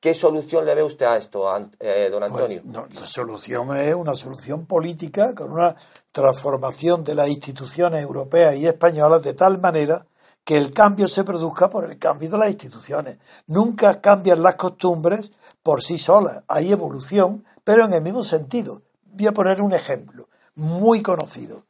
¿Qué 0.00 0.14
solución 0.14 0.64
le 0.64 0.74
ve 0.74 0.82
usted 0.82 1.06
a 1.06 1.16
esto, 1.16 1.46
eh, 1.80 2.08
don 2.10 2.22
Antonio? 2.22 2.60
Pues, 2.62 2.64
no, 2.64 2.86
la 2.94 3.06
solución 3.06 3.76
es 3.76 3.94
una 3.94 4.14
solución 4.14 4.66
política 4.66 5.34
con 5.34 5.52
una 5.52 5.74
transformación 6.12 7.02
de 7.02 7.14
las 7.14 7.28
instituciones 7.28 8.02
europeas 8.02 8.54
y 8.56 8.66
españolas 8.66 9.22
de 9.22 9.34
tal 9.34 9.58
manera 9.58 10.06
que 10.46 10.56
el 10.56 10.72
cambio 10.72 11.08
se 11.08 11.24
produzca 11.24 11.68
por 11.68 11.90
el 11.90 11.98
cambio 11.98 12.30
de 12.30 12.38
las 12.38 12.50
instituciones. 12.50 13.18
Nunca 13.48 14.00
cambian 14.00 14.44
las 14.44 14.54
costumbres 14.54 15.32
por 15.60 15.82
sí 15.82 15.98
solas. 15.98 16.44
Hay 16.46 16.70
evolución, 16.70 17.44
pero 17.64 17.84
en 17.84 17.92
el 17.92 18.00
mismo 18.00 18.22
sentido. 18.22 18.82
Voy 19.06 19.26
a 19.26 19.32
poner 19.32 19.60
un 19.60 19.72
ejemplo 19.74 20.28
muy 20.54 21.02
conocido. 21.02 21.64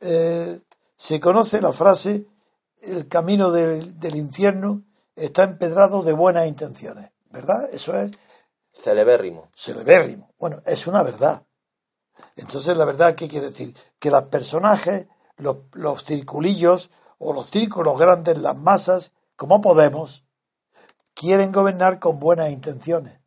Eh, 0.00 0.60
se 0.96 1.18
conoce 1.18 1.62
la 1.62 1.72
frase 1.72 2.26
el 2.82 3.08
camino 3.08 3.50
del, 3.50 3.98
del 3.98 4.16
infierno 4.16 4.82
está 5.16 5.44
empedrado 5.44 6.02
de 6.02 6.12
buenas 6.12 6.46
intenciones, 6.46 7.10
¿verdad? 7.30 7.70
Eso 7.72 7.98
es 7.98 8.10
Celebérrimo. 8.70 9.48
celebérrimo. 9.54 10.30
Bueno, 10.38 10.60
es 10.66 10.86
una 10.86 11.02
verdad. 11.02 11.42
Entonces, 12.36 12.76
la 12.76 12.84
verdad, 12.84 13.14
¿qué 13.14 13.28
quiere 13.28 13.48
decir? 13.48 13.74
Que 13.98 14.10
los 14.10 14.24
personajes, 14.24 15.08
los, 15.38 15.56
los 15.72 16.04
circulillos 16.04 16.90
o 17.18 17.32
los 17.32 17.50
círculos 17.50 17.98
grandes, 17.98 18.38
las 18.38 18.56
masas, 18.56 19.12
como 19.36 19.60
Podemos, 19.60 20.24
quieren 21.14 21.52
gobernar 21.52 21.98
con 21.98 22.18
buenas 22.20 22.50
intenciones. 22.50 23.20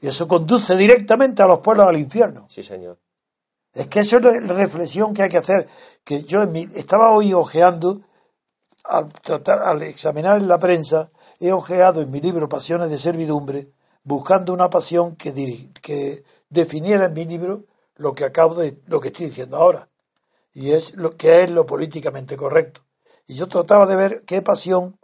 Y 0.00 0.08
eso 0.08 0.28
conduce 0.28 0.76
directamente 0.76 1.42
a 1.42 1.46
los 1.46 1.60
pueblos 1.60 1.86
al 1.88 1.96
infierno. 1.98 2.46
Sí, 2.48 2.62
señor. 2.62 2.98
Es 3.72 3.88
que 3.88 4.00
eso 4.00 4.18
es 4.18 4.42
la 4.42 4.54
reflexión 4.54 5.12
que 5.14 5.22
hay 5.22 5.28
que 5.30 5.38
hacer. 5.38 5.68
Que 6.04 6.22
yo 6.22 6.42
en 6.42 6.52
mi- 6.52 6.68
estaba 6.74 7.10
hoy 7.10 7.32
ojeando, 7.32 8.02
al, 8.84 9.08
tratar, 9.12 9.62
al 9.62 9.82
examinar 9.82 10.36
en 10.36 10.48
la 10.48 10.58
prensa, 10.58 11.10
he 11.40 11.52
ojeado 11.52 12.00
en 12.02 12.10
mi 12.10 12.20
libro 12.20 12.48
Pasiones 12.48 12.90
de 12.90 12.98
Servidumbre, 12.98 13.72
buscando 14.04 14.52
una 14.52 14.70
pasión 14.70 15.16
que, 15.16 15.34
diri- 15.34 15.72
que 15.80 16.24
definiera 16.48 17.06
en 17.06 17.14
mi 17.14 17.24
libro 17.24 17.64
lo 17.96 18.12
que 18.12 18.24
acabo 18.24 18.54
de, 18.54 18.80
lo 18.86 19.00
que 19.00 19.08
estoy 19.08 19.26
diciendo 19.26 19.56
ahora. 19.56 19.88
Y 20.54 20.70
es 20.70 20.94
lo 20.94 21.10
que 21.10 21.42
es 21.42 21.50
lo 21.50 21.66
políticamente 21.66 22.36
correcto. 22.36 22.80
Y 23.26 23.34
yo 23.34 23.48
trataba 23.48 23.86
de 23.86 23.96
ver 23.96 24.22
qué 24.24 24.40
pasión 24.40 24.98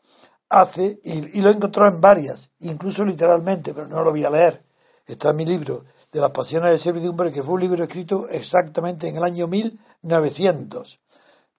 hace, 0.49 1.01
y, 1.05 1.41
lo 1.41 1.51
he 1.51 1.53
encontrado 1.53 1.91
en 1.91 2.01
varias, 2.01 2.51
incluso 2.61 3.05
literalmente, 3.05 3.75
pero 3.75 3.87
no 3.87 4.03
lo 4.03 4.11
voy 4.11 4.25
a 4.25 4.31
leer. 4.31 4.63
Está 5.07 5.31
en 5.31 5.37
mi 5.37 5.45
libro 5.45 5.85
de 6.13 6.21
las 6.21 6.31
pasiones 6.31 6.73
de 6.73 6.79
servidumbre, 6.79 7.33
que 7.33 7.43
fue 7.43 7.55
un 7.55 7.61
libro 7.61 7.83
escrito 7.85 8.29
exactamente 8.29 9.09
en 9.09 9.17
el 9.17 9.25
año 9.25 9.47
1900, 9.47 11.01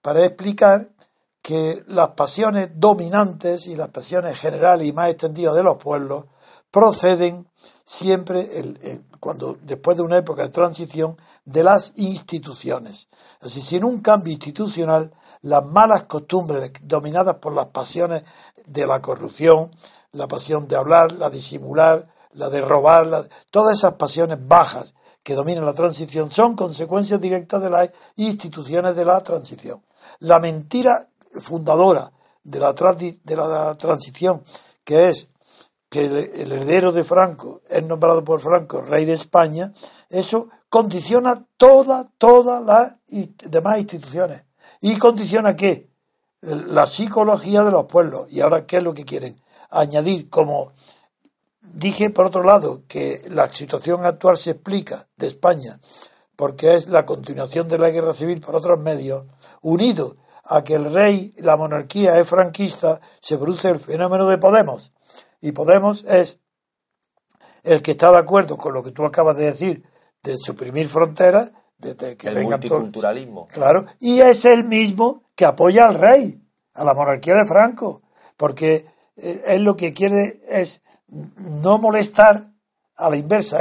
para 0.02 0.24
explicar 0.24 0.90
que 1.40 1.82
las 1.88 2.10
pasiones 2.10 2.70
dominantes 2.74 3.66
y 3.66 3.76
las 3.76 3.88
pasiones 3.88 4.38
generales 4.38 4.86
y 4.86 4.92
más 4.92 5.10
extendidas 5.10 5.54
de 5.54 5.64
los 5.64 5.76
pueblos 5.76 6.26
proceden 6.72 7.46
siempre, 7.84 8.58
el- 8.58 9.04
cuando 9.20 9.56
después 9.62 9.96
de 9.96 10.02
una 10.02 10.18
época 10.18 10.42
de 10.42 10.48
transición, 10.48 11.16
de 11.44 11.62
las 11.62 11.92
instituciones. 11.96 13.08
Así, 13.40 13.60
sin 13.60 13.84
un 13.84 14.00
cambio 14.00 14.32
institucional, 14.32 15.12
las 15.42 15.64
malas 15.64 16.04
costumbres 16.04 16.72
dominadas 16.82 17.36
por 17.36 17.52
las 17.52 17.66
pasiones 17.66 18.24
de 18.66 18.86
la 18.86 19.00
corrupción, 19.00 19.70
la 20.12 20.26
pasión 20.26 20.66
de 20.66 20.76
hablar, 20.76 21.12
la 21.12 21.30
disimular, 21.30 22.08
la 22.32 22.48
de 22.48 22.60
robar, 22.62 23.06
la- 23.06 23.28
todas 23.50 23.78
esas 23.78 23.94
pasiones 23.94 24.38
bajas 24.40 24.94
que 25.22 25.34
dominan 25.34 25.64
la 25.64 25.74
transición 25.74 26.30
son 26.30 26.56
consecuencias 26.56 27.20
directas 27.20 27.62
de 27.62 27.70
las 27.70 27.92
instituciones 28.16 28.96
de 28.96 29.04
la 29.04 29.20
transición. 29.22 29.82
La 30.20 30.40
mentira 30.40 31.06
fundadora 31.40 32.10
de 32.42 32.58
la, 32.58 32.72
de 32.72 33.36
la 33.36 33.74
transición, 33.76 34.42
que 34.84 35.10
es 35.10 35.28
que 35.92 36.06
el, 36.06 36.52
heredero 36.52 36.90
de 36.90 37.04
Franco 37.04 37.60
es 37.68 37.84
nombrado 37.84 38.24
por 38.24 38.40
Franco 38.40 38.80
rey 38.80 39.04
de 39.04 39.12
España, 39.12 39.74
eso 40.08 40.48
condiciona 40.70 41.44
toda, 41.58 42.10
todas 42.16 42.64
las 42.64 42.96
demás 43.44 43.78
instituciones. 43.78 44.42
¿Y 44.80 44.96
condiciona 44.96 45.54
qué? 45.54 45.90
La 46.40 46.86
psicología 46.86 47.62
de 47.62 47.72
los 47.72 47.84
pueblos. 47.84 48.32
¿Y 48.32 48.40
ahora 48.40 48.64
qué 48.64 48.78
es 48.78 48.82
lo 48.82 48.94
que 48.94 49.04
quieren? 49.04 49.36
Añadir, 49.68 50.30
como 50.30 50.72
dije 51.60 52.08
por 52.08 52.24
otro 52.24 52.42
lado, 52.42 52.84
que 52.88 53.22
la 53.28 53.52
situación 53.52 54.06
actual 54.06 54.38
se 54.38 54.52
explica 54.52 55.08
de 55.18 55.26
España 55.26 55.78
porque 56.36 56.74
es 56.74 56.88
la 56.88 57.04
continuación 57.04 57.68
de 57.68 57.76
la 57.76 57.90
guerra 57.90 58.14
civil 58.14 58.40
por 58.40 58.56
otros 58.56 58.80
medios, 58.80 59.26
unido 59.60 60.16
a 60.46 60.64
que 60.64 60.74
el 60.74 60.90
rey, 60.90 61.34
la 61.36 61.58
monarquía 61.58 62.18
es 62.18 62.26
franquista, 62.26 62.98
se 63.20 63.36
produce 63.36 63.68
el 63.68 63.78
fenómeno 63.78 64.26
de 64.26 64.38
Podemos. 64.38 64.92
Y 65.42 65.52
Podemos 65.52 66.04
es 66.04 66.38
el 67.64 67.82
que 67.82 67.90
está 67.92 68.10
de 68.10 68.18
acuerdo 68.18 68.56
con 68.56 68.72
lo 68.72 68.82
que 68.82 68.92
tú 68.92 69.04
acabas 69.04 69.36
de 69.36 69.46
decir, 69.46 69.84
de 70.22 70.38
suprimir 70.38 70.88
fronteras, 70.88 71.52
de, 71.78 72.16
que 72.16 72.28
el 72.28 72.44
multiculturalismo. 72.44 73.48
claro, 73.48 73.84
y 73.98 74.20
es 74.20 74.44
el 74.44 74.64
mismo 74.64 75.24
que 75.34 75.44
apoya 75.44 75.88
al 75.88 75.94
rey, 75.94 76.40
a 76.74 76.84
la 76.84 76.94
monarquía 76.94 77.34
de 77.34 77.46
Franco, 77.46 78.02
porque 78.36 78.86
eh, 79.16 79.42
él 79.46 79.64
lo 79.64 79.76
que 79.76 79.92
quiere 79.92 80.42
es 80.48 80.82
no 81.08 81.78
molestar 81.78 82.52
a 82.96 83.10
la 83.10 83.16
inversa. 83.16 83.58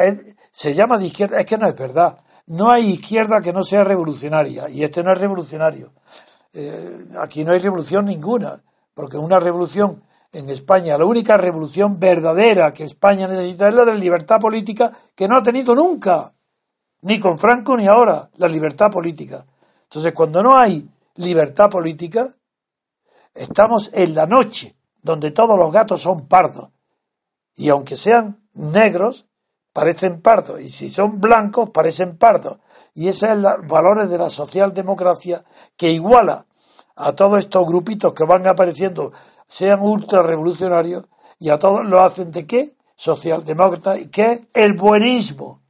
se 0.51 0.75
llama 0.75 0.99
de 0.99 1.07
izquierda, 1.07 1.39
es 1.39 1.47
que 1.47 1.57
no 1.57 1.67
es 1.67 1.75
verdad. 1.75 2.19
No 2.45 2.69
hay 2.69 2.91
izquierda 2.91 3.41
que 3.41 3.53
no 3.53 3.63
sea 3.63 3.83
revolucionaria, 3.83 4.69
y 4.69 4.83
este 4.83 5.03
no 5.03 5.11
es 5.11 5.19
revolucionario. 5.19 5.93
Eh, 6.53 7.07
aquí 7.19 7.43
no 7.43 7.53
hay 7.53 7.59
revolución 7.59 8.05
ninguna, 8.05 8.63
porque 8.93 9.17
una 9.17 9.39
revolución 9.39 10.03
en 10.31 10.49
España, 10.49 10.97
la 10.97 11.05
única 11.05 11.37
revolución 11.37 11.99
verdadera 11.99 12.71
que 12.73 12.83
España 12.83 13.27
necesita 13.27 13.67
es 13.67 13.73
la 13.73 13.85
de 13.85 13.93
la 13.93 13.99
libertad 13.99 14.39
política 14.39 14.91
que 15.13 15.27
no 15.27 15.37
ha 15.37 15.43
tenido 15.43 15.75
nunca, 15.75 16.33
ni 17.01 17.19
con 17.19 17.37
Franco 17.37 17.75
ni 17.75 17.87
ahora, 17.87 18.29
la 18.37 18.47
libertad 18.47 18.89
política. 18.91 19.45
Entonces, 19.83 20.13
cuando 20.13 20.41
no 20.41 20.57
hay 20.57 20.89
libertad 21.15 21.69
política, 21.69 22.33
estamos 23.33 23.89
en 23.93 24.15
la 24.15 24.25
noche, 24.25 24.75
donde 25.01 25.31
todos 25.31 25.57
los 25.57 25.71
gatos 25.71 26.01
son 26.01 26.27
pardos. 26.27 26.69
Y 27.55 27.69
aunque 27.69 27.97
sean 27.97 28.47
negros, 28.53 29.27
parecen 29.73 30.21
pardos, 30.21 30.61
y 30.61 30.69
si 30.69 30.89
son 30.89 31.19
blancos, 31.19 31.71
parecen 31.71 32.17
pardos. 32.17 32.59
Y 32.93 33.07
esos 33.07 33.29
son 33.29 33.41
los 33.41 33.67
valores 33.67 34.09
de 34.09 34.17
la 34.17 34.29
socialdemocracia 34.29 35.43
que 35.75 35.89
iguala 35.89 36.45
a 36.95 37.13
todos 37.13 37.39
estos 37.39 37.65
grupitos 37.65 38.13
que 38.13 38.25
van 38.25 38.45
apareciendo, 38.47 39.11
sean 39.51 39.81
ultra 39.81 40.23
revolucionarios, 40.23 41.09
y 41.37 41.49
a 41.49 41.59
todos 41.59 41.85
lo 41.85 41.99
hacen 41.99 42.31
de 42.31 42.47
qué? 42.47 42.73
Socialdemócrata, 42.95 43.97
que 44.09 44.31
es 44.31 44.41
el 44.53 44.77
buenismo. 44.77 45.61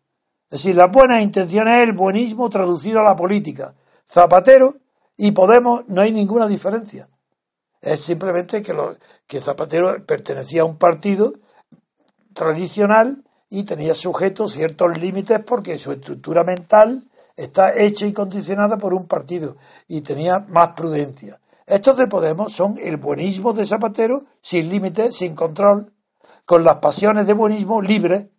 Es 0.52 0.62
decir, 0.62 0.76
las 0.76 0.92
buenas 0.92 1.24
intenciones 1.24 1.80
es 1.80 1.90
el 1.90 1.94
buenismo 1.94 2.48
traducido 2.50 3.00
a 3.00 3.04
la 3.04 3.16
política. 3.16 3.74
Zapatero 4.08 4.76
y 5.18 5.32
Podemos 5.32 5.82
no 5.88 6.02
hay 6.02 6.12
ninguna 6.12 6.46
diferencia. 6.46 7.10
Es 7.82 8.02
simplemente 8.02 8.62
que, 8.62 8.72
lo, 8.74 8.96
que 9.26 9.42
Zapatero 9.42 10.06
pertenecía 10.06 10.62
a 10.62 10.66
un 10.66 10.78
partido 10.78 11.34
tradicional 12.34 13.24
y 13.50 13.64
tenía 13.64 13.96
sujeto 13.96 14.48
ciertos 14.48 14.96
límites 15.00 15.40
porque 15.44 15.80
su 15.80 15.92
estructura 15.92 16.44
mental 16.44 17.04
está 17.36 17.74
hecha 17.76 18.06
y 18.06 18.14
condicionada 18.14 18.78
por 18.78 18.94
un 18.94 19.08
partido 19.08 19.58
y 19.88 20.02
tenía 20.02 20.38
más 20.50 20.74
prudencia. 20.74 21.41
Estos 21.72 21.96
de 21.96 22.08
Podemos 22.08 22.52
son 22.52 22.78
el 22.84 22.98
buenismo 22.98 23.54
de 23.54 23.66
Zapatero 23.66 24.26
sin 24.42 24.68
límites, 24.68 25.16
sin 25.16 25.36
control, 25.36 25.94
con 26.44 26.66
las 26.66 26.80
pasiones 26.80 27.26
de 27.26 27.34
buenismo 27.34 27.82
libre. 27.82 28.30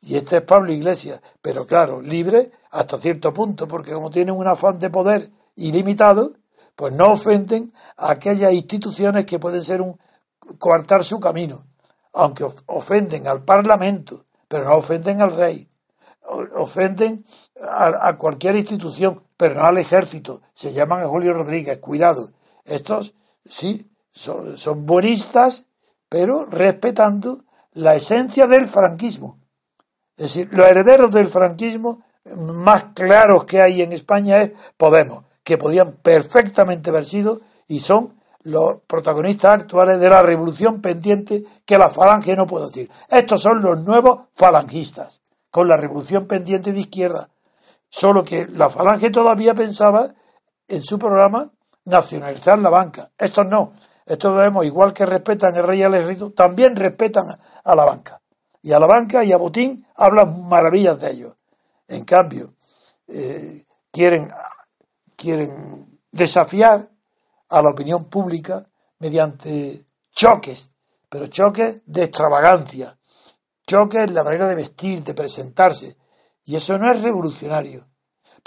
Y 0.00 0.16
este 0.16 0.36
es 0.36 0.42
Pablo 0.42 0.72
Iglesias, 0.72 1.20
pero 1.42 1.66
claro, 1.66 2.00
libre 2.00 2.52
hasta 2.70 2.96
cierto 2.96 3.34
punto, 3.34 3.66
porque 3.66 3.92
como 3.92 4.10
tienen 4.10 4.36
un 4.36 4.46
afán 4.46 4.78
de 4.78 4.90
poder 4.90 5.28
ilimitado, 5.56 6.34
pues 6.76 6.92
no 6.92 7.10
ofenden 7.10 7.72
a 7.96 8.12
aquellas 8.12 8.52
instituciones 8.52 9.26
que 9.26 9.40
pueden 9.40 9.64
ser 9.64 9.80
un 9.82 9.98
coartar 10.60 11.02
su 11.02 11.18
camino, 11.18 11.66
aunque 12.12 12.46
ofenden 12.66 13.26
al 13.26 13.42
Parlamento, 13.42 14.24
pero 14.46 14.66
no 14.66 14.76
ofenden 14.76 15.20
al 15.20 15.34
rey. 15.34 15.68
Ofenden 16.54 17.24
a, 17.60 18.16
cualquier 18.18 18.54
institución, 18.54 19.20
pero 19.36 19.56
no 19.56 19.62
al 19.64 19.78
ejército. 19.78 20.42
Se 20.54 20.72
llaman 20.72 21.02
a 21.02 21.08
Julio 21.08 21.32
Rodríguez, 21.32 21.78
cuidado. 21.78 22.30
Estos, 22.68 23.14
sí, 23.44 23.90
son, 24.12 24.56
son 24.56 24.86
buenistas, 24.86 25.68
pero 26.08 26.46
respetando 26.46 27.44
la 27.72 27.94
esencia 27.94 28.46
del 28.46 28.66
franquismo. 28.66 29.38
Es 30.16 30.34
decir, 30.34 30.48
los 30.52 30.66
herederos 30.66 31.12
del 31.12 31.28
franquismo 31.28 32.04
más 32.36 32.84
claros 32.94 33.44
que 33.44 33.62
hay 33.62 33.82
en 33.82 33.92
España 33.92 34.42
es 34.42 34.52
Podemos, 34.76 35.24
que 35.44 35.58
podían 35.58 35.92
perfectamente 35.92 36.90
haber 36.90 37.06
sido 37.06 37.40
y 37.66 37.80
son 37.80 38.18
los 38.42 38.80
protagonistas 38.86 39.62
actuales 39.62 40.00
de 40.00 40.08
la 40.08 40.22
revolución 40.22 40.80
pendiente 40.80 41.44
que 41.64 41.78
la 41.78 41.90
falange 41.90 42.34
no 42.36 42.46
puede 42.46 42.66
decir. 42.66 42.90
Estos 43.08 43.42
son 43.42 43.62
los 43.62 43.84
nuevos 43.84 44.28
falangistas, 44.34 45.22
con 45.50 45.68
la 45.68 45.76
revolución 45.76 46.26
pendiente 46.26 46.72
de 46.72 46.80
izquierda. 46.80 47.30
Solo 47.88 48.24
que 48.24 48.46
la 48.46 48.70
falange 48.70 49.10
todavía 49.10 49.54
pensaba 49.54 50.08
en 50.66 50.82
su 50.82 50.98
programa 50.98 51.50
nacionalizar 51.88 52.58
la 52.58 52.70
banca. 52.70 53.10
Estos 53.18 53.46
no. 53.46 53.72
Estos 54.06 54.36
vemos, 54.36 54.64
igual 54.64 54.92
que 54.92 55.04
respetan 55.04 55.54
el 55.56 55.64
rey 55.64 55.82
y 55.82 56.30
también 56.30 56.76
respetan 56.76 57.26
a 57.64 57.74
la 57.74 57.84
banca. 57.84 58.20
Y 58.62 58.72
a 58.72 58.78
la 58.78 58.86
banca 58.86 59.22
y 59.22 59.32
a 59.32 59.36
Botín 59.36 59.86
hablan 59.96 60.48
maravillas 60.48 60.98
de 61.00 61.10
ellos. 61.10 61.34
En 61.86 62.04
cambio, 62.04 62.54
eh, 63.06 63.66
quieren, 63.90 64.32
quieren 65.14 66.00
desafiar 66.10 66.88
a 67.50 67.62
la 67.62 67.70
opinión 67.70 68.04
pública 68.04 68.66
mediante 68.98 69.86
choques, 70.12 70.70
pero 71.08 71.26
choques 71.26 71.82
de 71.86 72.04
extravagancia, 72.04 72.98
choques 73.66 74.04
en 74.04 74.14
la 74.14 74.24
manera 74.24 74.46
de 74.46 74.54
vestir, 74.54 75.02
de 75.04 75.14
presentarse. 75.14 75.96
Y 76.44 76.56
eso 76.56 76.78
no 76.78 76.90
es 76.90 77.02
revolucionario, 77.02 77.86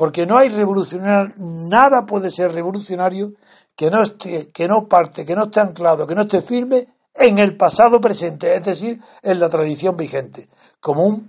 porque 0.01 0.25
no 0.25 0.39
hay 0.39 0.49
revolucionario, 0.49 1.31
nada 1.37 2.07
puede 2.07 2.31
ser 2.31 2.51
revolucionario 2.51 3.33
que 3.75 3.91
no 3.91 4.01
esté, 4.01 4.49
que 4.49 4.67
no 4.67 4.87
parte, 4.87 5.23
que 5.23 5.35
no 5.35 5.43
esté 5.43 5.59
anclado, 5.59 6.07
que 6.07 6.15
no 6.15 6.23
esté 6.23 6.41
firme 6.41 6.87
en 7.13 7.37
el 7.37 7.55
pasado 7.55 8.01
presente, 8.01 8.55
es 8.55 8.63
decir, 8.63 8.99
en 9.21 9.39
la 9.39 9.47
tradición 9.47 9.95
vigente, 9.95 10.49
como 10.79 11.21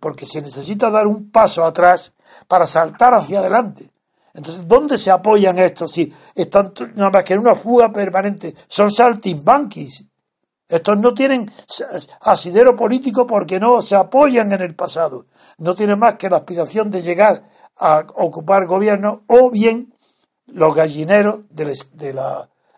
porque 0.00 0.24
se 0.24 0.40
necesita 0.40 0.88
dar 0.88 1.06
un 1.06 1.30
paso 1.30 1.66
atrás 1.66 2.14
para 2.48 2.64
saltar 2.64 3.12
hacia 3.12 3.40
adelante. 3.40 3.90
Entonces, 4.32 4.66
¿dónde 4.66 4.96
se 4.96 5.10
apoyan 5.10 5.58
estos? 5.58 5.92
Si 5.92 6.10
están 6.34 6.72
nada 6.94 7.10
más 7.10 7.24
que 7.24 7.34
en 7.34 7.40
una 7.40 7.54
fuga 7.54 7.92
permanente, 7.92 8.54
son 8.66 8.90
saltimbanquis. 8.90 10.02
Estos 10.66 10.96
no 10.96 11.12
tienen 11.12 11.52
asidero 12.22 12.74
político 12.74 13.26
porque 13.26 13.60
no 13.60 13.82
se 13.82 13.96
apoyan 13.96 14.50
en 14.52 14.62
el 14.62 14.74
pasado. 14.74 15.26
No 15.58 15.74
tienen 15.74 15.98
más 15.98 16.14
que 16.14 16.30
la 16.30 16.38
aspiración 16.38 16.90
de 16.90 17.02
llegar 17.02 17.52
a 17.78 18.06
ocupar 18.16 18.66
gobierno 18.66 19.22
o 19.26 19.50
bien 19.50 19.94
los 20.46 20.74
gallineros 20.74 21.42
del, 21.50 21.72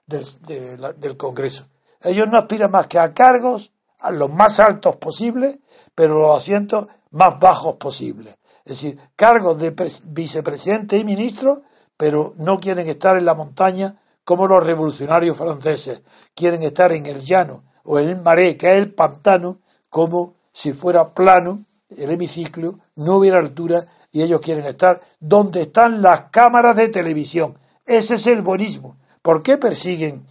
del 0.07 1.17
Congreso. 1.17 1.67
Ellos 2.03 2.29
no 2.29 2.39
aspiran 2.39 2.71
más 2.71 2.87
que 2.87 2.99
a 2.99 3.13
cargos 3.13 3.73
a 4.01 4.11
los 4.11 4.31
más 4.33 4.61
altos 4.61 4.97
posibles, 4.97 5.59
pero 5.95 6.21
los 6.21 6.37
asientos 6.37 6.87
más 7.11 7.39
bajos 7.41 7.77
posibles 7.77 8.37
es 8.67 8.83
decir, 8.83 8.99
cargos 9.15 9.59
de 9.59 9.73
vicepresidente 10.07 10.99
y 10.99 11.05
ministro, 11.05 11.63
pero 11.97 12.35
no 12.37 12.59
quieren 12.59 12.89
estar 12.89 13.17
en 13.17 13.25
la 13.25 13.35
montaña 13.35 13.95
como 14.25 14.49
los 14.49 14.67
revolucionarios 14.67 15.37
franceses, 15.37 16.03
quieren 16.35 16.65
estar 16.65 16.91
en 16.91 17.07
el 17.07 17.21
llano 17.21 17.63
o 17.85 18.01
en 18.01 18.09
el 18.09 18.23
maré, 18.23 18.57
que 18.57 18.73
es 18.73 18.79
el 18.79 18.93
pantano, 18.93 19.61
como 19.89 20.35
si 20.51 20.73
fuera 20.73 21.15
plano 21.15 21.65
el 21.91 22.11
hemiciclo, 22.11 22.81
no 22.97 23.19
hubiera 23.19 23.39
altura 23.39 23.87
y 24.17 24.23
ellos 24.23 24.41
quieren 24.41 24.65
estar 24.65 25.03
donde 25.21 25.61
están 25.61 26.01
las 26.01 26.31
cámaras 26.31 26.75
de 26.75 26.89
televisión. 26.89 27.59
Ese 27.85 28.15
es 28.15 28.27
el 28.27 28.41
buenismo. 28.41 28.97
¿Por 29.21 29.43
qué 29.43 29.59
persiguen 29.59 30.25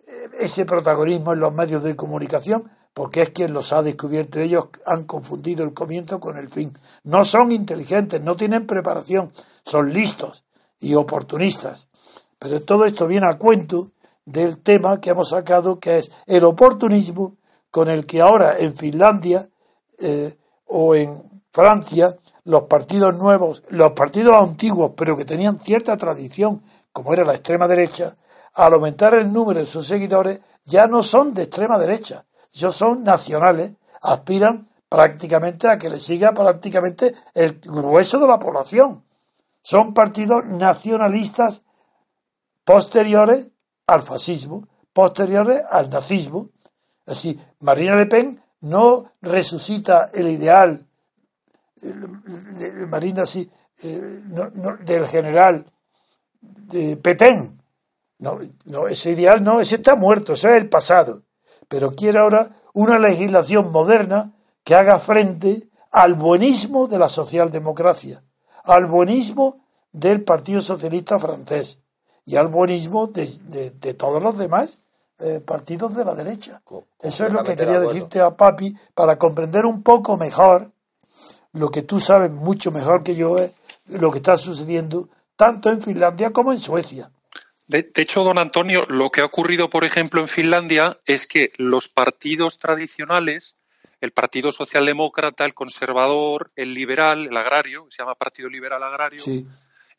eh, 0.00 0.30
ese 0.40 0.64
protagonismo 0.64 1.32
en 1.32 1.38
los 1.38 1.54
medios 1.54 1.84
de 1.84 1.94
comunicación? 1.94 2.68
porque 2.92 3.22
es 3.22 3.30
quien 3.30 3.52
los 3.52 3.72
ha 3.72 3.82
descubierto. 3.82 4.40
Ellos 4.40 4.64
han 4.84 5.04
confundido 5.04 5.62
el 5.62 5.72
comienzo 5.72 6.18
con 6.18 6.36
el 6.36 6.48
fin. 6.48 6.76
No 7.04 7.24
son 7.24 7.52
inteligentes, 7.52 8.20
no 8.20 8.36
tienen 8.36 8.66
preparación, 8.66 9.30
son 9.64 9.92
listos 9.92 10.42
y 10.80 10.96
oportunistas. 10.96 11.88
Pero 12.40 12.60
todo 12.62 12.84
esto 12.84 13.06
viene 13.06 13.28
a 13.28 13.38
cuento 13.38 13.92
del 14.24 14.58
tema 14.58 15.00
que 15.00 15.10
hemos 15.10 15.28
sacado, 15.28 15.78
que 15.78 15.98
es 15.98 16.10
el 16.26 16.42
oportunismo 16.42 17.36
con 17.70 17.88
el 17.88 18.06
que 18.06 18.22
ahora 18.22 18.58
en 18.58 18.74
Finlandia 18.74 19.48
eh, 20.00 20.36
o 20.66 20.96
en 20.96 21.22
Francia 21.52 22.18
los 22.44 22.62
partidos 22.62 23.16
nuevos, 23.16 23.62
los 23.68 23.92
partidos 23.92 24.36
antiguos, 24.36 24.92
pero 24.96 25.16
que 25.16 25.24
tenían 25.24 25.58
cierta 25.58 25.96
tradición, 25.96 26.62
como 26.92 27.12
era 27.12 27.24
la 27.24 27.34
extrema 27.34 27.68
derecha, 27.68 28.16
al 28.54 28.74
aumentar 28.74 29.14
el 29.14 29.32
número 29.32 29.60
de 29.60 29.66
sus 29.66 29.86
seguidores, 29.86 30.40
ya 30.64 30.86
no 30.86 31.02
son 31.02 31.34
de 31.34 31.44
extrema 31.44 31.78
derecha, 31.78 32.26
ellos 32.52 32.74
son 32.74 33.04
nacionales, 33.04 33.76
aspiran 34.02 34.68
prácticamente 34.88 35.68
a 35.68 35.78
que 35.78 35.88
le 35.88 36.00
siga 36.00 36.32
prácticamente 36.32 37.14
el 37.34 37.60
grueso 37.60 38.18
de 38.18 38.26
la 38.26 38.38
población. 38.38 39.04
Son 39.62 39.94
partidos 39.94 40.44
nacionalistas 40.46 41.62
posteriores 42.64 43.52
al 43.86 44.02
fascismo, 44.02 44.66
posteriores 44.92 45.62
al 45.70 45.90
nazismo. 45.90 46.50
Así, 47.06 47.38
Marina 47.60 47.94
Le 47.94 48.06
Pen 48.06 48.42
no 48.60 49.12
resucita 49.20 50.10
el 50.12 50.28
ideal 50.28 50.89
Marina 52.88 53.26
sí, 53.26 53.50
eh, 53.82 54.22
del 54.84 55.06
general 55.06 55.66
de 56.40 56.96
Petén. 56.96 57.60
No, 58.18 58.38
no, 58.64 58.86
ese 58.86 59.12
ideal 59.12 59.42
no, 59.42 59.60
ese 59.60 59.76
está 59.76 59.94
muerto, 59.94 60.34
ese 60.34 60.50
es 60.50 60.62
el 60.62 60.68
pasado. 60.68 61.22
Pero 61.68 61.92
quiere 61.92 62.18
ahora 62.18 62.50
una 62.74 62.98
legislación 62.98 63.72
moderna 63.72 64.34
que 64.64 64.74
haga 64.74 64.98
frente 64.98 65.70
al 65.90 66.14
buenismo 66.14 66.86
de 66.86 66.98
la 66.98 67.08
socialdemocracia, 67.08 68.22
al 68.64 68.86
buenismo 68.86 69.64
del 69.92 70.22
Partido 70.22 70.60
Socialista 70.60 71.18
francés 71.18 71.80
y 72.24 72.36
al 72.36 72.48
buenismo 72.48 73.08
de, 73.08 73.94
todos 73.94 74.22
los 74.22 74.38
demás 74.38 74.78
eh, 75.18 75.40
partidos 75.40 75.96
de 75.96 76.04
la 76.04 76.14
derecha. 76.14 76.62
Eso 77.00 77.26
es 77.26 77.32
lo 77.32 77.42
que 77.42 77.56
quería 77.56 77.80
decirte 77.80 78.20
a 78.20 78.36
Papi 78.36 78.76
para 78.94 79.18
comprender 79.18 79.64
un 79.64 79.82
poco 79.82 80.16
mejor 80.16 80.70
lo 81.52 81.70
que 81.70 81.82
tú 81.82 82.00
sabes 82.00 82.30
mucho 82.30 82.70
mejor 82.70 83.02
que 83.02 83.16
yo 83.16 83.38
es 83.38 83.52
lo 83.86 84.10
que 84.10 84.18
está 84.18 84.36
sucediendo 84.38 85.08
tanto 85.36 85.70
en 85.70 85.82
Finlandia 85.82 86.30
como 86.30 86.52
en 86.52 86.60
Suecia. 86.60 87.10
De, 87.66 87.88
hecho, 87.94 88.24
don 88.24 88.38
Antonio, 88.38 88.84
lo 88.88 89.10
que 89.10 89.20
ha 89.20 89.24
ocurrido, 89.24 89.70
por 89.70 89.84
ejemplo, 89.84 90.20
en 90.20 90.28
Finlandia 90.28 90.96
es 91.06 91.26
que 91.26 91.52
los 91.56 91.88
partidos 91.88 92.58
tradicionales, 92.58 93.54
el 94.00 94.10
Partido 94.10 94.50
Socialdemócrata, 94.50 95.44
el 95.44 95.54
Conservador, 95.54 96.50
el 96.56 96.74
Liberal, 96.74 97.28
el 97.28 97.36
Agrario, 97.36 97.86
se 97.88 98.02
llama 98.02 98.16
Partido 98.16 98.48
Liberal 98.48 98.82
Agrario, 98.82 99.22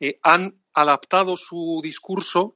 eh, 0.01 0.19
han 0.21 0.53
adaptado 0.73 1.37
su 1.37 1.79
discurso 1.81 2.55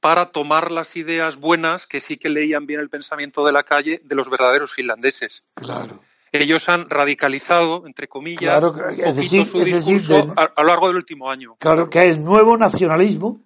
para 0.00 0.32
tomar 0.32 0.72
las 0.72 0.96
ideas 0.96 1.36
buenas 1.36 1.86
que 1.86 2.00
sí 2.00 2.16
que 2.16 2.28
leían 2.28 2.66
bien 2.66 2.80
el 2.80 2.90
pensamiento 2.90 3.46
de 3.46 3.52
la 3.52 3.62
calle 3.62 4.00
de 4.04 4.16
los 4.16 4.28
verdaderos 4.28 4.72
finlandeses. 4.72 5.44
Claro 5.54 6.00
ellos 6.32 6.68
han 6.68 6.88
radicalizado, 6.90 7.86
entre 7.86 8.08
comillas, 8.08 8.62
es 8.98 9.16
decir, 9.16 9.46
su 9.46 9.62
discurso 9.64 10.34
a, 10.36 10.52
lo 10.62 10.68
largo 10.68 10.88
del 10.88 10.96
último 10.96 11.30
año. 11.30 11.56
Claro, 11.58 11.88
que 11.88 12.08
el 12.08 12.22
nuevo 12.24 12.56
nacionalismo, 12.56 13.42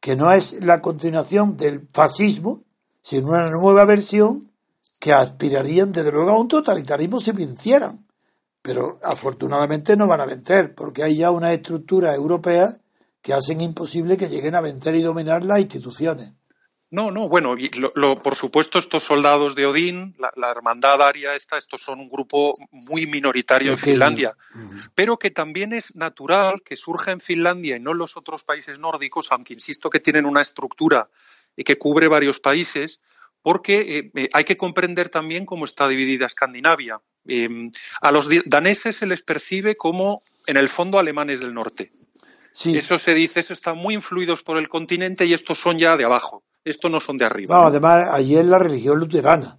que 0.00 0.16
no 0.16 0.32
es 0.32 0.64
la 0.64 0.80
continuación 0.80 1.56
del 1.56 1.88
fascismo, 1.92 2.64
sino 3.02 3.28
una 3.28 3.50
nueva 3.50 3.84
versión 3.84 4.50
que 4.98 5.12
aspirarían 5.12 5.92
desde 5.92 6.12
luego 6.12 6.30
a 6.30 6.38
un 6.38 6.48
totalitarismo 6.48 7.20
si 7.20 7.32
vencieran. 7.32 8.06
Pero 8.62 8.98
afortunadamente 9.02 9.96
no 9.96 10.06
van 10.06 10.20
a 10.20 10.26
vencer, 10.26 10.74
porque 10.74 11.02
hay 11.02 11.16
ya 11.16 11.30
una 11.30 11.52
estructura 11.52 12.14
europea 12.14 12.68
que 13.22 13.32
hacen 13.32 13.60
imposible 13.60 14.16
que 14.16 14.28
lleguen 14.28 14.54
a 14.54 14.60
vencer 14.60 14.94
y 14.94 15.02
dominar 15.02 15.44
las 15.44 15.60
instituciones. 15.60 16.34
No, 16.92 17.12
no, 17.12 17.28
bueno, 17.28 17.54
lo, 17.94 18.20
por 18.20 18.34
supuesto 18.34 18.80
estos 18.80 19.04
soldados 19.04 19.54
de 19.54 19.64
Odín, 19.64 20.16
la, 20.18 20.50
hermandad 20.50 21.00
aria 21.00 21.36
esta, 21.36 21.56
estos 21.56 21.82
son 21.82 22.00
un 22.00 22.08
grupo 22.08 22.54
muy 22.88 23.06
minoritario 23.06 23.70
en 23.70 23.78
Finlandia, 23.78 24.34
pero 24.96 25.16
que 25.16 25.30
también 25.30 25.72
es 25.72 25.94
natural 25.94 26.62
que 26.64 26.76
surja 26.76 27.12
en 27.12 27.20
Finlandia 27.20 27.76
y 27.76 27.80
no 27.80 27.92
en 27.92 27.98
los 27.98 28.16
otros 28.16 28.42
países 28.42 28.80
nórdicos, 28.80 29.30
aunque 29.30 29.52
insisto 29.52 29.88
que 29.88 30.00
tienen 30.00 30.26
una 30.26 30.40
estructura 30.40 31.08
y 31.56 31.62
que 31.62 31.78
cubre 31.78 32.08
varios 32.08 32.40
países, 32.40 33.00
porque 33.40 33.98
eh, 33.98 34.10
eh, 34.16 34.28
hay 34.32 34.44
que 34.44 34.56
comprender 34.56 35.10
también 35.10 35.46
cómo 35.46 35.66
está 35.66 35.86
dividida 35.86 36.26
Escandinavia. 36.26 37.00
Em, 37.24 37.70
a 38.00 38.10
los 38.10 38.28
daneses 38.46 38.96
se 38.96 39.06
les 39.06 39.22
percibe 39.22 39.76
como, 39.76 40.20
en 40.46 40.56
el 40.56 40.68
fondo, 40.68 40.98
alemanes 40.98 41.40
del 41.40 41.54
norte. 41.54 41.92
Eso 42.64 42.98
se 42.98 43.14
dice, 43.14 43.40
eso 43.40 43.52
están 43.52 43.78
muy 43.78 43.94
influidos 43.94 44.42
por 44.42 44.58
el 44.58 44.68
continente 44.68 45.24
y 45.24 45.32
estos 45.32 45.58
son 45.58 45.78
ya 45.78 45.96
de 45.96 46.04
abajo. 46.04 46.42
Estos 46.64 46.90
no 46.90 47.00
son 47.00 47.18
de 47.18 47.24
arriba. 47.24 47.66
además, 47.66 48.08
allí 48.10 48.36
es 48.36 48.44
la 48.44 48.58
religión 48.58 48.98
luterana. 48.98 49.58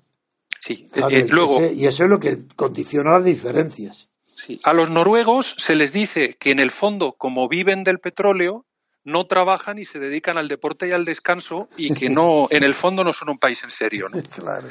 Sí, 0.60 0.88
eh, 0.96 1.26
luego. 1.28 1.60
y 1.74 1.88
eso 1.88 2.04
es 2.04 2.10
lo 2.10 2.20
que 2.20 2.46
condiciona 2.56 3.12
las 3.12 3.26
diferencias. 3.26 4.12
Sí. 4.36 4.60
A 4.64 4.74
los 4.74 4.92
noruegos 4.92 5.56
se 5.58 5.76
les 5.76 5.92
dice 5.92 6.36
que 6.40 6.52
en 6.52 6.60
el 6.60 6.72
fondo, 6.72 7.14
como 7.14 7.48
viven 7.48 7.84
del 7.84 8.00
petróleo, 8.00 8.66
no 9.04 9.26
trabajan 9.26 9.80
y 9.80 9.86
se 9.86 10.00
dedican 10.00 10.38
al 10.38 10.48
deporte 10.48 10.88
y 10.88 10.92
al 10.92 11.06
descanso 11.06 11.68
y 11.78 11.94
que 11.94 12.10
no, 12.10 12.48
en 12.52 12.64
el 12.64 12.74
fondo 12.74 13.04
no 13.04 13.14
son 13.14 13.30
un 13.30 13.40
país 13.40 13.64
en 13.64 13.72
serio. 13.72 14.08
Claro. 14.36 14.70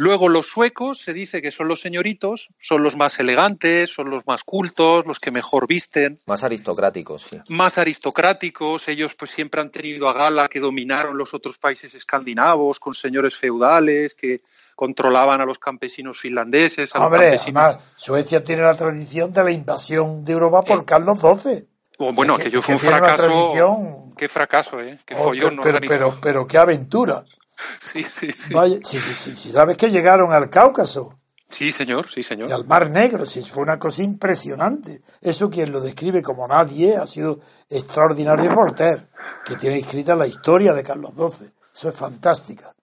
Luego 0.00 0.30
los 0.30 0.46
suecos 0.46 0.98
se 0.98 1.12
dice 1.12 1.42
que 1.42 1.50
son 1.50 1.68
los 1.68 1.82
señoritos, 1.82 2.48
son 2.58 2.82
los 2.82 2.96
más 2.96 3.20
elegantes, 3.20 3.92
son 3.92 4.08
los 4.08 4.26
más 4.26 4.44
cultos, 4.44 5.04
los 5.04 5.18
que 5.18 5.30
mejor 5.30 5.66
visten. 5.68 6.16
Más 6.26 6.42
aristocráticos, 6.42 7.24
sí. 7.24 7.38
Más 7.50 7.76
aristocráticos, 7.76 8.88
ellos 8.88 9.14
pues 9.14 9.30
siempre 9.30 9.60
han 9.60 9.68
tenido 9.68 10.08
a 10.08 10.14
gala 10.14 10.48
que 10.48 10.58
dominaron 10.58 11.18
los 11.18 11.34
otros 11.34 11.58
países 11.58 11.94
escandinavos 11.94 12.80
con 12.80 12.94
señores 12.94 13.36
feudales 13.36 14.14
que 14.14 14.40
controlaban 14.74 15.42
a 15.42 15.44
los 15.44 15.58
campesinos 15.58 16.18
finlandeses. 16.18 16.96
A 16.96 17.04
Hombre, 17.04 17.36
además, 17.38 17.76
Suecia 17.94 18.42
tiene 18.42 18.62
la 18.62 18.74
tradición 18.74 19.34
de 19.34 19.44
la 19.44 19.50
invasión 19.50 20.24
de 20.24 20.32
Europa 20.32 20.62
por 20.62 20.78
eh, 20.78 20.84
Carlos 20.86 21.18
XII. 21.20 21.66
Bueno, 22.14 22.36
que, 22.36 22.44
aquello 22.44 22.62
fue 22.62 22.76
un 22.76 22.80
fracaso. 22.80 24.12
Qué 24.16 24.28
fracaso, 24.28 24.80
¿eh? 24.80 24.98
Qué 25.04 25.12
oh, 25.14 25.24
follón 25.24 25.60
pero, 25.62 25.78
pero, 25.86 26.18
pero, 26.22 26.46
qué 26.46 26.56
aventura. 26.56 27.22
Sí, 27.80 28.04
sí, 28.04 28.30
sí. 28.36 28.54
Vaya, 28.54 28.78
si, 28.82 28.98
sabes 29.34 29.76
que 29.76 29.90
llegaron 29.90 30.32
al 30.32 30.50
Cáucaso. 30.50 31.16
Sí, 31.48 31.72
señor, 31.72 32.08
sí, 32.10 32.22
señor. 32.22 32.48
Y 32.48 32.52
al 32.52 32.64
Mar 32.64 32.90
Negro, 32.90 33.26
sí, 33.26 33.42
fue 33.42 33.62
una 33.62 33.78
cosa 33.78 34.02
impresionante. 34.02 35.02
Eso 35.20 35.50
quien 35.50 35.72
lo 35.72 35.80
describe 35.80 36.22
como 36.22 36.46
nadie 36.46 36.96
ha 36.96 37.06
sido 37.06 37.40
extraordinario 37.68 38.54
Voltaire, 38.54 39.08
que 39.44 39.56
tiene 39.56 39.78
escrita 39.78 40.14
la 40.14 40.28
historia 40.28 40.72
de 40.72 40.82
Carlos 40.84 41.12
XII. 41.14 41.50
Eso 41.74 41.88
es 41.88 41.96
fantástica. 41.96 42.74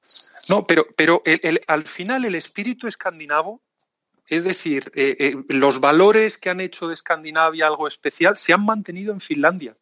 No, 0.49 0.65
pero, 0.65 0.85
pero 0.95 1.21
el, 1.25 1.61
al 1.67 1.83
final 1.83 2.25
el 2.25 2.35
espíritu 2.35 2.87
escandinavo, 2.87 3.61
es 4.27 4.43
decir, 4.43 4.91
eh, 4.95 5.15
eh, 5.19 5.35
los 5.49 5.79
valores 5.79 6.37
que 6.37 6.49
han 6.49 6.59
hecho 6.59 6.87
de 6.87 6.93
Escandinavia 6.93 7.67
algo 7.67 7.87
especial, 7.87 8.37
se 8.37 8.53
han 8.53 8.65
mantenido 8.65 9.13
en 9.13 9.21
Finlandia. 9.21 9.75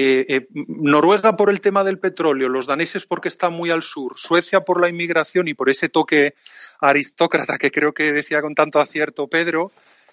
Eh, 0.00 0.24
eh, 0.28 0.48
Noruega 0.68 1.36
por 1.36 1.50
el 1.50 1.60
tema 1.60 1.82
del 1.82 1.98
petróleo, 1.98 2.48
los 2.48 2.68
daneses 2.68 3.04
porque 3.04 3.26
están 3.26 3.52
muy 3.52 3.72
al 3.72 3.82
sur, 3.82 4.12
Suecia 4.14 4.60
por 4.60 4.80
la 4.80 4.88
inmigración 4.88 5.48
y 5.48 5.54
por 5.54 5.68
ese 5.70 5.88
toque 5.88 6.34
aristócrata 6.78 7.58
que 7.58 7.72
creo 7.72 7.92
que 7.92 8.12
decía 8.12 8.40
con 8.40 8.54
tanto 8.54 8.78
acierto 8.78 9.26
Pedro, 9.26 9.72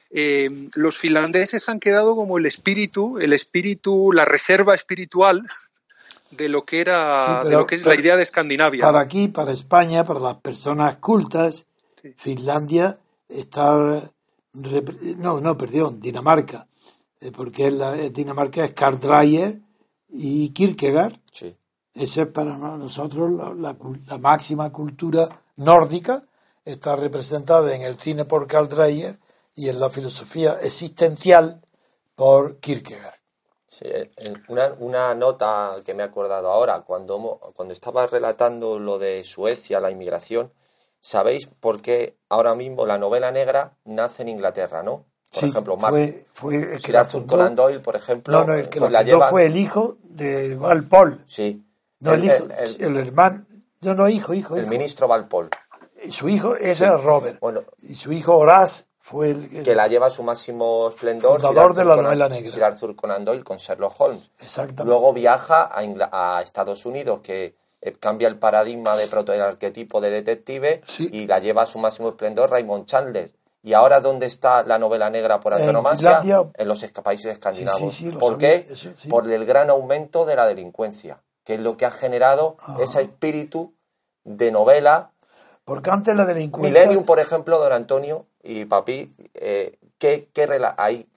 eh, 0.10 0.50
los 0.74 0.98
finlandeses 0.98 1.70
han 1.70 1.80
quedado 1.80 2.16
como 2.16 2.40
el 2.40 2.48
espíritu, 2.48 3.20
el 3.20 3.32
espíritu, 3.32 4.12
la 4.12 4.26
reserva 4.26 4.74
espiritual 4.74 5.48
de 6.32 6.50
lo 6.50 6.66
que 6.66 6.82
era, 6.82 7.44
lo 7.44 7.68
que 7.68 7.76
es 7.76 7.86
la 7.86 7.94
idea 7.94 8.18
de 8.18 8.24
Escandinavia. 8.24 8.84
Para 8.84 9.02
aquí, 9.02 9.28
para 9.28 9.52
España, 9.52 10.04
para 10.04 10.20
las 10.20 10.38
personas 10.38 10.98
cultas, 10.98 11.68
Finlandia 12.18 12.98
está, 13.30 14.02
no, 14.54 15.42
no, 15.42 15.58
perdón, 15.60 16.00
Dinamarca, 16.00 16.66
porque 17.38 17.70
la, 17.70 17.94
Dinamarca 18.10 18.66
es 18.66 18.72
Karl 18.72 19.00
Dreyer 19.00 19.65
y 20.18 20.50
Kierkegaard. 20.54 21.20
Sí. 21.32 21.58
Esa 21.94 22.24
es 22.24 22.28
para 22.28 22.58
nosotros 22.58 23.32
la, 23.32 24.18
máxima 24.18 24.72
cultura 24.72 25.30
nórdica, 25.58 26.26
está 26.64 26.96
representada 26.96 27.74
en 27.76 27.84
el 27.84 27.98
cine 27.98 28.26
por 28.26 28.48
Karl 28.48 28.68
Dreyer 28.68 29.18
y 29.56 29.70
en 29.70 29.80
la 29.80 29.90
filosofía 29.90 30.58
existencial 30.62 31.62
por 32.16 32.58
Kierkegaard. 32.60 33.20
Sí, 33.68 33.88
una, 34.48 34.74
una, 34.80 35.16
nota 35.16 35.82
que 35.86 35.94
me 35.94 36.04
he 36.04 36.06
acordado 36.06 36.50
ahora, 36.50 36.82
cuando, 36.82 37.40
cuando 37.56 37.74
estaba 37.74 38.08
relatando 38.08 38.80
lo 38.80 39.00
de 39.00 39.24
Suecia, 39.26 39.82
la 39.82 39.92
inmigración, 39.92 40.52
¿sabéis 41.02 41.48
por 41.48 41.82
qué 41.82 42.18
ahora 42.30 42.56
mismo 42.56 42.86
la 42.86 42.98
novela 42.98 43.32
negra 43.32 43.78
nace 43.84 44.24
en 44.24 44.30
Inglaterra, 44.30 44.82
no? 44.82 45.06
Por 45.36 45.50
ejemplo, 45.50 45.78
fue, 45.78 46.26
fue 46.34 46.80
Sir 46.80 46.98
Arthur 46.98 47.26
Conan 47.26 47.56
Doyle, 47.56 47.80
por 47.80 47.96
ejemplo. 47.96 48.32
No, 48.32 48.46
no, 48.46 48.54
el 48.54 48.70
que 48.70 48.80
pues 48.80 48.92
la, 48.92 49.02
fundó 49.02 49.22
fue 49.30 49.46
el 49.46 49.58
hijo 49.58 49.98
de 50.04 50.56
Walpole. 50.56 51.18
Sí. 51.28 51.64
No 52.00 52.14
el, 52.14 52.26
hijo, 52.26 52.48
el, 52.80 52.98
hermano, 52.98 53.46
no, 53.82 53.94
no, 53.94 54.10
hijo, 54.10 54.34
hijo. 54.34 54.58
El 54.58 54.68
ministro 54.68 55.08
Walpole. 55.08 55.50
Su 56.10 56.30
hijo, 56.30 56.56
ese 56.56 56.86
era 56.86 56.98
Robert. 56.98 57.40
Bueno, 57.40 57.64
y 57.80 57.96
su 57.96 58.12
hijo 58.12 58.38
Horace 58.38 58.86
fue 59.00 59.32
el 59.32 59.64
que, 59.64 59.76
la 59.76 59.88
lleva 59.88 60.08
a 60.08 60.10
su 60.10 60.24
máximo 60.24 60.90
esplendor. 60.90 61.42
Fundador 61.42 61.74
de 61.74 61.86
la 61.86 61.96
novela 61.96 62.30
negra. 62.30 62.52
Sir 62.52 62.64
Arthur 62.64 62.96
Conan 62.96 63.26
Doyle 63.26 63.44
con 63.44 63.58
Sherlock 63.58 64.00
Holmes. 64.00 64.32
Exactamente. 64.40 64.86
Luego 64.86 65.14
viaja 65.14 65.64
a, 65.64 66.38
a 66.38 66.42
Estados 66.42 66.86
Unidos, 66.86 67.22
que 67.22 67.56
eh, 67.82 67.94
cambia 67.94 68.28
el 68.28 68.40
paradigma 68.40 68.96
de 68.96 69.08
proto 69.08 69.32
arquetipo 69.32 70.02
de 70.02 70.10
detective 70.10 70.82
y 71.00 71.28
la 71.28 71.40
lleva 71.40 71.64
a 71.64 71.68
su 71.68 71.80
máximo 71.80 72.10
esplendor 72.10 72.50
Raymond 72.52 72.86
Chandler 72.86 73.32
¿Y 73.66 73.74
ahora 73.74 74.00
dónde 74.00 74.28
está 74.28 74.62
la 74.62 74.78
novela 74.78 75.10
negra 75.10 75.40
por 75.40 75.56
antonomasia? 75.56 76.22
En 76.54 76.68
los 76.68 76.86
países 77.04 77.34
escandinavos. 77.34 78.00
¿Por 78.20 78.38
qué? 78.38 78.64
Por 79.10 79.32
el 79.32 79.44
gran 79.44 79.72
aumento 79.72 80.24
de 80.24 80.36
la 80.36 80.46
delincuencia. 80.46 81.24
que 81.44 81.56
es 81.56 81.60
lo 81.60 81.76
que 81.76 81.86
ha 81.86 81.92
generado 81.92 82.58
ese 82.80 83.02
espíritu 83.02 83.74
de 84.24 84.52
novela. 84.52 85.10
Porque 85.64 85.90
antes 85.90 86.16
la 86.16 86.26
delincuencia... 86.26 86.72
Millennium, 86.72 87.06
por 87.06 87.20
ejemplo, 87.20 87.58
don 87.58 87.74
Antonio 87.74 88.28
y 88.44 88.66
Papi, 88.66 89.16
eh, 89.34 89.80
¿qué, 89.98 90.30
qué 90.32 90.48
hay? 90.78 91.08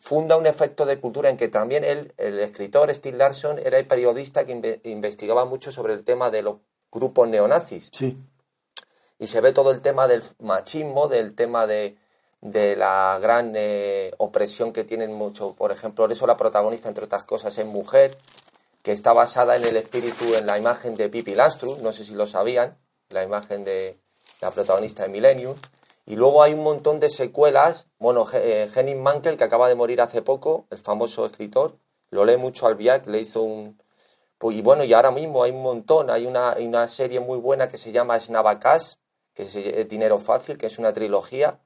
funda 0.00 0.36
un 0.36 0.46
efecto 0.46 0.86
de 0.86 0.98
cultura 0.98 1.28
en 1.28 1.36
que 1.36 1.48
también 1.48 1.84
él, 1.84 2.14
el 2.16 2.40
escritor 2.40 2.92
Steve 2.94 3.18
Larson 3.18 3.58
era 3.58 3.78
el 3.78 3.86
periodista 3.86 4.46
que 4.46 4.80
investigaba 4.84 5.44
mucho 5.44 5.72
sobre 5.72 5.92
el 5.92 6.04
tema 6.04 6.30
de 6.30 6.42
los 6.42 6.56
grupos 6.90 7.28
neonazis. 7.28 7.90
Sí. 7.92 8.18
Y 9.18 9.26
se 9.26 9.40
ve 9.40 9.52
todo 9.52 9.70
el 9.70 9.80
tema 9.80 10.08
del 10.08 10.22
machismo, 10.40 11.08
del 11.08 11.34
tema 11.34 11.66
de, 11.66 11.96
de 12.40 12.76
la 12.76 13.18
gran 13.20 13.52
eh, 13.54 14.12
opresión 14.18 14.72
que 14.72 14.84
tienen 14.84 15.12
mucho. 15.12 15.54
Por 15.54 15.72
ejemplo, 15.72 16.04
por 16.04 16.12
eso 16.12 16.26
la 16.26 16.36
protagonista, 16.36 16.88
entre 16.88 17.04
otras 17.04 17.24
cosas, 17.24 17.56
es 17.58 17.66
mujer, 17.66 18.16
que 18.82 18.92
está 18.92 19.12
basada 19.12 19.56
en 19.56 19.64
el 19.64 19.76
espíritu, 19.76 20.24
en 20.34 20.46
la 20.46 20.58
imagen 20.58 20.94
de 20.94 21.08
Pippi 21.08 21.34
Lastru, 21.34 21.78
no 21.82 21.92
sé 21.92 22.04
si 22.04 22.14
lo 22.14 22.26
sabían, 22.26 22.76
la 23.08 23.22
imagen 23.22 23.64
de 23.64 23.98
la 24.42 24.50
protagonista 24.50 25.04
de 25.04 25.08
Millennium. 25.08 25.56
Y 26.06 26.16
luego 26.16 26.42
hay 26.42 26.52
un 26.52 26.62
montón 26.62 27.00
de 27.00 27.08
secuelas. 27.08 27.86
Bueno, 27.98 28.26
eh, 28.34 28.68
Henning 28.74 29.02
Mankell, 29.02 29.38
que 29.38 29.44
acaba 29.44 29.68
de 29.68 29.74
morir 29.74 30.02
hace 30.02 30.20
poco, 30.20 30.66
el 30.70 30.78
famoso 30.78 31.24
escritor, 31.24 31.78
lo 32.10 32.26
lee 32.26 32.36
mucho 32.36 32.66
al 32.66 32.74
Viac, 32.74 33.06
le 33.06 33.20
hizo 33.20 33.40
un... 33.40 33.80
Pues, 34.36 34.56
y 34.56 34.60
bueno, 34.60 34.84
y 34.84 34.92
ahora 34.92 35.10
mismo 35.10 35.42
hay 35.42 35.52
un 35.52 35.62
montón. 35.62 36.10
Hay 36.10 36.26
una, 36.26 36.56
una 36.58 36.86
serie 36.88 37.20
muy 37.20 37.38
buena 37.38 37.68
que 37.68 37.78
se 37.78 37.90
llama 37.90 38.20
Snavakas, 38.20 38.98
que 39.34 39.42
es 39.42 39.88
Dinero 39.88 40.18
Fácil, 40.18 40.56
que 40.56 40.66
es 40.66 40.78
una 40.78 40.92
trilogía, 40.92 41.58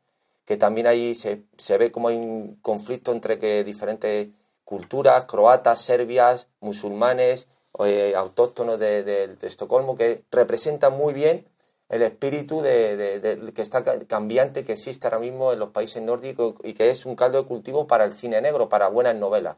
que 0.44 0.56
también 0.56 0.86
ahí 0.86 1.14
se, 1.14 1.42
se 1.58 1.76
ve 1.76 1.92
como 1.92 2.08
hay 2.08 2.16
un 2.16 2.56
conflicto 2.62 3.12
entre 3.12 3.38
que 3.38 3.64
diferentes 3.64 4.28
culturas, 4.64 5.24
croatas, 5.24 5.80
serbias, 5.80 6.48
musulmanes, 6.60 7.48
eh, 7.80 8.14
autóctonos 8.16 8.78
de, 8.78 9.04
de, 9.04 9.36
Estocolmo, 9.42 9.96
que 9.96 10.24
representan 10.30 10.96
muy 10.96 11.14
bien 11.14 11.46
el 11.88 12.02
espíritu 12.02 12.60
de, 12.60 13.52
que 13.54 13.62
está 13.62 13.82
cambiante 14.06 14.64
que 14.64 14.72
existe 14.72 15.06
ahora 15.06 15.20
mismo 15.20 15.52
en 15.52 15.58
los 15.58 15.70
países 15.70 16.02
nórdicos 16.02 16.54
y 16.64 16.74
que 16.74 16.90
es 16.90 17.06
un 17.06 17.16
caldo 17.16 17.42
de 17.42 17.48
cultivo 17.48 17.86
para 17.86 18.04
el 18.04 18.12
cine 18.12 18.40
negro, 18.42 18.68
para 18.68 18.88
buenas 18.88 19.16
novelas. 19.16 19.56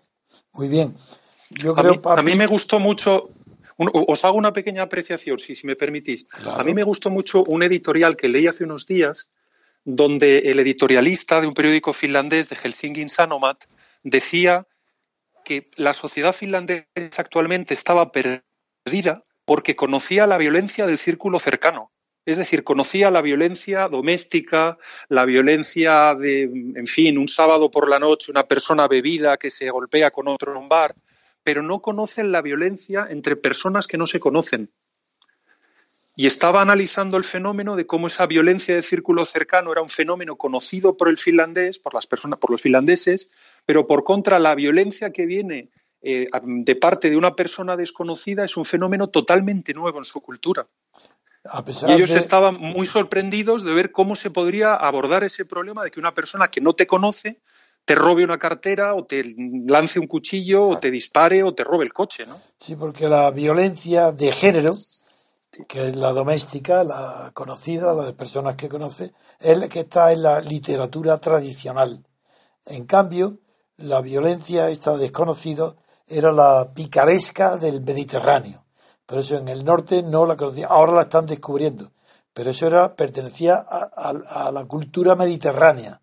Muy 0.52 0.68
bien. 0.68 0.94
Yo 1.50 1.74
a, 1.76 1.82
mí, 1.82 2.00
a 2.02 2.22
mí 2.22 2.34
me 2.36 2.46
gustó 2.46 2.78
mucho, 2.78 3.30
os 3.88 4.24
hago 4.24 4.36
una 4.36 4.52
pequeña 4.52 4.82
apreciación, 4.82 5.38
si, 5.38 5.56
si 5.56 5.66
me 5.66 5.76
permitís. 5.76 6.26
A 6.44 6.62
mí 6.62 6.74
me 6.74 6.82
gustó 6.82 7.10
mucho 7.10 7.42
un 7.46 7.62
editorial 7.62 8.16
que 8.16 8.28
leí 8.28 8.46
hace 8.46 8.64
unos 8.64 8.86
días, 8.86 9.28
donde 9.84 10.38
el 10.50 10.58
editorialista 10.58 11.40
de 11.40 11.46
un 11.46 11.54
periódico 11.54 11.92
finlandés 11.92 12.48
de 12.50 12.56
Helsinki 12.56 13.08
Sanomat 13.08 13.64
decía 14.02 14.66
que 15.44 15.70
la 15.76 15.94
sociedad 15.94 16.34
finlandesa 16.34 16.86
actualmente 17.16 17.74
estaba 17.74 18.12
perdida 18.12 19.22
porque 19.44 19.76
conocía 19.76 20.26
la 20.26 20.36
violencia 20.36 20.86
del 20.86 20.98
círculo 20.98 21.40
cercano. 21.40 21.90
Es 22.26 22.36
decir, 22.36 22.62
conocía 22.64 23.10
la 23.10 23.22
violencia 23.22 23.88
doméstica, 23.88 24.76
la 25.08 25.24
violencia 25.24 26.14
de, 26.14 26.42
en 26.42 26.86
fin, 26.86 27.16
un 27.16 27.28
sábado 27.28 27.70
por 27.70 27.88
la 27.88 27.98
noche, 27.98 28.30
una 28.30 28.46
persona 28.46 28.86
bebida 28.86 29.38
que 29.38 29.50
se 29.50 29.70
golpea 29.70 30.10
con 30.10 30.28
otro 30.28 30.52
en 30.52 30.58
un 30.58 30.68
bar, 30.68 30.94
pero 31.50 31.64
no 31.64 31.82
conocen 31.82 32.30
la 32.30 32.42
violencia 32.42 33.08
entre 33.10 33.34
personas 33.34 33.88
que 33.88 33.98
no 33.98 34.06
se 34.06 34.20
conocen. 34.20 34.70
Y 36.14 36.28
estaba 36.28 36.62
analizando 36.62 37.16
el 37.16 37.24
fenómeno 37.24 37.74
de 37.74 37.86
cómo 37.86 38.06
esa 38.06 38.26
violencia 38.26 38.76
de 38.76 38.82
círculo 38.82 39.24
cercano 39.24 39.72
era 39.72 39.82
un 39.82 39.88
fenómeno 39.88 40.36
conocido 40.36 40.96
por 40.96 41.08
el 41.08 41.18
finlandés, 41.18 41.80
por 41.80 41.92
las 41.92 42.06
personas, 42.06 42.38
por 42.38 42.52
los 42.52 42.62
finlandeses, 42.62 43.26
pero 43.66 43.88
por 43.88 44.04
contra 44.04 44.38
la 44.38 44.54
violencia 44.54 45.10
que 45.10 45.26
viene 45.26 45.70
eh, 46.02 46.28
de 46.40 46.76
parte 46.76 47.10
de 47.10 47.16
una 47.16 47.34
persona 47.34 47.76
desconocida 47.76 48.44
es 48.44 48.56
un 48.56 48.64
fenómeno 48.64 49.08
totalmente 49.08 49.74
nuevo 49.74 49.98
en 49.98 50.04
su 50.04 50.20
cultura 50.20 50.64
y 51.88 51.92
ellos 51.92 52.10
estaban 52.12 52.56
muy 52.58 52.86
sorprendidos 52.86 53.64
de 53.64 53.72
ver 53.72 53.92
cómo 53.92 54.14
se 54.14 54.30
podría 54.30 54.74
abordar 54.74 55.24
ese 55.24 55.46
problema 55.46 55.82
de 55.82 55.90
que 55.90 55.98
una 55.98 56.12
persona 56.12 56.48
que 56.48 56.60
no 56.60 56.74
te 56.74 56.86
conoce 56.86 57.40
te 57.90 57.96
robe 57.96 58.22
una 58.22 58.38
cartera 58.38 58.94
o 58.94 59.04
te 59.04 59.24
lance 59.66 59.98
un 59.98 60.06
cuchillo 60.06 60.68
o 60.68 60.78
te 60.78 60.92
dispare 60.92 61.42
o 61.42 61.54
te 61.54 61.64
robe 61.64 61.84
el 61.84 61.92
coche, 61.92 62.24
¿no? 62.24 62.40
Sí, 62.56 62.76
porque 62.76 63.08
la 63.08 63.30
violencia 63.32 64.12
de 64.12 64.30
género, 64.30 64.72
que 65.66 65.88
es 65.88 65.96
la 65.96 66.12
doméstica, 66.12 66.84
la 66.84 67.32
conocida, 67.34 67.92
la 67.92 68.04
de 68.04 68.12
personas 68.12 68.54
que 68.54 68.68
conoce, 68.68 69.12
es 69.40 69.58
la 69.58 69.68
que 69.68 69.80
está 69.80 70.12
en 70.12 70.22
la 70.22 70.40
literatura 70.40 71.18
tradicional. 71.18 72.06
En 72.64 72.84
cambio, 72.86 73.38
la 73.76 74.00
violencia 74.00 74.70
esta 74.70 74.96
desconocida 74.96 75.74
era 76.06 76.30
la 76.30 76.72
picaresca 76.72 77.56
del 77.56 77.80
Mediterráneo 77.80 78.64
por 79.10 79.18
eso 79.18 79.36
en 79.38 79.48
el 79.48 79.64
norte 79.64 80.04
no 80.04 80.24
la 80.24 80.36
conocían, 80.36 80.68
ahora 80.70 80.92
la 80.92 81.02
están 81.02 81.26
descubriendo. 81.26 81.90
Pero 82.32 82.50
eso 82.50 82.68
era, 82.68 82.94
pertenecía 82.94 83.56
a, 83.56 84.52
la 84.52 84.64
cultura 84.66 85.16
mediterránea, 85.16 86.00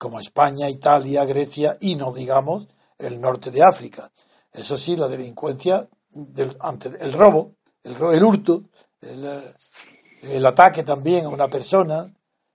como 0.00 0.18
España, 0.18 0.70
Italia, 0.70 1.26
Grecia 1.26 1.76
y 1.78 1.94
no 1.94 2.10
digamos 2.10 2.68
el 2.98 3.20
norte 3.20 3.50
de 3.50 3.62
África. 3.62 4.10
Eso 4.50 4.78
sí, 4.78 4.96
la 4.96 5.08
delincuencia, 5.08 5.90
del, 6.10 6.56
ante 6.58 6.88
el 6.88 7.12
robo, 7.12 7.52
el, 7.84 7.94
el 8.14 8.24
hurto, 8.24 8.64
el, 9.02 10.46
ataque 10.46 10.84
también 10.84 11.26
a 11.26 11.28
una 11.28 11.48
persona, 11.48 12.10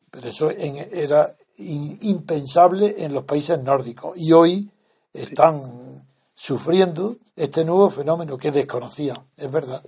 pero 0.09 0.27
eso 0.27 0.49
era 0.49 1.35
impensable 1.57 2.95
en 3.05 3.13
los 3.13 3.25
países 3.25 3.61
nórdicos. 3.61 4.17
Y 4.17 4.31
hoy 4.31 4.67
están 5.13 6.03
sufriendo 6.33 7.15
este 7.35 7.63
nuevo 7.63 7.91
fenómeno 7.91 8.39
que 8.39 8.49
desconocían, 8.49 9.17
es 9.37 9.51
verdad. 9.51 9.83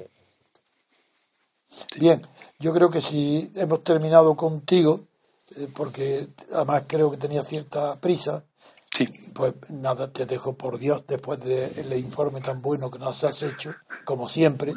Bien, 1.98 2.22
yo 2.60 2.72
creo 2.72 2.92
que 2.92 3.02
si 3.02 3.52
hemos 3.56 3.84
terminado 3.84 4.36
contigo, 4.36 5.00
eh, 5.00 5.07
porque 5.74 6.28
además 6.54 6.84
creo 6.88 7.12
que 7.12 7.18
tenía 7.18 7.44
cierta 7.44 8.00
prisa, 8.00 8.44
pues 9.34 9.54
nada, 9.70 10.12
te 10.12 10.26
dejo 10.26 10.54
por 10.54 10.80
Dios 10.80 11.04
después 11.08 11.40
del 11.44 11.98
informe 11.98 12.42
tan 12.42 12.62
bueno 12.62 12.90
que 12.90 13.00
nos 13.00 13.24
has 13.24 13.44
hecho, 13.44 13.76
como 14.06 14.28
siempre, 14.28 14.74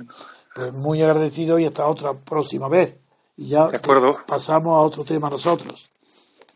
pues 0.54 0.72
muy 0.72 1.02
agradecido 1.02 1.58
y 1.58 1.64
hasta 1.64 1.86
otra 1.86 2.14
próxima 2.14 2.68
vez. 2.68 2.98
Y 3.36 3.48
ya 3.48 3.70
pasamos 4.26 4.76
a 4.76 4.80
otro 4.80 5.04
tema 5.04 5.30
nosotros. 5.30 5.90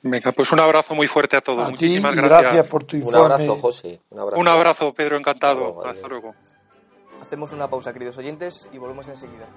Venga, 0.02 0.32
pues 0.32 0.52
un 0.52 0.60
abrazo 0.60 0.94
muy 0.94 1.06
fuerte 1.06 1.38
a 1.38 1.40
todos. 1.40 1.70
Muchísimas 1.70 2.14
gracias. 2.14 2.42
gracias. 2.42 2.66
por 2.66 2.84
tu 2.84 2.96
informe. 2.96 3.20
Un 3.20 3.32
abrazo, 3.32 3.56
José. 3.56 4.00
Un 4.10 4.48
abrazo, 4.48 4.92
Pedro, 4.92 5.16
encantado. 5.16 5.82
Hasta 5.86 6.06
luego. 6.08 6.34
Hacemos 7.22 7.52
una 7.52 7.70
pausa, 7.70 7.90
queridos 7.94 8.18
oyentes, 8.18 8.68
y 8.70 8.76
volvemos 8.76 9.08
enseguida. 9.08 9.48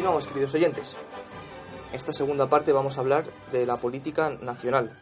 Continuamos, 0.00 0.28
queridos 0.28 0.54
oyentes. 0.54 0.96
En 1.90 1.94
esta 1.94 2.14
segunda 2.14 2.48
parte 2.48 2.72
vamos 2.72 2.96
a 2.96 3.02
hablar 3.02 3.26
de 3.52 3.66
la 3.66 3.76
política 3.76 4.30
nacional. 4.30 4.98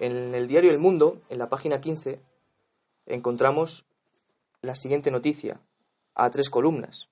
En 0.00 0.34
el 0.34 0.48
diario 0.48 0.72
El 0.72 0.80
Mundo, 0.80 1.22
en 1.28 1.38
la 1.38 1.48
página 1.48 1.80
15, 1.80 2.20
encontramos 3.06 3.86
la 4.62 4.74
siguiente 4.74 5.12
noticia, 5.12 5.60
a 6.16 6.28
tres 6.30 6.50
columnas. 6.50 7.08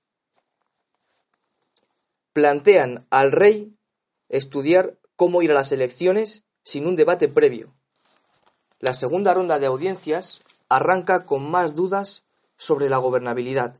Plantean 2.33 3.07
al 3.11 3.31
rey 3.31 3.73
estudiar 4.27 4.99
cómo 5.15 5.41
ir 5.41 5.51
a 5.51 5.53
las 5.53 5.71
elecciones 5.71 6.43
sin 6.63 6.85
un 6.85 6.97
debate 6.97 7.29
previo. 7.29 7.73
La 8.81 8.93
segunda 8.93 9.33
ronda 9.33 9.57
de 9.57 9.67
audiencias 9.67 10.41
arranca 10.67 11.25
con 11.25 11.49
más 11.49 11.75
dudas 11.75 12.25
sobre 12.57 12.89
la 12.89 12.97
gobernabilidad. 12.97 13.79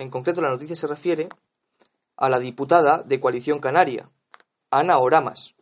En 0.00 0.08
concreto, 0.08 0.40
la 0.40 0.48
noticia 0.48 0.74
se 0.74 0.86
refiere 0.86 1.28
a 2.16 2.30
la 2.30 2.38
diputada 2.38 3.02
de 3.02 3.20
Coalición 3.20 3.58
Canaria, 3.58 4.10
Ana 4.70 4.96
Oramas. 4.98 5.56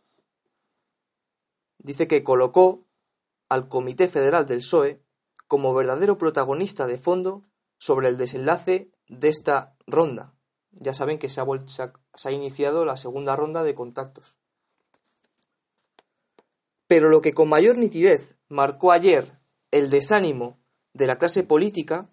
Dice 1.77 2.07
que 2.07 2.23
colocó 2.23 2.85
al 3.49 3.67
Comité 3.67 4.07
Federal 4.07 4.45
del 4.45 4.59
PSOE 4.59 5.03
como 5.49 5.73
verdadero 5.73 6.17
protagonista 6.17 6.87
de 6.87 6.97
fondo 6.97 7.43
sobre 7.79 8.07
el 8.07 8.17
desenlace 8.17 8.93
de 9.09 9.27
esta 9.27 9.75
ronda. 9.87 10.33
Ya 10.71 10.93
saben 10.93 11.19
que 11.19 11.27
se 11.27 11.41
ha, 11.41 11.45
se 12.15 12.29
ha 12.29 12.31
iniciado 12.31 12.85
la 12.85 12.95
segunda 12.95 13.35
ronda 13.35 13.63
de 13.63 13.75
contactos. 13.75 14.37
Pero 16.87 17.09
lo 17.09 17.19
que 17.19 17.33
con 17.33 17.49
mayor 17.49 17.77
nitidez 17.77 18.37
marcó 18.47 18.93
ayer 18.93 19.37
el 19.71 19.89
desánimo 19.89 20.61
de 20.93 21.07
la 21.07 21.17
clase 21.19 21.43
política 21.43 22.09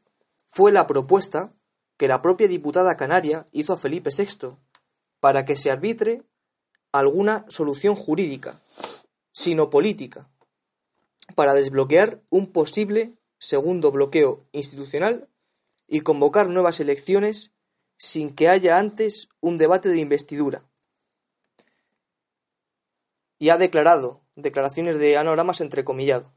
fue 0.48 0.72
la 0.72 0.88
propuesta 0.88 1.52
que 1.96 2.08
la 2.08 2.22
propia 2.22 2.48
diputada 2.48 2.96
canaria 2.96 3.44
hizo 3.52 3.72
a 3.72 3.78
Felipe 3.78 4.10
VI 4.10 4.56
para 5.20 5.44
que 5.44 5.56
se 5.56 5.70
arbitre 5.70 6.22
alguna 6.92 7.44
solución 7.48 7.94
jurídica, 7.94 8.60
sino 9.32 9.70
política, 9.70 10.28
para 11.34 11.54
desbloquear 11.54 12.22
un 12.30 12.52
posible 12.52 13.14
segundo 13.38 13.92
bloqueo 13.92 14.46
institucional 14.52 15.28
y 15.88 16.00
convocar 16.00 16.48
nuevas 16.48 16.80
elecciones 16.80 17.52
sin 17.98 18.34
que 18.34 18.48
haya 18.48 18.78
antes 18.78 19.28
un 19.40 19.58
debate 19.58 19.88
de 19.88 20.00
investidura. 20.00 20.64
Y 23.38 23.50
ha 23.50 23.58
declarado, 23.58 24.22
declaraciones 24.34 24.98
de 24.98 25.16
Anoramas 25.16 25.60
entrecomillado, 25.60 26.32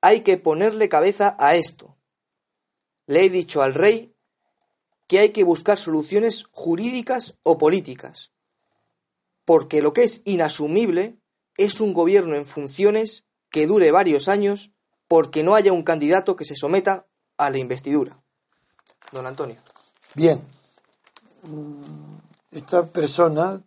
hay 0.00 0.22
que 0.22 0.36
ponerle 0.36 0.88
cabeza 0.88 1.36
a 1.38 1.54
esto. 1.54 1.96
Le 3.12 3.26
he 3.26 3.28
dicho 3.28 3.60
al 3.60 3.74
rey 3.74 4.16
que 5.06 5.18
hay 5.18 5.32
que 5.32 5.44
buscar 5.44 5.76
soluciones 5.76 6.46
jurídicas 6.50 7.34
o 7.42 7.58
políticas, 7.58 8.32
porque 9.44 9.82
lo 9.82 9.92
que 9.92 10.04
es 10.04 10.22
inasumible 10.24 11.18
es 11.58 11.82
un 11.82 11.92
gobierno 11.92 12.36
en 12.36 12.46
funciones 12.46 13.26
que 13.50 13.66
dure 13.66 13.92
varios 13.92 14.28
años 14.28 14.72
porque 15.08 15.42
no 15.42 15.54
haya 15.54 15.74
un 15.74 15.82
candidato 15.82 16.36
que 16.36 16.46
se 16.46 16.56
someta 16.56 17.06
a 17.36 17.50
la 17.50 17.58
investidura. 17.58 18.16
Don 19.10 19.26
Antonio. 19.26 19.56
Bien, 20.14 20.40
mm, 21.42 22.16
esta 22.52 22.86
persona 22.86 23.62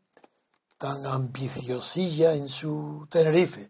tan 0.79 1.05
ambiciosilla 1.05 2.33
en 2.33 2.49
su 2.49 3.05
Tenerife 3.11 3.69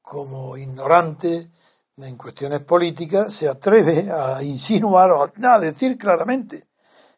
como 0.00 0.56
ignorante 0.56 1.50
en 1.96 2.16
cuestiones 2.16 2.60
políticas 2.60 3.34
se 3.34 3.48
atreve 3.48 4.10
a 4.10 4.42
insinuar 4.42 5.10
o 5.10 5.22
a 5.22 5.58
decir 5.58 5.98
claramente 5.98 6.68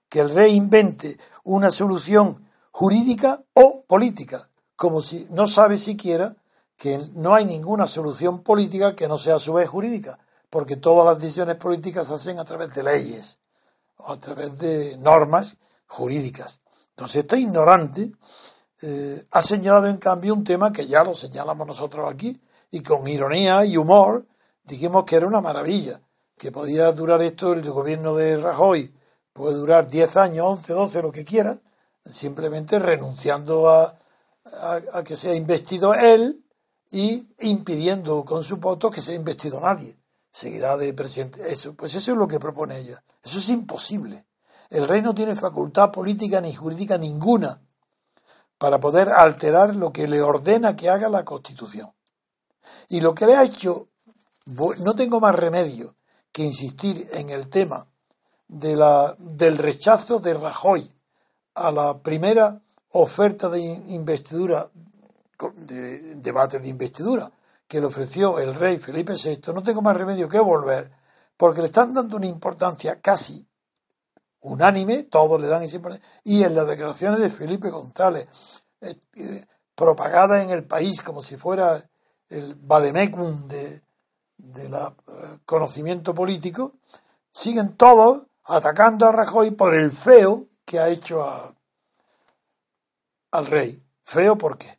que 0.09 0.21
el 0.21 0.31
rey 0.31 0.55
invente 0.55 1.17
una 1.45 1.71
solución 1.71 2.49
jurídica 2.71 3.43
o 3.53 3.85
política, 3.87 4.51
como 4.75 5.01
si 5.01 5.27
no 5.31 5.47
sabe 5.47 5.79
siquiera 5.79 6.35
que 6.77 6.99
no 7.15 7.35
hay 7.35 7.45
ninguna 7.45 7.87
solución 7.87 8.43
política 8.43 8.97
que 8.97 9.07
no 9.07 9.17
sea 9.17 9.37
a 9.37 9.41
su 9.41 9.53
vez 9.53 9.69
jurídica, 9.69 10.19
porque 10.51 10.77
todas 10.77 11.07
las 11.07 11.21
decisiones 11.21 11.57
políticas 11.57 12.09
se 12.09 12.15
hacen 12.15 12.39
a 12.41 12.45
través 12.45 12.75
de 12.75 12.83
leyes 12.83 13.39
o 13.97 14.13
a 14.13 14.19
través 14.19 14.59
de 14.59 14.97
normas 14.97 15.59
jurídicas. 15.87 16.63
Entonces, 16.91 17.23
este 17.23 17.39
ignorante 17.39 18.13
eh, 18.83 19.25
ha 19.31 19.43
señalado 19.43 19.87
en 19.87 19.99
cambio 19.99 20.35
un 20.35 20.45
tema 20.45 20.73
que 20.73 20.87
ya 20.87 21.05
lo 21.05 21.15
señalamos 21.15 21.67
nosotros 21.67 22.13
aquí, 22.13 22.41
y 22.71 22.83
con 22.83 23.07
ironía 23.07 23.65
y 23.65 23.77
humor 23.77 24.27
dijimos 24.65 25.05
que 25.05 25.17
era 25.17 25.27
una 25.27 25.41
maravilla, 25.41 26.01
que 26.37 26.51
podía 26.51 26.91
durar 26.93 27.23
esto 27.23 27.53
el 27.53 27.69
gobierno 27.71 28.15
de 28.15 28.37
Rajoy, 28.39 28.95
puede 29.33 29.57
durar 29.57 29.89
10 29.89 30.17
años, 30.17 30.47
11, 30.47 30.73
12, 30.73 31.03
lo 31.03 31.13
que 31.13 31.25
quiera, 31.25 31.59
simplemente 32.05 32.79
renunciando 32.79 33.69
a, 33.69 33.97
a, 34.93 35.03
que 35.05 35.17
sea 35.17 35.35
investido 35.35 35.95
él 35.95 36.45
y 36.91 37.29
impidiendo 37.41 38.25
con 38.25 38.45
su 38.45 38.59
voto 38.59 38.91
que 38.91 39.01
sea 39.01 39.15
investido 39.15 39.61
nadie. 39.61 39.99
Seguirá 40.31 40.77
de 40.77 40.93
presidente. 40.93 41.51
Eso, 41.51 41.75
pues 41.75 41.95
eso 41.95 42.13
es 42.13 42.19
lo 42.19 42.27
que 42.27 42.41
propone 42.41 42.79
ella. 42.79 43.03
Eso 43.23 43.39
es 43.39 43.49
imposible. 43.49 44.27
El 44.71 44.89
rey 44.89 45.01
no 45.01 45.15
tiene 45.15 45.37
facultad 45.37 45.93
política 45.93 46.41
ni 46.41 46.53
jurídica 46.53 46.99
ninguna 46.99 47.63
para 48.59 48.81
poder 48.81 49.11
alterar 49.11 49.77
lo 49.77 49.93
que 49.93 50.09
le 50.09 50.23
ordena 50.23 50.75
que 50.75 50.89
haga 50.89 51.09
la 51.09 51.25
Constitución. 51.25 51.93
Y 52.89 53.01
lo 53.01 53.15
que 53.15 53.27
le 53.27 53.37
ha 53.37 53.45
hecho, 53.45 53.89
no 54.47 54.95
tengo 54.95 55.21
más 55.21 55.35
remedio 55.35 55.97
que 56.33 56.43
insistir 56.43 57.09
en 57.13 57.31
el 57.31 57.49
tema 57.49 57.87
de 58.49 58.77
la, 58.77 59.17
del 59.19 59.59
rechazo 59.59 60.19
de 60.19 60.35
Rajoy 60.35 60.87
a 61.55 61.71
la 61.71 62.03
primera 62.03 62.61
oferta 62.91 63.49
de 63.49 63.61
investidura, 63.61 64.71
de, 65.57 66.17
debate 66.17 66.59
de 66.59 66.69
investidura, 66.69 67.31
que 67.67 67.81
le 67.81 67.87
ofreció 67.87 68.39
el 68.39 68.55
rey 68.55 68.79
Felipe 68.79 69.15
VI, 69.15 69.53
no 69.53 69.63
tengo 69.63 69.81
más 69.81 69.97
remedio 69.97 70.29
que 70.29 70.39
volver, 70.39 70.93
porque 71.37 71.61
le 71.61 71.67
están 71.67 71.95
dando 71.95 72.17
una 72.17 72.27
importancia 72.27 73.01
casi 73.01 73.49
unánime, 74.41 75.05
todos 75.05 75.41
le 75.41 75.49
dan 75.49 75.63
esa 75.63 75.77
importancia, 75.77 76.07
y 76.23 76.43
en 76.43 76.55
las 76.55 76.69
declaraciones 76.69 77.21
de 77.21 77.31
Felipe 77.31 77.71
González, 77.71 78.29
eh, 78.81 79.01
eh, 79.15 79.47
propagada 79.75 80.43
en 80.43 80.51
el 80.51 80.65
país 80.65 81.01
como 81.03 81.23
si 81.23 81.37
fuera 81.37 81.89
el 82.29 82.55
vademecum 82.55 83.49
de, 83.49 83.83
de 84.39 84.69
la, 84.69 84.95
eh, 85.09 85.39
conocimiento 85.45 86.15
político, 86.15 86.73
siguen 87.33 87.77
todos 87.77 88.27
atacando 88.45 89.07
a 89.07 89.13
Rajoy 89.13 89.53
por 89.53 89.75
el 89.75 89.91
feo 89.91 90.47
que 90.65 90.79
ha 90.79 90.89
hecho 90.89 91.55
al 93.31 93.47
rey. 93.47 93.83
¿Feo 94.05 94.37
por 94.37 94.59
qué? 94.59 94.79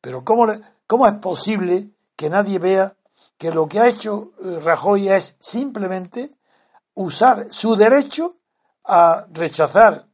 Pero 0.00 0.24
¿cómo, 0.24 0.46
¿cómo 0.86 1.06
es 1.06 1.14
posible 1.14 1.90
que 2.16 2.30
nadie 2.30 2.58
vea 2.58 2.96
que 3.38 3.50
lo 3.50 3.68
que 3.68 3.80
ha 3.80 3.88
hecho 3.88 4.32
eh, 4.42 4.58
Rajoy 4.62 5.08
es 5.08 5.36
simplemente 5.40 6.34
usar 6.94 7.48
su 7.50 7.76
derecho 7.76 8.36
a 8.84 9.26
rechazar 9.32 10.06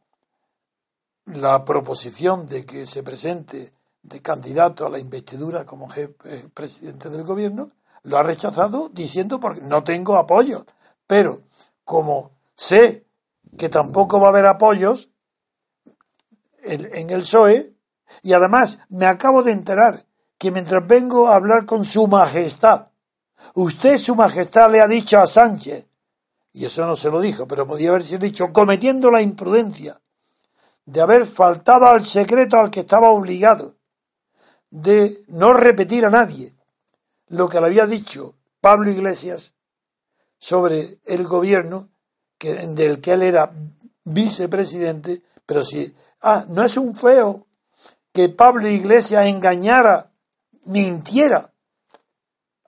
la 1.27 1.64
proposición 1.64 2.49
de 2.49 2.66
que 2.66 2.87
se 2.87 3.03
presente 3.03 3.73
de 4.03 4.20
candidato 4.20 4.87
a 4.87 4.91
la 4.91 4.99
investidura 4.99 5.64
como 5.64 5.89
jefe, 5.89 6.49
presidente 6.53 7.09
del 7.09 7.23
gobierno, 7.23 7.70
lo 8.03 8.19
ha 8.19 8.23
rechazado 8.23 8.89
diciendo 8.89 9.41
porque 9.41 9.61
no 9.61 9.85
tengo 9.85 10.17
apoyo. 10.17 10.65
Pero 11.07 11.43
como 11.85 12.33
sé 12.55 13.07
que 13.57 13.69
tampoco 13.69 14.21
va 14.21 14.27
a 14.27 14.31
haber 14.31 14.47
apoyos 14.47 15.11
en, 16.63 17.11
el 17.11 17.21
PSOE, 17.21 17.75
y 18.23 18.33
además 18.33 18.79
me 18.89 19.07
acabo 19.07 19.43
de 19.43 19.53
enterar 19.53 20.07
que 20.39 20.51
mientras 20.51 20.87
vengo 20.87 21.29
a 21.29 21.37
hablar 21.37 21.67
con 21.67 21.85
su 21.85 22.07
majestad, 22.07 22.87
usted, 23.55 23.99
su 23.99 24.15
majestad, 24.15 24.71
le 24.71 24.81
ha 24.81 24.87
dicho 24.87 25.19
a 25.19 25.27
Sánchez, 25.27 25.87
y 26.53 26.65
eso 26.65 26.87
no 26.87 26.95
se 26.95 27.11
lo 27.11 27.21
dijo, 27.21 27.49
pero 27.49 27.67
podía 27.67 27.91
haberse 27.91 28.19
dicho, 28.19 28.53
cometiendo 28.53 29.11
la 29.11 29.23
imprudencia 29.23 30.01
de 30.85 31.01
haber 31.01 31.27
faltado 31.27 31.87
al 31.87 32.03
secreto 32.03 32.59
al 32.59 32.71
que 32.71 32.81
estaba 32.81 33.11
obligado, 33.11 33.77
de 34.71 35.25
no 35.29 35.53
repetir 35.53 36.07
a 36.07 36.11
nadie 36.11 36.55
lo 37.33 37.49
que 37.49 37.61
le 37.61 37.66
había 37.66 37.87
dicho 37.87 38.35
Pablo 38.61 38.91
Iglesias 38.91 39.55
sobre 40.39 41.01
el 41.07 41.26
gobierno 41.26 41.89
del 42.39 43.01
que 43.01 43.12
él 43.12 43.22
era 43.22 43.53
vicepresidente, 44.05 45.22
pero 45.47 45.64
si, 45.64 45.95
ah, 46.20 46.45
no 46.49 46.64
es 46.64 46.76
un 46.76 46.95
feo 46.95 47.47
que 48.12 48.28
Pablo 48.28 48.68
Iglesias 48.68 49.26
engañara, 49.26 50.12
mintiera 50.64 51.53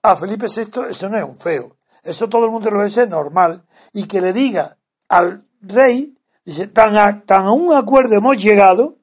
a 0.01 0.15
Felipe 0.15 0.47
VI, 0.47 0.89
eso 0.89 1.09
no 1.09 1.17
es 1.17 1.23
un 1.23 1.37
feo. 1.37 1.77
Eso 2.03 2.29
todo 2.29 2.45
el 2.45 2.51
mundo 2.51 2.71
lo 2.71 2.79
ve 2.79 3.07
normal. 3.07 3.65
Y 3.93 4.07
que 4.07 4.21
le 4.21 4.33
diga 4.33 4.77
al 5.09 5.47
rey, 5.61 6.17
dice, 6.43 6.67
tan 6.67 6.95
a, 6.97 7.23
tan 7.25 7.45
a 7.45 7.51
un 7.51 7.73
acuerdo 7.73 8.15
hemos 8.15 8.41
llegado, 8.41 8.97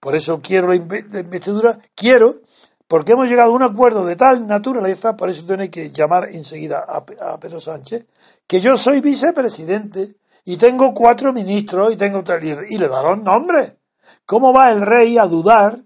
por 0.00 0.14
eso 0.14 0.40
quiero 0.42 0.68
la 0.68 0.76
investidura, 0.76 1.78
quiero, 1.94 2.40
porque 2.88 3.12
hemos 3.12 3.28
llegado 3.28 3.52
a 3.52 3.54
un 3.54 3.62
acuerdo 3.62 4.04
de 4.04 4.16
tal 4.16 4.46
naturaleza, 4.46 5.16
por 5.16 5.28
eso 5.28 5.44
tenéis 5.44 5.70
que 5.70 5.90
llamar 5.90 6.30
enseguida 6.32 6.84
a, 6.88 7.04
a 7.32 7.38
Pedro 7.38 7.60
Sánchez, 7.60 8.06
que 8.46 8.60
yo 8.60 8.76
soy 8.78 9.00
vicepresidente 9.00 10.16
y 10.44 10.56
tengo 10.56 10.94
cuatro 10.94 11.32
ministros 11.32 11.92
y 11.92 11.96
tengo 11.96 12.24
y 12.68 12.78
le 12.78 12.88
darán 12.88 13.22
nombres. 13.22 13.76
¿Cómo 14.24 14.52
va 14.52 14.70
el 14.70 14.80
rey 14.80 15.18
a 15.18 15.26
dudar 15.26 15.84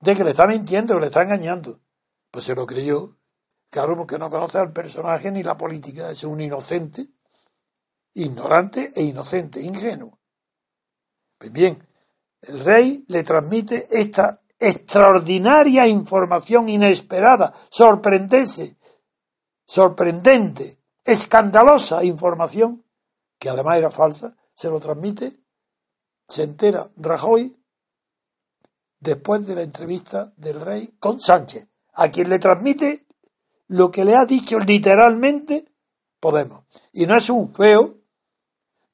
de 0.00 0.16
que 0.16 0.24
le 0.24 0.30
está 0.30 0.46
mintiendo, 0.46 0.94
que 0.94 1.00
le 1.00 1.06
está 1.06 1.22
engañando? 1.22 1.80
Pues 2.30 2.46
se 2.46 2.54
lo 2.54 2.66
creyó. 2.66 3.18
Claro, 3.68 3.96
porque 3.96 4.18
no 4.18 4.28
conoce 4.30 4.58
al 4.58 4.72
personaje 4.72 5.30
ni 5.30 5.42
la 5.42 5.56
política, 5.56 6.10
es 6.10 6.24
un 6.24 6.40
inocente, 6.40 7.06
ignorante 8.14 8.92
e 8.94 9.02
inocente, 9.02 9.62
ingenuo. 9.62 10.18
Pues 11.38 11.52
bien, 11.52 11.86
el 12.42 12.60
rey 12.60 13.04
le 13.08 13.22
transmite 13.22 13.88
esta 13.90 14.41
extraordinaria 14.62 15.88
información 15.88 16.68
inesperada, 16.68 17.52
sorprendente, 17.68 18.76
sorprendente, 19.66 20.78
escandalosa 21.04 22.04
información, 22.04 22.84
que 23.38 23.50
además 23.50 23.78
era 23.78 23.90
falsa, 23.90 24.36
se 24.54 24.70
lo 24.70 24.78
transmite, 24.78 25.40
se 26.28 26.44
entera 26.44 26.88
Rajoy 26.96 27.58
después 29.00 29.44
de 29.46 29.56
la 29.56 29.62
entrevista 29.62 30.32
del 30.36 30.60
rey 30.60 30.94
con 31.00 31.18
Sánchez, 31.20 31.66
a 31.94 32.08
quien 32.08 32.30
le 32.30 32.38
transmite 32.38 33.04
lo 33.66 33.90
que 33.90 34.04
le 34.04 34.14
ha 34.14 34.24
dicho 34.24 34.60
literalmente 34.60 35.64
Podemos. 36.20 36.64
Y 36.92 37.06
no 37.06 37.16
es 37.16 37.28
un 37.30 37.52
feo 37.52 37.98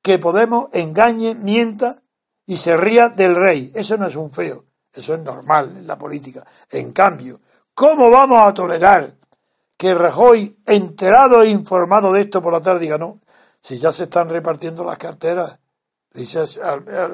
que 0.00 0.18
Podemos 0.18 0.70
engañe, 0.72 1.34
mienta 1.34 2.02
y 2.46 2.56
se 2.56 2.74
ría 2.74 3.10
del 3.10 3.36
rey. 3.36 3.70
Eso 3.74 3.98
no 3.98 4.06
es 4.06 4.16
un 4.16 4.30
feo, 4.30 4.64
eso 4.92 5.14
es 5.14 5.20
normal 5.20 5.76
en 5.76 5.86
la 5.86 5.98
política. 5.98 6.44
En 6.70 6.92
cambio, 6.92 7.40
¿cómo 7.74 8.10
vamos 8.10 8.42
a 8.42 8.54
tolerar 8.54 9.14
que 9.76 9.94
Rajoy, 9.94 10.58
enterado 10.66 11.42
e 11.42 11.50
informado 11.50 12.12
de 12.12 12.22
esto 12.22 12.42
por 12.42 12.52
la 12.52 12.60
tarde, 12.60 12.80
diga 12.80 12.98
no? 12.98 13.20
si 13.60 13.78
ya 13.78 13.92
se 13.92 14.04
están 14.04 14.28
repartiendo 14.28 14.84
las 14.84 14.98
carteras. 14.98 15.58
Dice, 16.12 16.44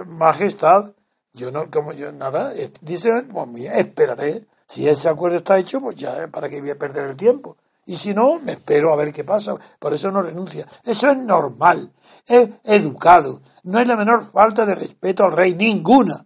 Majestad, 0.07 0.93
yo 1.33 1.51
no, 1.51 1.71
como 1.71 1.93
yo, 1.93 2.13
nada, 2.13 2.53
dice, 2.81 3.11
pues 3.31 3.49
esperaré. 3.75 4.47
Si 4.67 4.89
ese 4.89 5.09
acuerdo 5.09 5.39
está 5.39 5.59
hecho, 5.59 5.81
pues 5.81 5.97
ya, 5.97 6.29
¿para 6.29 6.49
qué 6.49 6.61
voy 6.61 6.71
a 6.71 6.79
perder 6.79 7.05
el 7.05 7.17
tiempo? 7.17 7.57
Y 7.87 7.97
si 7.97 8.15
no, 8.15 8.39
me 8.41 8.53
espero 8.53 8.93
a 8.93 8.97
ver 8.97 9.13
qué 9.13 9.25
pasa. 9.25 9.55
Por 9.79 9.93
eso 9.93 10.11
no 10.11 10.23
renuncia. 10.23 10.67
Eso 10.85 11.11
es 11.11 11.19
normal, 11.19 11.93
es 12.27 12.49
educado. 12.65 13.43
No 13.65 13.79
hay 13.79 13.85
la 13.85 13.97
menor 13.97 14.25
falta 14.25 14.65
de 14.65 14.75
respeto 14.75 15.25
al 15.25 15.33
rey, 15.33 15.55
ninguna. 15.55 16.25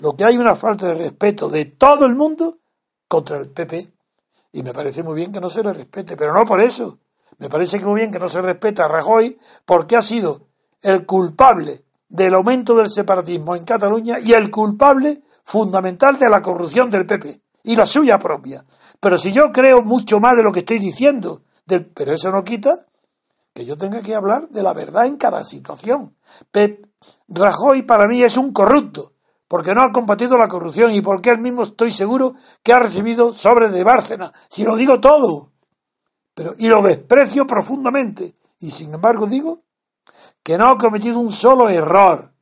Lo 0.00 0.16
que 0.16 0.24
hay 0.24 0.36
una 0.36 0.56
falta 0.56 0.88
de 0.88 0.94
respeto 0.94 1.48
de 1.48 1.66
todo 1.66 2.06
el 2.06 2.14
mundo 2.14 2.58
contra 3.06 3.38
el 3.38 3.50
PP. 3.50 3.92
Y 4.52 4.62
me 4.62 4.72
parece 4.72 5.02
muy 5.02 5.14
bien 5.14 5.32
que 5.32 5.40
no 5.40 5.48
se 5.48 5.62
le 5.62 5.72
respete, 5.72 6.16
pero 6.16 6.34
no 6.34 6.44
por 6.44 6.60
eso. 6.60 6.98
Me 7.38 7.48
parece 7.48 7.78
que 7.78 7.84
muy 7.84 8.00
bien 8.00 8.12
que 8.12 8.18
no 8.18 8.28
se 8.28 8.42
respeta 8.42 8.84
a 8.84 8.88
Rajoy 8.88 9.38
porque 9.64 9.96
ha 9.96 10.02
sido 10.02 10.48
el 10.82 11.06
culpable 11.06 11.84
del 12.08 12.34
aumento 12.34 12.74
del 12.74 12.90
separatismo 12.90 13.54
en 13.54 13.64
Cataluña 13.64 14.18
y 14.18 14.32
el 14.32 14.50
culpable 14.50 15.22
fundamental 15.44 16.18
de 16.18 16.28
la 16.28 16.42
corrupción 16.42 16.90
del 16.90 17.06
PP 17.06 17.40
y 17.64 17.76
la 17.76 17.86
suya 17.86 18.18
propia. 18.18 18.64
Pero 18.98 19.16
si 19.16 19.32
yo 19.32 19.52
creo 19.52 19.82
mucho 19.82 20.20
más 20.20 20.36
de 20.36 20.42
lo 20.42 20.52
que 20.52 20.60
estoy 20.60 20.78
diciendo, 20.78 21.42
pero 21.94 22.12
eso 22.12 22.30
no 22.30 22.42
quita 22.42 22.86
que 23.52 23.64
yo 23.64 23.76
tenga 23.76 24.02
que 24.02 24.14
hablar 24.14 24.48
de 24.48 24.62
la 24.62 24.72
verdad 24.72 25.06
en 25.06 25.16
cada 25.16 25.44
situación. 25.44 26.16
Pep 26.50 26.86
Rajoy 27.28 27.82
para 27.82 28.06
mí 28.06 28.22
es 28.22 28.36
un 28.36 28.52
corrupto, 28.52 29.12
porque 29.50 29.74
no 29.74 29.82
ha 29.82 29.90
combatido 29.90 30.38
la 30.38 30.46
corrupción 30.46 30.92
y 30.92 31.00
porque 31.00 31.30
él 31.30 31.38
mismo 31.38 31.64
estoy 31.64 31.92
seguro 31.92 32.36
que 32.62 32.72
ha 32.72 32.78
recibido 32.78 33.34
sobres 33.34 33.72
de 33.72 33.82
Bárcena. 33.82 34.32
Si 34.48 34.62
lo 34.62 34.76
digo 34.76 35.00
todo, 35.00 35.50
pero 36.34 36.54
y 36.56 36.68
lo 36.68 36.80
desprecio 36.80 37.48
profundamente. 37.48 38.36
Y 38.60 38.70
sin 38.70 38.94
embargo 38.94 39.26
digo 39.26 39.58
que 40.44 40.56
no 40.56 40.68
ha 40.68 40.78
cometido 40.78 41.18
un 41.18 41.32
solo 41.32 41.68
error 41.68 42.32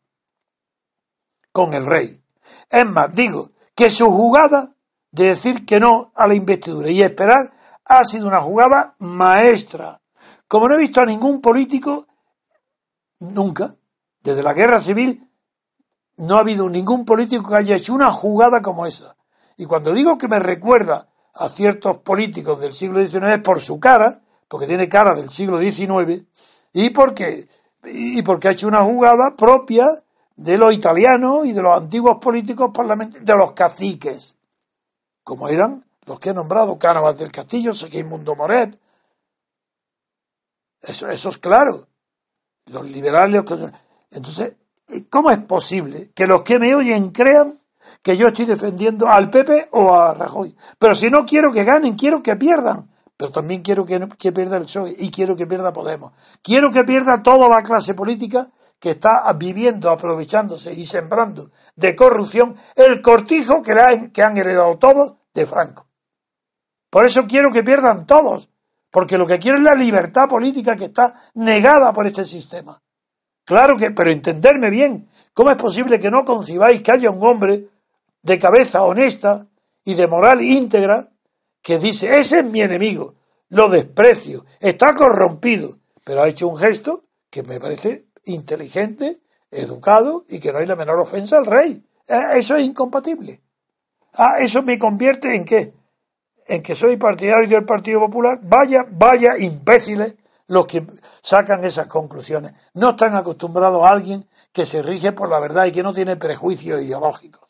con 1.51 1.73
el 1.73 1.87
rey. 1.87 2.23
Es 2.69 2.85
más, 2.85 3.11
digo 3.11 3.53
que 3.75 3.89
su 3.89 4.05
jugada 4.11 4.77
de 5.11 5.29
decir 5.29 5.65
que 5.65 5.81
no 5.81 6.13
a 6.15 6.27
la 6.27 6.35
investidura 6.35 6.91
y 6.91 7.03
esperar 7.03 7.55
ha 7.87 8.05
sido 8.05 8.29
una 8.29 8.43
jugada 8.43 8.97
maestra. 8.99 10.03
Como 10.47 10.69
no 10.69 10.75
he 10.75 10.79
visto 10.81 11.01
a 11.01 11.07
ningún 11.07 11.41
político 11.41 12.07
nunca, 13.21 13.75
desde 14.21 14.43
la 14.43 14.53
guerra 14.53 14.83
civil, 14.83 15.28
no 16.19 16.37
ha 16.37 16.41
habido 16.41 16.69
ningún 16.69 17.05
político 17.05 17.49
que 17.49 17.57
haya 17.57 17.77
hecho 17.77 17.95
una 17.95 18.11
jugada 18.11 18.63
como 18.63 18.87
esa. 18.87 19.17
Y 19.57 19.65
cuando 19.65 19.93
digo 19.93 20.19
que 20.19 20.29
me 20.29 20.39
recuerda 20.39 21.09
a 21.35 21.49
ciertos 21.49 21.99
políticos 21.99 22.61
del 22.61 22.73
siglo 22.73 23.01
XIX 23.01 23.35
es 23.35 23.43
por 23.43 23.61
su 23.61 23.81
cara, 23.81 24.21
porque 24.47 24.67
tiene 24.67 24.89
cara 24.89 25.15
del 25.15 25.31
siglo 25.31 25.61
XIX, 25.61 26.27
y 26.73 26.91
porque, 26.91 27.49
y 27.85 28.23
porque 28.23 28.49
ha 28.49 28.53
hecho 28.53 28.69
una 28.69 28.83
jugada 28.83 29.35
propia 29.37 29.87
de 30.37 30.59
los 30.59 30.73
italianos 30.73 31.47
y 31.47 31.53
de 31.53 31.63
los 31.63 31.77
antiguos 31.77 32.19
políticos 32.21 32.71
parlamentarios, 32.73 33.27
de 33.27 33.37
los 33.37 33.53
caciques 33.53 34.39
como 35.29 35.51
eran 35.51 35.85
los 36.07 36.19
que 36.19 36.31
he 36.31 36.33
nombrado, 36.33 36.79
Cánovas 36.79 37.19
del 37.19 37.31
Castillo, 37.31 37.75
Segismundo 37.75 38.35
Moret. 38.35 38.81
Eso, 40.81 41.11
eso 41.11 41.29
es 41.29 41.37
claro. 41.37 41.87
Los 42.65 42.87
liberales. 42.87 43.45
Entonces, 44.11 44.55
¿cómo 45.11 45.31
es 45.31 45.39
posible 45.39 46.11
que 46.15 46.27
los 46.27 46.43
que 46.43 46.59
me 46.59 46.75
oyen 46.75 47.11
crean 47.11 47.59
que 48.03 48.17
yo 48.17 48.29
estoy 48.29 48.45
defendiendo 48.45 49.09
al 49.09 49.31
Pepe 49.31 49.69
o 49.73 49.95
a 49.95 50.15
Rajoy? 50.15 50.57
Pero 50.79 50.95
si 50.95 51.11
no 51.11 51.25
quiero 51.25 51.53
que 51.53 51.65
ganen, 51.65 51.97
quiero 51.97 52.23
que 52.23 52.37
pierdan. 52.37 52.91
Pero 53.17 53.33
también 53.33 53.63
quiero 53.63 53.85
que, 53.85 54.09
que 54.17 54.31
pierda 54.31 54.59
el 54.59 54.65
PSOE 54.65 54.95
y 54.97 55.11
quiero 55.11 55.35
que 55.35 55.47
pierda 55.47 55.73
Podemos. 55.73 56.13
Quiero 56.41 56.71
que 56.71 56.85
pierda 56.85 57.21
toda 57.23 57.49
la 57.49 57.63
clase 57.63 57.95
política 57.95 58.49
que 58.79 58.91
está 58.91 59.33
viviendo, 59.33 59.91
aprovechándose 59.91 60.73
y 60.73 60.85
sembrando 60.85 61.51
de 61.75 61.97
corrupción 61.97 62.57
el 62.77 63.03
cortijo 63.03 63.61
que, 63.63 63.73
han, 63.73 64.11
que 64.11 64.23
han 64.23 64.37
heredado 64.39 64.79
todos 64.79 65.15
de 65.35 65.47
Franco. 65.47 65.89
Por 66.91 67.05
eso 67.05 67.27
quiero 67.27 67.51
que 67.53 67.65
pierdan 67.65 68.07
todos, 68.07 68.51
porque 68.91 69.19
lo 69.19 69.27
que 69.27 69.39
quiero 69.39 69.59
es 69.59 69.65
la 69.65 69.75
libertad 69.75 70.29
política 70.29 70.77
que 70.77 70.87
está 70.87 71.15
negada 71.35 71.93
por 71.93 72.07
este 72.07 72.25
sistema. 72.25 72.81
Claro 73.49 73.79
que, 73.79 73.93
pero 73.93 74.11
entenderme 74.11 74.69
bien, 74.69 75.09
¿cómo 75.33 75.51
es 75.51 75.57
posible 75.57 75.99
que 75.99 76.11
no 76.11 76.27
concibáis 76.27 76.83
que 76.83 76.93
haya 76.93 77.09
un 77.09 77.27
hombre 77.27 77.67
de 78.23 78.39
cabeza 78.39 78.83
honesta 78.83 79.47
y 79.85 79.95
de 79.95 80.07
moral 80.07 80.43
íntegra 80.43 81.09
que 81.63 81.79
dice, 81.79 82.19
ese 82.19 82.41
es 82.41 82.45
mi 82.45 82.61
enemigo, 82.61 83.15
lo 83.49 83.71
desprecio, 83.71 84.45
está 84.61 84.93
corrompido, 84.93 85.79
pero 86.05 86.23
ha 86.23 86.29
hecho 86.29 86.47
un 86.47 86.59
gesto 86.59 87.05
que 87.31 87.43
me 87.43 87.59
parece 87.59 88.09
inteligente, 88.25 89.23
educado 89.51 90.27
y 90.29 90.41
que 90.41 90.53
no 90.53 90.59
hay 90.59 90.67
la 90.67 90.77
menor 90.77 91.01
ofensa 91.01 91.39
al 91.39 91.47
rey. 91.47 91.83
Eh, 92.07 92.21
eso 92.35 92.55
es 92.55 92.67
incompatible. 92.67 93.41
Ah, 94.13 94.41
eso 94.41 94.63
me 94.63 94.79
convierte 94.79 95.35
en 95.35 95.47
qué? 95.47 95.73
En 96.49 96.61
que 96.61 96.75
soy 96.75 96.99
partidario 96.99 97.49
del 97.49 97.65
Partido 97.65 98.01
Popular. 98.01 98.41
Vaya, 98.43 98.85
vaya 98.91 99.39
imbéciles 99.39 100.18
los 100.49 100.67
que 100.67 100.87
sacan 101.21 101.65
esas 101.65 101.87
conclusiones. 101.87 102.53
No 102.75 102.91
están 102.91 103.15
acostumbrados 103.15 103.85
a 103.85 103.91
alguien 103.91 104.29
que 104.53 104.67
se 104.67 104.83
rige 104.83 105.13
por 105.13 105.29
la 105.29 105.39
verdad 105.39 105.67
y 105.67 105.73
que 105.73 105.83
no 105.83 105.95
tiene 105.95 106.17
prejuicios 106.17 106.83
ideológicos. 106.83 107.49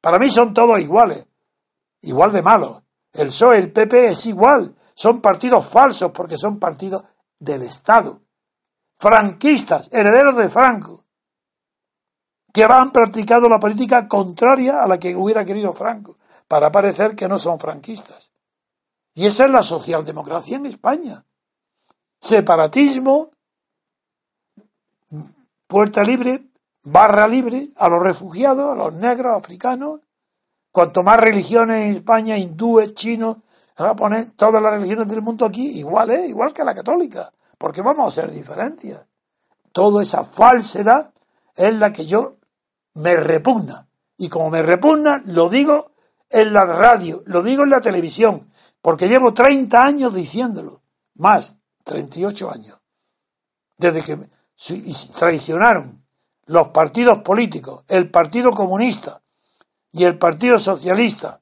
Para 0.00 0.18
mí 0.18 0.30
son 0.30 0.52
todos 0.52 0.80
iguales, 0.80 1.28
igual 2.00 2.32
de 2.32 2.42
malos. 2.42 2.82
El 3.12 3.28
PSOE, 3.28 3.58
el 3.58 3.72
PP 3.72 4.10
es 4.10 4.26
igual. 4.26 4.74
Son 4.94 5.20
partidos 5.20 5.66
falsos 5.66 6.10
porque 6.12 6.36
son 6.36 6.58
partidos 6.58 7.04
del 7.38 7.62
Estado. 7.62 8.20
Franquistas, 8.98 9.88
herederos 9.92 10.36
de 10.36 10.48
Franco 10.48 11.02
que 12.52 12.64
han 12.64 12.90
practicado 12.90 13.48
la 13.48 13.58
política 13.58 14.06
contraria 14.06 14.82
a 14.82 14.86
la 14.86 14.98
que 14.98 15.16
hubiera 15.16 15.44
querido 15.44 15.72
Franco, 15.72 16.18
para 16.46 16.70
parecer 16.70 17.16
que 17.16 17.26
no 17.26 17.38
son 17.38 17.58
franquistas. 17.58 18.32
Y 19.14 19.26
esa 19.26 19.46
es 19.46 19.50
la 19.50 19.62
socialdemocracia 19.62 20.58
en 20.58 20.66
España. 20.66 21.24
Separatismo, 22.22 23.30
puerta 25.66 26.04
libre, 26.04 26.46
barra 26.84 27.26
libre 27.26 27.66
a 27.76 27.88
los 27.88 28.00
refugiados, 28.00 28.72
a 28.72 28.76
los 28.76 28.92
negros, 28.92 29.36
africanos. 29.36 30.02
Cuanto 30.70 31.02
más 31.02 31.18
religiones 31.18 31.84
en 31.84 31.96
España, 31.96 32.38
hindúes, 32.38 32.94
chinos, 32.94 33.38
japoneses, 33.76 34.36
todas 34.36 34.62
las 34.62 34.72
religiones 34.74 35.08
del 35.08 35.20
mundo 35.20 35.44
aquí, 35.44 35.80
igual, 35.80 36.12
¿eh? 36.12 36.28
igual 36.28 36.52
que 36.52 36.62
la 36.62 36.76
católica, 36.76 37.28
porque 37.58 37.82
vamos 37.82 38.04
a 38.04 38.08
hacer 38.20 38.30
diferencias. 38.30 39.08
Toda 39.72 40.04
esa 40.04 40.22
falsedad 40.22 41.12
es 41.56 41.74
la 41.74 41.92
que 41.92 42.06
yo 42.06 42.36
me 42.94 43.16
repugna. 43.16 43.88
Y 44.16 44.28
como 44.28 44.48
me 44.48 44.62
repugna, 44.62 45.24
lo 45.26 45.48
digo 45.48 45.90
en 46.30 46.52
la 46.52 46.66
radio, 46.66 47.24
lo 47.26 47.42
digo 47.42 47.64
en 47.64 47.70
la 47.70 47.80
televisión, 47.80 48.52
porque 48.80 49.08
llevo 49.08 49.34
30 49.34 49.82
años 49.82 50.14
diciéndolo, 50.14 50.82
más, 51.16 51.56
38 51.82 52.50
años, 52.50 52.80
desde 53.76 54.02
que 54.02 54.18
traicionaron 55.18 56.04
los 56.46 56.68
partidos 56.68 57.22
políticos, 57.22 57.84
el 57.88 58.10
Partido 58.10 58.50
Comunista 58.52 59.22
y 59.92 60.04
el 60.04 60.18
Partido 60.18 60.58
Socialista 60.58 61.40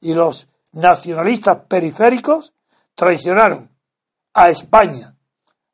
y 0.00 0.14
los 0.14 0.48
nacionalistas 0.72 1.58
periféricos, 1.68 2.54
traicionaron 2.94 3.70
a 4.34 4.48
España, 4.48 5.16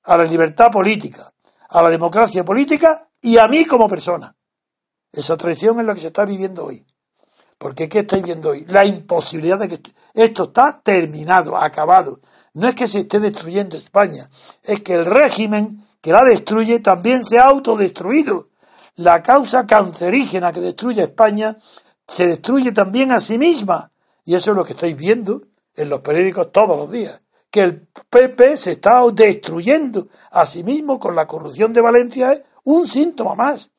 a 0.04 0.16
la 0.16 0.24
libertad 0.24 0.70
política, 0.70 1.32
a 1.68 1.82
la 1.82 1.90
democracia 1.90 2.44
política 2.44 3.08
y 3.20 3.38
a 3.38 3.48
mí 3.48 3.64
como 3.64 3.88
persona. 3.88 4.34
Esa 5.12 5.36
traición 5.36 5.78
es 5.80 5.86
la 5.86 5.94
que 5.94 6.00
se 6.00 6.08
está 6.08 6.24
viviendo 6.24 6.66
hoy. 6.66 6.86
Porque 7.56 7.88
¿qué 7.88 8.00
estáis 8.00 8.22
viendo 8.22 8.50
hoy? 8.50 8.64
La 8.68 8.84
imposibilidad 8.84 9.58
de 9.58 9.68
que 9.68 9.94
esto 10.14 10.44
está 10.44 10.80
terminado, 10.82 11.56
acabado. 11.56 12.20
No 12.54 12.68
es 12.68 12.74
que 12.74 12.88
se 12.88 13.00
esté 13.00 13.20
destruyendo 13.20 13.76
España, 13.76 14.28
es 14.62 14.80
que 14.80 14.94
el 14.94 15.04
régimen 15.04 15.86
que 16.00 16.12
la 16.12 16.24
destruye 16.24 16.80
también 16.80 17.24
se 17.24 17.38
ha 17.38 17.46
autodestruido. 17.46 18.48
La 18.96 19.22
causa 19.22 19.66
cancerígena 19.66 20.52
que 20.52 20.60
destruye 20.60 21.02
España 21.02 21.56
se 22.06 22.26
destruye 22.26 22.72
también 22.72 23.12
a 23.12 23.20
sí 23.20 23.38
misma. 23.38 23.92
Y 24.24 24.34
eso 24.34 24.50
es 24.50 24.56
lo 24.56 24.64
que 24.64 24.72
estáis 24.72 24.96
viendo 24.96 25.42
en 25.74 25.88
los 25.88 26.00
periódicos 26.00 26.52
todos 26.52 26.76
los 26.76 26.90
días. 26.90 27.20
Que 27.50 27.62
el 27.62 27.88
PP 28.10 28.56
se 28.56 28.72
está 28.72 29.00
destruyendo 29.12 30.08
a 30.30 30.44
sí 30.46 30.64
mismo 30.64 30.98
con 30.98 31.14
la 31.14 31.26
corrupción 31.26 31.72
de 31.72 31.80
Valencia 31.80 32.32
es 32.32 32.42
un 32.64 32.86
síntoma 32.86 33.34
más. 33.34 33.70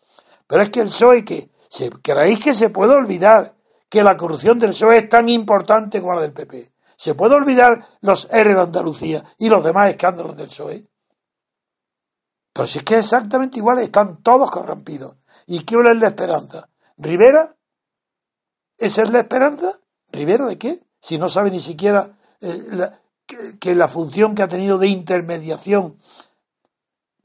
Pero 0.47 0.63
es 0.63 0.69
que 0.69 0.79
el 0.79 0.87
PSOE, 0.87 1.23
que 1.23 1.49
¿creéis 2.01 2.39
que 2.39 2.53
se 2.53 2.69
puede 2.69 2.93
olvidar 2.93 3.53
que 3.89 4.03
la 4.03 4.17
corrupción 4.17 4.57
del 4.57 4.71
PSOE 4.71 4.97
es 4.97 5.09
tan 5.09 5.29
importante 5.29 6.01
como 6.01 6.15
la 6.15 6.21
del 6.21 6.33
PP? 6.33 6.71
¿Se 6.99 7.15
puede 7.15 7.35
olvidar 7.35 7.81
los 8.01 8.27
R 8.29 8.53
de 8.53 8.59
Andalucía 8.59 9.23
y 9.37 9.47
los 9.47 9.63
demás 9.63 9.89
escándalos 9.89 10.35
del 10.35 10.47
PSOE? 10.47 10.85
Pero 12.51 12.67
si 12.67 12.79
es 12.79 12.83
que 12.83 12.95
es 12.95 13.05
exactamente 13.05 13.57
igual, 13.57 13.79
están 13.79 14.21
todos 14.21 14.51
corrompidos. 14.51 15.15
¿Y 15.47 15.63
qué 15.63 15.75
es 15.75 15.95
la 15.95 16.07
esperanza? 16.07 16.69
¿Rivera? 16.97 17.55
¿Esa 18.77 19.03
es 19.03 19.11
la 19.11 19.21
esperanza? 19.21 19.71
¿Rivera 20.11 20.45
de 20.47 20.57
qué? 20.57 20.83
Si 20.99 21.17
no 21.17 21.29
sabe 21.29 21.51
ni 21.51 21.61
siquiera 21.61 22.17
eh, 22.41 22.91
que, 23.25 23.57
que 23.57 23.75
la 23.75 23.87
función 23.87 24.35
que 24.35 24.43
ha 24.43 24.49
tenido 24.49 24.77
de 24.77 24.87
intermediación 24.87 25.97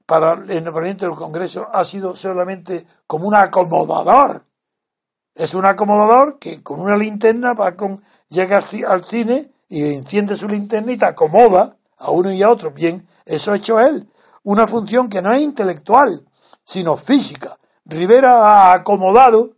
para 0.07 0.35
el 0.35 0.62
nombramiento 0.62 1.05
del 1.05 1.16
Congreso 1.16 1.66
ha 1.72 1.83
sido 1.83 2.14
solamente 2.14 2.87
como 3.09 3.27
un 3.27 3.35
acomodador. 3.35 4.47
Es 5.35 5.53
un 5.55 5.66
acomodador 5.66 6.39
que 6.39 6.62
con 6.62 6.79
una 6.79 6.97
linterna 6.97 7.55
va 7.55 7.75
con, 7.75 8.05
llega 8.29 8.62
al 8.87 9.05
cine 9.05 9.51
y 9.75 9.93
enciende 9.93 10.37
su 10.37 10.47
linterna 10.47 10.93
y 10.93 10.97
te 10.97 11.05
acomoda 11.05 11.77
a 11.99 12.12
uno 12.12 12.31
y 12.31 12.41
a 12.45 12.49
otro. 12.49 12.70
Bien, 12.70 13.05
eso 13.27 13.51
ha 13.51 13.57
hecho 13.57 13.81
él. 13.81 14.09
Una 14.45 14.68
función 14.68 15.09
que 15.09 15.20
no 15.20 15.33
es 15.33 15.41
intelectual, 15.41 16.25
sino 16.62 16.97
física. 16.97 17.59
Rivera 17.85 18.70
ha 18.70 18.72
acomodado 18.72 19.57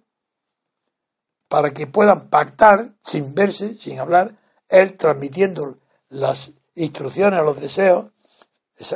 para 1.49 1.73
que 1.73 1.87
puedan 1.87 2.31
pactar 2.31 2.95
sin 3.03 3.35
verse, 3.35 3.75
sin 3.75 3.99
hablar, 4.01 4.35
él 4.71 4.97
transmitiendo 4.97 5.77
las 6.09 6.53
instrucciones 6.77 7.39
a 7.39 7.43
los 7.43 7.61
deseos, 7.61 8.07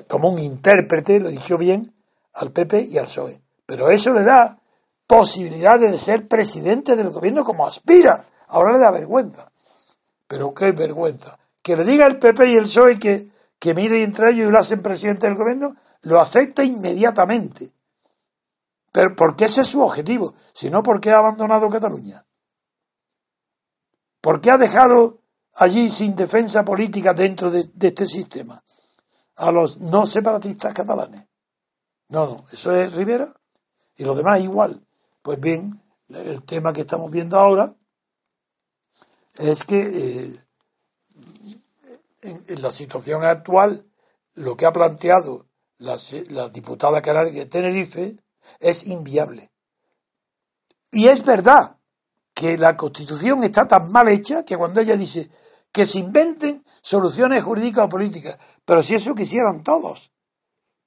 como 0.09 0.31
un 0.31 0.39
intérprete, 0.39 1.21
lo 1.21 1.29
he 1.29 1.33
dicho 1.33 1.59
bien, 1.59 1.95
al 2.33 2.51
PP 2.51 2.89
y 2.91 2.97
al 2.97 3.05
PSOE. 3.05 3.43
Pero 3.67 3.91
eso 3.91 4.15
le 4.15 4.25
da 4.25 4.59
posibilidades 5.07 5.91
de 5.91 5.99
ser 5.99 6.27
presidente 6.27 6.97
del 6.97 7.11
gobierno 7.11 7.45
como 7.45 7.67
aspira. 7.67 8.25
Ahora 8.49 8.73
le 8.73 8.79
da 8.79 8.91
vergüenza. 8.91 9.50
Pero 10.31 10.55
qué 10.55 10.71
vergüenza. 10.71 11.37
Que 11.61 11.75
le 11.75 11.83
diga 11.83 12.07
el 12.07 12.21
PP 12.21 12.53
y 12.53 12.55
el 12.55 12.63
PSOE 12.63 13.01
que, 13.01 13.33
que 13.59 13.75
mire 13.75 14.05
entre 14.05 14.31
ellos 14.31 14.49
y 14.49 14.53
lo 14.53 14.61
hacen 14.61 14.81
presidente 14.81 15.27
del 15.27 15.35
gobierno, 15.35 15.75
lo 16.03 16.21
acepta 16.21 16.63
inmediatamente. 16.63 17.75
Pero 18.93 19.17
porque 19.17 19.47
ese 19.47 19.63
es 19.63 19.67
su 19.67 19.83
objetivo, 19.83 20.35
sino 20.53 20.85
porque 20.85 21.11
ha 21.11 21.19
abandonado 21.19 21.69
Cataluña. 21.69 22.25
¿Por 24.21 24.41
qué 24.41 24.53
ha 24.53 24.57
dejado 24.57 25.19
allí 25.55 25.91
sin 25.91 26.15
defensa 26.15 26.65
política 26.65 27.13
dentro 27.13 27.51
de, 27.51 27.69
este 27.81 28.07
sistema 28.07 28.63
a 29.35 29.51
los 29.51 29.81
no 29.81 30.07
separatistas 30.07 30.73
catalanes? 30.73 31.27
No, 32.09 32.27
no, 32.27 32.45
eso 32.53 32.71
es 32.71 32.95
Rivera 32.95 33.35
y 33.97 34.05
los 34.05 34.17
demás 34.17 34.41
igual. 34.41 34.87
Pues 35.23 35.41
bien, 35.41 35.83
el 36.09 36.45
tema 36.45 36.73
que 36.73 36.83
estamos 36.83 37.11
viendo 37.11 37.37
ahora 37.37 37.75
es 39.41 39.65
que 39.65 39.81
eh, 39.81 40.37
en, 42.23 42.63
la 42.63 42.71
situación 42.71 43.25
actual 43.25 43.87
lo 44.35 44.57
que 44.57 44.67
ha 44.67 44.73
planteado 44.73 45.47
la, 45.79 45.97
la 46.29 46.49
diputada 46.49 47.03
canaria 47.03 47.33
de 47.33 47.47
Tenerife 47.47 48.17
es 48.59 48.87
inviable. 48.87 49.51
Y 50.93 51.09
es 51.09 51.25
verdad, 51.25 51.81
que 52.41 52.57
la 52.57 52.75
Constitución 52.75 53.45
está 53.45 53.69
tan 53.69 53.93
mal 53.93 54.09
hecha 54.09 54.45
que 54.47 54.57
cuando 54.57 54.81
ella 54.81 54.97
dice 54.97 55.31
que 55.73 55.85
se 55.85 55.99
inventen 55.99 56.65
soluciones 56.81 57.45
jurídicas 57.45 57.85
o 57.85 57.89
políticas, 57.91 58.39
pero 58.65 58.83
si 58.83 58.95
eso 58.95 59.15
quisieran 59.15 59.63
todos, 59.63 60.13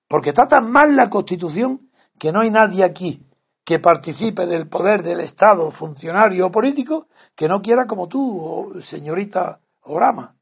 porque 0.07 0.29
está 0.29 0.47
tan 0.47 0.71
mal 0.71 0.95
la 0.95 1.11
Constitución 1.11 1.91
que 2.17 2.31
no 2.31 2.41
hay 2.41 2.49
nadie 2.49 2.83
aquí 2.83 3.23
que 3.63 3.79
participe 3.79 4.45
del 4.45 4.67
poder 4.67 5.03
del 5.03 5.21
Estado, 5.21 5.71
funcionario 5.71 6.47
o 6.47 6.51
político, 6.51 7.07
que 7.35 7.47
no 7.47 7.61
quiera 7.61 7.87
como 7.87 8.07
tú, 8.07 8.79
señorita 8.81 9.61
Orama. 9.81 10.35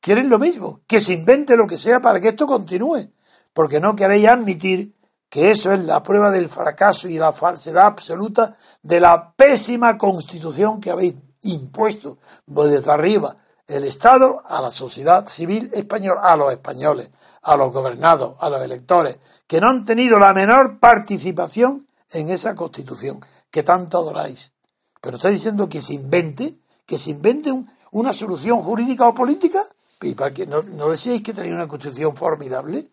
Quieren 0.00 0.28
lo 0.28 0.38
mismo, 0.38 0.80
que 0.86 1.00
se 1.00 1.12
invente 1.12 1.56
lo 1.56 1.66
que 1.66 1.76
sea 1.76 2.00
para 2.00 2.20
que 2.20 2.28
esto 2.28 2.46
continúe, 2.46 3.10
porque 3.52 3.80
no 3.80 3.94
queréis 3.94 4.28
admitir 4.28 4.94
que 5.28 5.50
eso 5.50 5.72
es 5.72 5.80
la 5.80 6.02
prueba 6.02 6.30
del 6.30 6.48
fracaso 6.48 7.08
y 7.08 7.18
la 7.18 7.32
falsedad 7.32 7.86
absoluta 7.86 8.56
de 8.82 9.00
la 9.00 9.34
pésima 9.34 9.98
constitución 9.98 10.80
que 10.80 10.90
habéis 10.90 11.14
impuesto 11.42 12.18
desde 12.46 12.90
arriba 12.90 13.36
el 13.66 13.84
Estado 13.84 14.42
a 14.46 14.62
la 14.62 14.70
sociedad 14.70 15.28
civil 15.28 15.70
española, 15.74 16.22
a 16.22 16.36
los 16.36 16.52
españoles, 16.52 17.10
a 17.42 17.54
los 17.56 17.70
gobernados, 17.70 18.36
a 18.40 18.48
los 18.48 18.62
electores, 18.62 19.20
que 19.46 19.60
no 19.60 19.68
han 19.68 19.84
tenido 19.84 20.18
la 20.18 20.32
menor 20.32 20.78
participación 20.80 21.87
en 22.12 22.30
esa 22.30 22.54
constitución 22.54 23.20
que 23.50 23.62
tanto 23.62 23.98
adoráis. 23.98 24.52
Pero 25.00 25.16
está 25.16 25.28
diciendo 25.28 25.68
que 25.68 25.80
se 25.80 25.94
invente, 25.94 26.58
que 26.86 26.98
se 26.98 27.10
invente 27.10 27.52
una 27.90 28.12
solución 28.12 28.62
jurídica 28.62 29.06
o 29.08 29.14
política, 29.14 29.66
y 30.00 30.14
para 30.14 30.32
que 30.32 30.46
no, 30.46 30.62
no 30.62 30.88
que 30.90 31.32
tenía 31.32 31.54
una 31.54 31.68
constitución 31.68 32.14
formidable, 32.14 32.90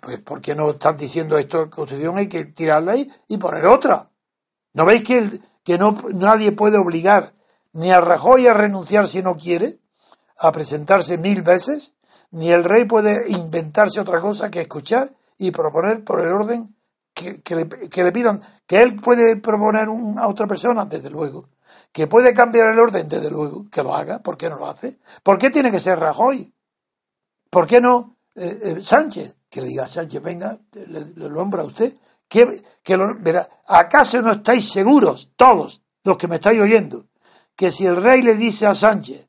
pues 0.00 0.20
¿por 0.20 0.40
qué 0.40 0.54
no 0.54 0.70
están 0.70 0.96
diciendo 0.96 1.38
esto 1.38 1.68
Constitución? 1.70 2.18
Hay 2.18 2.28
que 2.28 2.44
tirarla 2.44 2.92
ahí 2.92 3.10
y 3.28 3.38
poner 3.38 3.66
otra. 3.66 4.10
¿No 4.74 4.84
veis 4.84 5.02
que, 5.02 5.40
que 5.64 5.78
no, 5.78 5.96
nadie 6.14 6.52
puede 6.52 6.78
obligar 6.78 7.34
ni 7.72 7.90
a 7.90 8.00
Rajoy 8.00 8.46
a 8.46 8.54
renunciar 8.54 9.06
si 9.06 9.22
no 9.22 9.36
quiere, 9.36 9.80
a 10.38 10.52
presentarse 10.52 11.18
mil 11.18 11.42
veces, 11.42 11.94
ni 12.30 12.50
el 12.50 12.64
rey 12.64 12.84
puede 12.84 13.30
inventarse 13.30 14.00
otra 14.00 14.20
cosa 14.20 14.50
que 14.50 14.60
escuchar 14.60 15.14
y 15.38 15.50
proponer 15.50 16.04
por 16.04 16.20
el 16.20 16.32
orden 16.32 16.76
que, 17.18 17.40
que, 17.42 17.54
le, 18.04 18.12
pidan, 18.12 18.40
que 18.66 18.80
él 18.80 18.96
puede 18.96 19.36
proponer 19.36 19.88
a 20.18 20.28
otra 20.28 20.46
persona, 20.46 20.84
desde 20.84 21.10
luego, 21.10 21.48
que 21.90 22.06
puede 22.06 22.32
cambiar 22.32 22.68
el 22.68 22.78
orden, 22.78 23.08
desde 23.08 23.30
luego, 23.30 23.66
que 23.70 23.82
lo 23.82 23.94
haga, 23.94 24.20
¿por 24.20 24.36
qué 24.36 24.48
no 24.48 24.56
lo 24.56 24.68
hace? 24.68 24.98
¿Por 25.22 25.36
qué 25.36 25.50
tiene 25.50 25.70
que 25.70 25.80
ser 25.80 25.98
Rajoy? 25.98 26.52
¿Por 27.50 27.66
qué 27.66 27.80
no 27.80 28.16
eh, 28.36 28.60
eh, 28.62 28.80
Sánchez? 28.80 29.34
que 29.50 29.62
le 29.62 29.68
diga 29.68 29.84
a 29.84 29.88
Sánchez, 29.88 30.22
venga, 30.22 30.58
le, 30.72 31.06
lo 31.16 31.30
nombra 31.30 31.62
a 31.62 31.64
usted, 31.64 31.96
que, 32.28 32.62
que 32.82 32.96
lo, 32.96 33.18
verá, 33.18 33.48
¿acaso 33.66 34.20
no 34.20 34.32
estáis 34.32 34.70
seguros, 34.70 35.30
todos 35.36 35.82
los 36.04 36.18
que 36.18 36.28
me 36.28 36.34
estáis 36.34 36.60
oyendo, 36.60 37.06
que 37.56 37.70
si 37.70 37.86
el 37.86 37.96
rey 37.96 38.20
le 38.20 38.34
dice 38.34 38.66
a 38.66 38.74
Sánchez, 38.74 39.26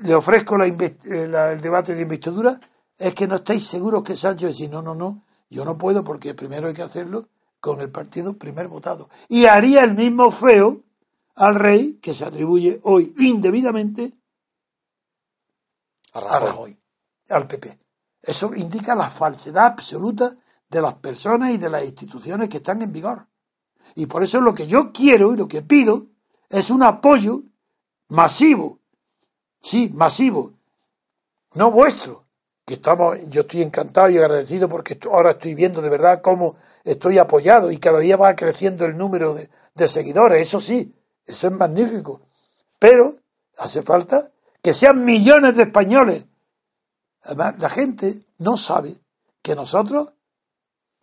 le 0.00 0.14
ofrezco 0.14 0.58
la, 0.58 0.66
eh, 0.66 0.98
el 1.04 1.60
debate 1.62 1.94
de 1.94 2.02
investidura, 2.02 2.60
es 2.96 3.14
que 3.14 3.26
no 3.26 3.36
estáis 3.36 3.66
seguros 3.66 4.04
que 4.04 4.14
Sánchez 4.14 4.50
dice, 4.50 4.68
no, 4.68 4.82
no, 4.82 4.94
no, 4.94 5.24
yo 5.50 5.64
no 5.64 5.78
puedo 5.78 6.04
porque 6.04 6.34
primero 6.34 6.68
hay 6.68 6.74
que 6.74 6.82
hacerlo 6.82 7.28
con 7.60 7.80
el 7.80 7.90
partido 7.90 8.36
primer 8.36 8.68
votado. 8.68 9.08
Y 9.28 9.46
haría 9.46 9.82
el 9.82 9.94
mismo 9.94 10.30
feo 10.30 10.82
al 11.34 11.54
rey 11.54 11.98
que 12.02 12.14
se 12.14 12.24
atribuye 12.24 12.80
hoy 12.84 13.14
indebidamente 13.18 14.12
a 16.12 16.20
Rajoy 16.20 16.78
al 17.28 17.46
PP. 17.46 17.78
Eso 18.22 18.54
indica 18.54 18.94
la 18.94 19.08
falsedad 19.08 19.66
absoluta 19.66 20.34
de 20.68 20.82
las 20.82 20.94
personas 20.94 21.52
y 21.52 21.58
de 21.58 21.70
las 21.70 21.84
instituciones 21.84 22.48
que 22.48 22.58
están 22.58 22.82
en 22.82 22.92
vigor. 22.92 23.26
Y 23.94 24.06
por 24.06 24.22
eso 24.22 24.40
lo 24.40 24.54
que 24.54 24.66
yo 24.66 24.92
quiero 24.92 25.32
y 25.32 25.36
lo 25.36 25.48
que 25.48 25.62
pido 25.62 26.06
es 26.48 26.70
un 26.70 26.82
apoyo 26.82 27.42
masivo, 28.08 28.80
sí, 29.60 29.90
masivo, 29.94 30.54
no 31.54 31.70
vuestro, 31.70 32.27
que 32.68 32.74
estamos, 32.74 33.18
yo 33.28 33.40
estoy 33.40 33.62
encantado 33.62 34.10
y 34.10 34.18
agradecido 34.18 34.68
porque 34.68 34.98
ahora 35.10 35.32
estoy 35.32 35.54
viendo 35.54 35.80
de 35.80 35.88
verdad 35.88 36.20
cómo 36.22 36.56
estoy 36.84 37.18
apoyado 37.18 37.72
y 37.72 37.78
cada 37.78 37.98
día 37.98 38.16
va 38.16 38.36
creciendo 38.36 38.84
el 38.84 38.96
número 38.96 39.34
de, 39.34 39.48
de 39.74 39.88
seguidores, 39.88 40.42
eso 40.42 40.60
sí, 40.60 40.94
eso 41.26 41.48
es 41.48 41.52
magnífico. 41.54 42.20
Pero 42.78 43.16
hace 43.56 43.82
falta 43.82 44.30
que 44.62 44.74
sean 44.74 45.04
millones 45.04 45.56
de 45.56 45.62
españoles 45.64 46.28
Además, 47.28 47.54
la 47.58 47.68
gente 47.68 48.24
no 48.38 48.56
sabe 48.56 49.00
que 49.42 49.54
nosotros, 49.54 50.14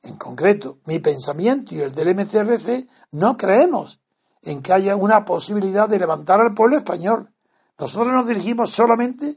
en 0.01 0.17
concreto, 0.17 0.79
mi 0.85 0.99
pensamiento 0.99 1.75
y 1.75 1.81
el 1.81 1.93
del 1.93 2.15
MCRC, 2.15 2.87
no 3.11 3.37
creemos 3.37 4.01
en 4.41 4.61
que 4.61 4.73
haya 4.73 4.95
una 4.95 5.25
posibilidad 5.25 5.89
de 5.89 5.99
levantar 5.99 6.41
al 6.41 6.53
pueblo 6.53 6.77
español. 6.77 7.31
Nosotros 7.77 8.11
nos 8.11 8.27
dirigimos 8.27 8.71
solamente 8.71 9.35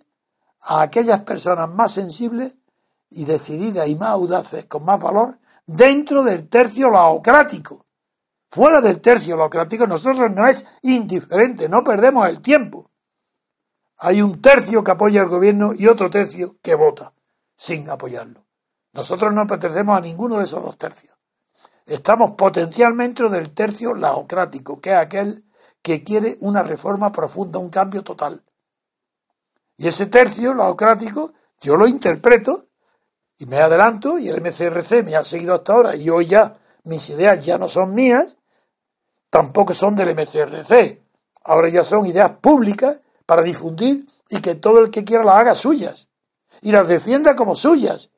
a 0.61 0.82
aquellas 0.82 1.20
personas 1.20 1.68
más 1.70 1.92
sensibles 1.92 2.59
y 3.11 3.24
decididas 3.24 3.88
y 3.88 3.96
más 3.96 4.11
audaces, 4.11 4.66
con 4.66 4.84
más 4.84 5.00
valor, 5.00 5.38
dentro 5.66 6.24
del 6.24 6.48
tercio 6.48 6.90
laocrático. 6.90 7.84
Fuera 8.50 8.80
del 8.80 9.00
tercio 9.00 9.36
laocrático, 9.36 9.86
nosotros 9.86 10.30
no 10.34 10.46
es 10.46 10.66
indiferente, 10.82 11.68
no 11.68 11.84
perdemos 11.84 12.28
el 12.28 12.40
tiempo. 12.40 12.90
Hay 13.98 14.22
un 14.22 14.40
tercio 14.40 14.82
que 14.82 14.92
apoya 14.92 15.20
al 15.20 15.28
gobierno 15.28 15.72
y 15.76 15.86
otro 15.86 16.09
tercio 16.09 16.56
que 16.62 16.74
vota 16.74 17.12
sin 17.56 17.90
apoyarlo. 17.90 18.46
Nosotros 18.92 19.32
no 19.34 19.46
pertenecemos 19.46 19.98
a 19.98 20.00
ninguno 20.00 20.38
de 20.38 20.44
esos 20.44 20.62
dos 20.62 20.78
tercios. 20.78 21.16
Estamos 21.84 22.32
potencialmente 22.32 23.28
del 23.28 23.52
tercio 23.54 23.94
laocrático, 23.94 24.80
que 24.80 24.90
es 24.90 24.96
aquel 24.96 25.44
que 25.82 26.04
quiere 26.04 26.36
una 26.40 26.62
reforma 26.62 27.11
profunda, 27.12 27.59
un 27.59 27.70
cambio 27.70 28.02
total. 28.02 28.44
Y 29.78 29.86
ese 29.86 30.06
tercio 30.06 30.52
laocrático 30.54 31.32
yo 31.60 31.76
lo 31.76 31.86
interpreto 31.86 32.66
y 33.38 33.46
me 33.46 33.58
adelanto 33.58 34.18
y 34.18 34.28
el 34.28 34.40
MCRC 34.40 35.04
me 35.04 35.14
ha 35.14 35.22
seguido 35.22 35.54
hasta 35.54 35.72
ahora 35.72 35.96
y 35.96 36.10
hoy 36.10 36.26
ya 36.26 36.58
mis 36.82 37.08
ideas 37.10 37.44
ya 37.44 37.58
no 37.58 37.68
son 37.68 37.94
mías, 37.94 38.36
tampoco 39.30 39.72
son 39.72 39.94
del 39.94 40.14
MCRC. 40.14 41.00
Ahora 41.44 41.68
ya 41.68 41.84
son 41.84 42.06
ideas 42.06 42.32
públicas 42.40 43.02
para 43.24 43.42
difundir 43.42 44.04
y 44.28 44.40
que 44.40 44.56
todo 44.56 44.80
el 44.80 44.90
que 44.90 45.04
quiera 45.04 45.24
las 45.24 45.36
haga 45.36 45.54
suyas 45.54 46.08
y 46.60 46.72
las 46.72 46.88
defienda 46.88 47.36
como 47.36 47.54
suyas, 47.54 48.10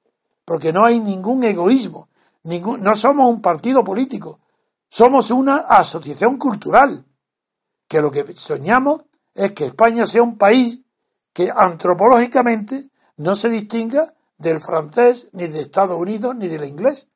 porque 0.46 0.72
no 0.72 0.86
hay 0.86 0.98
ningún 0.98 1.44
egoísmo, 1.44 2.08
ningún, 2.44 2.82
no 2.82 2.94
somos 2.94 3.28
un 3.28 3.42
partido 3.42 3.84
político, 3.84 4.40
somos 4.88 5.30
una 5.30 5.56
asociación 5.56 6.38
cultural, 6.38 7.04
que 7.86 8.00
lo 8.00 8.11
que 8.11 8.32
soñamos 8.34 9.04
es 9.34 9.52
que 9.52 9.66
España 9.66 10.06
sea 10.06 10.22
un 10.22 10.38
país 10.38 10.82
que 11.33 11.51
antropológicamente 11.55 12.91
no 13.16 13.35
se 13.35 13.49
distinga 13.49 14.14
del 14.39 14.61
francés, 14.61 15.28
ni 15.33 15.47
de 15.47 15.61
Estados 15.61 15.99
Unidos, 15.99 16.35
ni 16.35 16.49
del 16.49 16.64
inglés. 16.64 17.09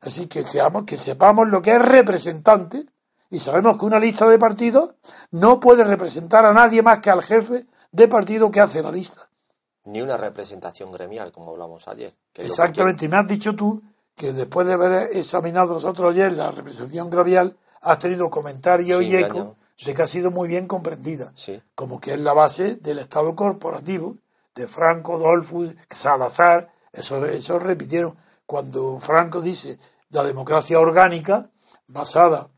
Así 0.00 0.26
que, 0.26 0.44
seamos, 0.44 0.84
que 0.84 0.96
sepamos 0.96 1.48
lo 1.48 1.62
que 1.62 1.72
es 1.72 1.82
representante 1.82 2.84
y 3.30 3.38
sabemos 3.38 3.78
que 3.78 3.86
una 3.86 3.98
lista 3.98 4.28
de 4.28 4.38
partidos 4.38 4.94
no 5.30 5.58
puede 5.58 5.84
representar 5.84 6.44
a 6.44 6.52
nadie 6.52 6.82
más 6.82 7.00
que 7.00 7.10
al 7.10 7.22
jefe 7.22 7.66
de 7.90 8.08
partido 8.08 8.50
que 8.50 8.60
hace 8.60 8.82
la 8.82 8.90
lista. 8.90 9.22
Ni 9.84 10.02
una 10.02 10.16
representación 10.16 10.92
gremial, 10.92 11.32
como 11.32 11.52
hablamos 11.52 11.88
ayer. 11.88 12.14
Exactamente, 12.34 13.06
y 13.06 13.08
me 13.08 13.16
has 13.16 13.26
dicho 13.26 13.54
tú 13.54 13.82
que 14.14 14.32
después 14.32 14.66
de 14.66 14.74
haber 14.74 15.16
examinado 15.16 15.72
nosotros 15.72 16.12
ayer 16.12 16.32
la 16.32 16.50
representación 16.50 17.08
gremial, 17.08 17.56
has 17.80 17.98
tenido 17.98 18.28
comentarios 18.28 19.02
y 19.02 19.16
eco 19.16 19.56
de 19.84 19.94
que 19.94 20.02
ha 20.02 20.06
sido 20.06 20.30
muy 20.30 20.48
bien 20.48 20.66
comprendida, 20.66 21.32
como 21.74 22.00
que 22.00 22.12
es 22.12 22.18
la 22.18 22.32
base 22.32 22.76
del 22.76 22.98
Estado 22.98 23.34
corporativo 23.34 24.16
de 24.54 24.68
Franco, 24.68 25.18
Dolfus, 25.18 25.74
Salazar, 25.90 26.72
eso, 26.92 27.24
eso 27.26 27.58
repitieron. 27.58 28.16
Cuando 28.46 28.98
Franco 29.00 29.40
dice 29.40 29.78
la 30.10 30.24
democracia 30.24 30.78
orgánica, 30.78 31.50
basada 31.86 32.50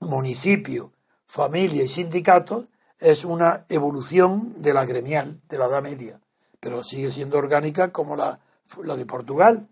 municipio, 0.00 0.92
familia 1.26 1.84
y 1.84 1.88
sindicatos, 1.88 2.66
es 2.98 3.24
una 3.24 3.64
evolución 3.68 4.62
de 4.62 4.74
la 4.74 4.84
gremial, 4.84 5.40
de 5.48 5.58
la 5.58 5.66
Edad 5.66 5.82
Media, 5.82 6.20
pero 6.58 6.82
sigue 6.82 7.10
siendo 7.10 7.38
orgánica 7.38 7.92
como 7.92 8.16
la, 8.16 8.40
la 8.84 8.96
de 8.96 9.06
Portugal. 9.06 9.68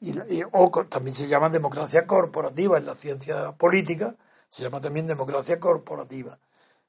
Y, 0.00 0.12
o 0.52 0.70
también 0.88 1.14
se 1.14 1.26
llama 1.26 1.48
democracia 1.48 2.06
corporativa 2.06 2.78
en 2.78 2.86
la 2.86 2.94
ciencia 2.94 3.52
política, 3.52 4.14
se 4.48 4.62
llama 4.62 4.80
también 4.80 5.06
democracia 5.06 5.60
corporativa. 5.60 6.38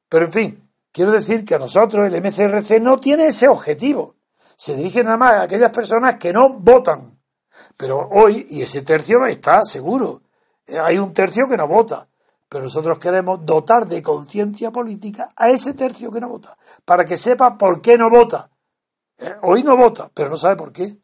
Pero 0.07 0.25
en 0.25 0.33
fin, 0.33 0.69
quiero 0.91 1.11
decir 1.11 1.45
que 1.45 1.55
a 1.55 1.59
nosotros 1.59 2.07
el 2.07 2.21
MCRC 2.21 2.81
no 2.81 2.99
tiene 2.99 3.27
ese 3.27 3.47
objetivo. 3.47 4.15
Se 4.55 4.75
dirige 4.75 5.03
nada 5.03 5.17
más 5.17 5.33
a 5.33 5.41
aquellas 5.43 5.71
personas 5.71 6.15
que 6.15 6.33
no 6.33 6.59
votan. 6.59 7.19
Pero 7.77 8.09
hoy, 8.09 8.47
y 8.49 8.61
ese 8.61 8.81
tercio 8.81 9.25
está 9.25 9.63
seguro, 9.63 10.21
eh, 10.65 10.79
hay 10.79 10.97
un 10.97 11.13
tercio 11.13 11.47
que 11.47 11.57
no 11.57 11.67
vota. 11.67 12.07
Pero 12.47 12.63
nosotros 12.63 12.97
queremos 12.97 13.45
dotar 13.45 13.87
de 13.87 14.01
conciencia 14.01 14.71
política 14.71 15.31
a 15.35 15.49
ese 15.49 15.73
tercio 15.75 16.11
que 16.11 16.19
no 16.19 16.29
vota, 16.29 16.57
para 16.83 17.05
que 17.05 17.15
sepa 17.15 17.57
por 17.57 17.79
qué 17.79 17.97
no 17.97 18.09
vota. 18.09 18.49
Eh, 19.17 19.35
hoy 19.43 19.63
no 19.63 19.77
vota, 19.77 20.09
pero 20.13 20.29
no 20.29 20.37
sabe 20.37 20.55
por 20.55 20.71
qué. 20.71 20.97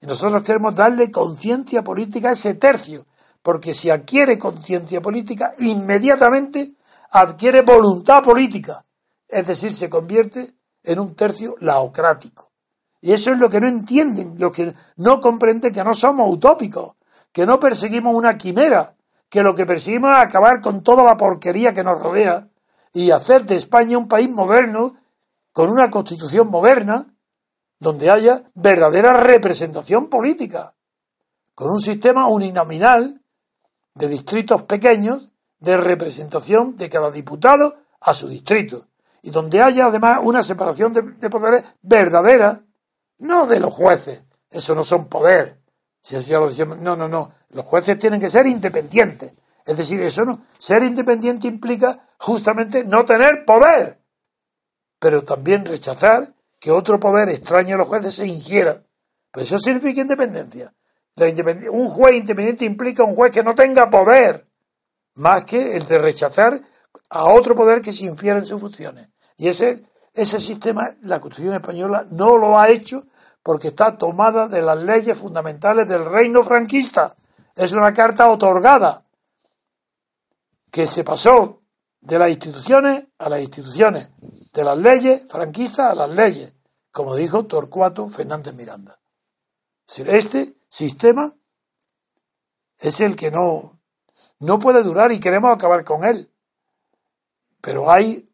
Y 0.00 0.06
nosotros 0.06 0.42
queremos 0.42 0.74
darle 0.74 1.10
conciencia 1.10 1.84
política 1.84 2.30
a 2.30 2.32
ese 2.32 2.54
tercio, 2.54 3.06
porque 3.42 3.74
si 3.74 3.90
adquiere 3.90 4.38
conciencia 4.38 5.00
política, 5.00 5.54
inmediatamente 5.58 6.74
adquiere 7.10 7.62
voluntad 7.62 8.22
política, 8.22 8.84
es 9.26 9.46
decir, 9.46 9.72
se 9.72 9.88
convierte 9.88 10.54
en 10.82 10.98
un 10.98 11.14
tercio 11.14 11.54
laocrático. 11.60 12.50
Y 13.00 13.12
eso 13.12 13.32
es 13.32 13.38
lo 13.38 13.48
que 13.48 13.60
no 13.60 13.68
entienden, 13.68 14.34
lo 14.38 14.52
que 14.52 14.74
no 14.96 15.20
comprenden 15.20 15.72
que 15.72 15.84
no 15.84 15.94
somos 15.94 16.28
utópicos, 16.30 16.96
que 17.32 17.46
no 17.46 17.58
perseguimos 17.58 18.14
una 18.14 18.36
quimera, 18.36 18.94
que 19.28 19.42
lo 19.42 19.54
que 19.54 19.64
perseguimos 19.64 20.10
es 20.10 20.18
acabar 20.18 20.60
con 20.60 20.82
toda 20.82 21.04
la 21.04 21.16
porquería 21.16 21.72
que 21.72 21.84
nos 21.84 22.00
rodea 22.00 22.48
y 22.92 23.10
hacer 23.10 23.46
de 23.46 23.56
España 23.56 23.96
un 23.96 24.08
país 24.08 24.28
moderno, 24.28 24.96
con 25.52 25.70
una 25.70 25.88
constitución 25.88 26.50
moderna, 26.50 27.06
donde 27.78 28.10
haya 28.10 28.42
verdadera 28.54 29.14
representación 29.14 30.08
política, 30.08 30.74
con 31.54 31.70
un 31.70 31.80
sistema 31.80 32.26
uninominal 32.26 33.19
de 33.94 34.08
distritos 34.08 34.62
pequeños 34.62 35.30
de 35.58 35.76
representación 35.76 36.76
de 36.76 36.88
cada 36.88 37.10
diputado 37.10 37.76
a 38.00 38.14
su 38.14 38.28
distrito, 38.28 38.88
y 39.22 39.30
donde 39.30 39.60
haya 39.60 39.86
además 39.86 40.20
una 40.22 40.42
separación 40.42 40.92
de, 40.92 41.30
poderes 41.30 41.64
verdadera, 41.82 42.64
no 43.18 43.46
de 43.46 43.60
los 43.60 43.74
jueces, 43.74 44.24
eso 44.50 44.74
no 44.74 44.84
son 44.84 45.08
poder, 45.08 45.60
si 46.00 46.16
eso 46.16 46.28
ya 46.28 46.38
lo 46.38 46.48
decimos, 46.48 46.78
no, 46.78 46.96
no, 46.96 47.08
no, 47.08 47.32
los 47.50 47.64
jueces 47.66 47.98
tienen 47.98 48.20
que 48.20 48.30
ser 48.30 48.46
independientes. 48.46 49.34
Es 49.66 49.76
decir, 49.76 50.00
eso 50.00 50.24
no. 50.24 50.46
Ser 50.58 50.82
independiente 50.82 51.46
implica 51.46 52.08
justamente 52.18 52.84
no 52.84 53.04
tener 53.04 53.44
poder, 53.44 54.00
pero 54.98 55.24
también 55.24 55.64
rechazar 55.64 56.34
que 56.58 56.70
otro 56.70 56.98
poder 56.98 57.28
extraño 57.28 57.74
a 57.74 57.78
los 57.78 57.88
jueces 57.88 58.14
se 58.14 58.26
ingiera. 58.26 58.82
Pues 59.30 59.46
eso 59.46 59.58
significa 59.58 60.00
independencia. 60.00 60.74
Un 61.16 61.88
juez 61.90 62.14
independiente 62.16 62.64
implica 62.64 63.04
un 63.04 63.14
juez 63.14 63.30
que 63.30 63.42
no 63.42 63.54
tenga 63.54 63.90
poder, 63.90 64.46
más 65.14 65.44
que 65.44 65.76
el 65.76 65.86
de 65.86 65.98
rechazar 65.98 66.60
a 67.10 67.24
otro 67.24 67.54
poder 67.54 67.82
que 67.82 67.92
se 67.92 68.04
infiera 68.04 68.38
en 68.38 68.46
sus 68.46 68.60
funciones. 68.60 69.10
Y 69.36 69.48
ese, 69.48 69.84
ese 70.14 70.40
sistema, 70.40 70.96
la 71.02 71.20
Constitución 71.20 71.56
española 71.56 72.06
no 72.10 72.36
lo 72.36 72.58
ha 72.58 72.68
hecho 72.68 73.04
porque 73.42 73.68
está 73.68 73.96
tomada 73.96 74.48
de 74.48 74.62
las 74.62 74.78
leyes 74.78 75.18
fundamentales 75.18 75.88
del 75.88 76.04
reino 76.04 76.42
franquista. 76.42 77.16
Es 77.54 77.72
una 77.72 77.92
carta 77.92 78.30
otorgada 78.30 79.04
que 80.70 80.86
se 80.86 81.04
pasó 81.04 81.62
de 82.00 82.18
las 82.18 82.30
instituciones 82.30 83.06
a 83.18 83.28
las 83.28 83.40
instituciones, 83.40 84.10
de 84.52 84.64
las 84.64 84.78
leyes 84.78 85.26
franquistas 85.28 85.90
a 85.90 85.94
las 85.94 86.10
leyes, 86.10 86.54
como 86.90 87.14
dijo 87.14 87.46
Torcuato 87.46 88.08
Fernández 88.08 88.54
Miranda. 88.54 88.98
Este 90.06 90.56
sistema 90.70 91.34
es 92.78 93.00
el 93.02 93.16
que 93.16 93.30
no, 93.30 93.78
no 94.38 94.58
puede 94.58 94.82
durar 94.82 95.12
y 95.12 95.20
queremos 95.20 95.52
acabar 95.52 95.84
con 95.84 96.04
él. 96.04 96.30
Pero 97.60 97.90
hay, 97.90 98.26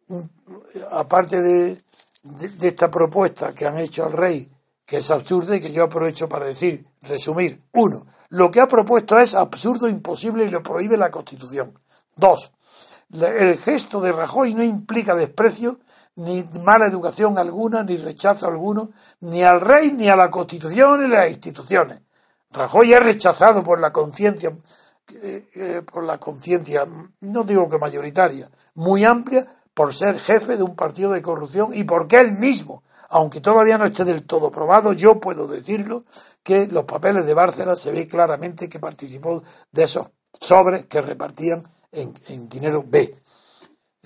aparte 0.92 1.40
de, 1.40 1.76
de 2.22 2.68
esta 2.68 2.88
propuesta 2.90 3.52
que 3.52 3.66
han 3.66 3.78
hecho 3.78 4.04
al 4.04 4.12
rey, 4.12 4.48
que 4.84 4.98
es 4.98 5.10
absurda 5.10 5.56
y 5.56 5.60
que 5.60 5.72
yo 5.72 5.82
aprovecho 5.82 6.28
para 6.28 6.46
decir, 6.46 6.86
resumir, 7.02 7.60
uno, 7.72 8.06
lo 8.28 8.50
que 8.50 8.60
ha 8.60 8.68
propuesto 8.68 9.18
es 9.18 9.34
absurdo, 9.34 9.88
imposible 9.88 10.44
y 10.44 10.50
lo 10.50 10.62
prohíbe 10.62 10.96
la 10.96 11.10
Constitución. 11.10 11.76
Dos, 12.14 12.52
el 13.10 13.56
gesto 13.58 14.00
de 14.00 14.12
Rajoy 14.12 14.54
no 14.54 14.62
implica 14.62 15.14
desprecio, 15.14 15.80
ni 16.16 16.44
mala 16.64 16.86
educación 16.86 17.38
alguna, 17.38 17.82
ni 17.82 17.96
rechazo 17.96 18.46
alguno, 18.46 18.90
ni 19.20 19.42
al 19.42 19.60
rey, 19.60 19.92
ni 19.92 20.08
a 20.08 20.16
la 20.16 20.30
Constitución, 20.30 21.00
ni 21.00 21.14
a 21.14 21.20
las 21.20 21.30
instituciones. 21.30 22.00
Rajoy 22.50 22.92
es 22.92 23.02
rechazado 23.02 23.62
por 23.62 23.80
la 23.80 23.92
conciencia, 23.92 24.56
eh, 25.22 25.48
eh, 25.54 25.82
por 25.90 26.04
la 26.04 26.18
conciencia, 26.18 26.86
no 27.20 27.44
digo 27.44 27.68
que 27.68 27.78
mayoritaria, 27.78 28.50
muy 28.74 29.04
amplia, 29.04 29.46
por 29.74 29.92
ser 29.92 30.18
jefe 30.18 30.56
de 30.56 30.62
un 30.62 30.74
partido 30.74 31.12
de 31.12 31.20
corrupción 31.20 31.74
y 31.74 31.84
porque 31.84 32.18
él 32.18 32.32
mismo, 32.32 32.82
aunque 33.10 33.40
todavía 33.40 33.76
no 33.76 33.84
esté 33.84 34.04
del 34.04 34.24
todo 34.24 34.50
probado, 34.50 34.92
yo 34.92 35.20
puedo 35.20 35.46
decirlo, 35.46 36.04
que 36.42 36.66
los 36.66 36.84
papeles 36.84 37.26
de 37.26 37.34
Bárcena 37.34 37.76
se 37.76 37.92
ve 37.92 38.06
claramente 38.06 38.68
que 38.68 38.78
participó 38.78 39.42
de 39.72 39.82
esos 39.82 40.08
sobres 40.40 40.86
que 40.86 41.00
repartían 41.00 41.62
en 41.92 42.48
dinero 42.48 42.84
B. 42.86 43.14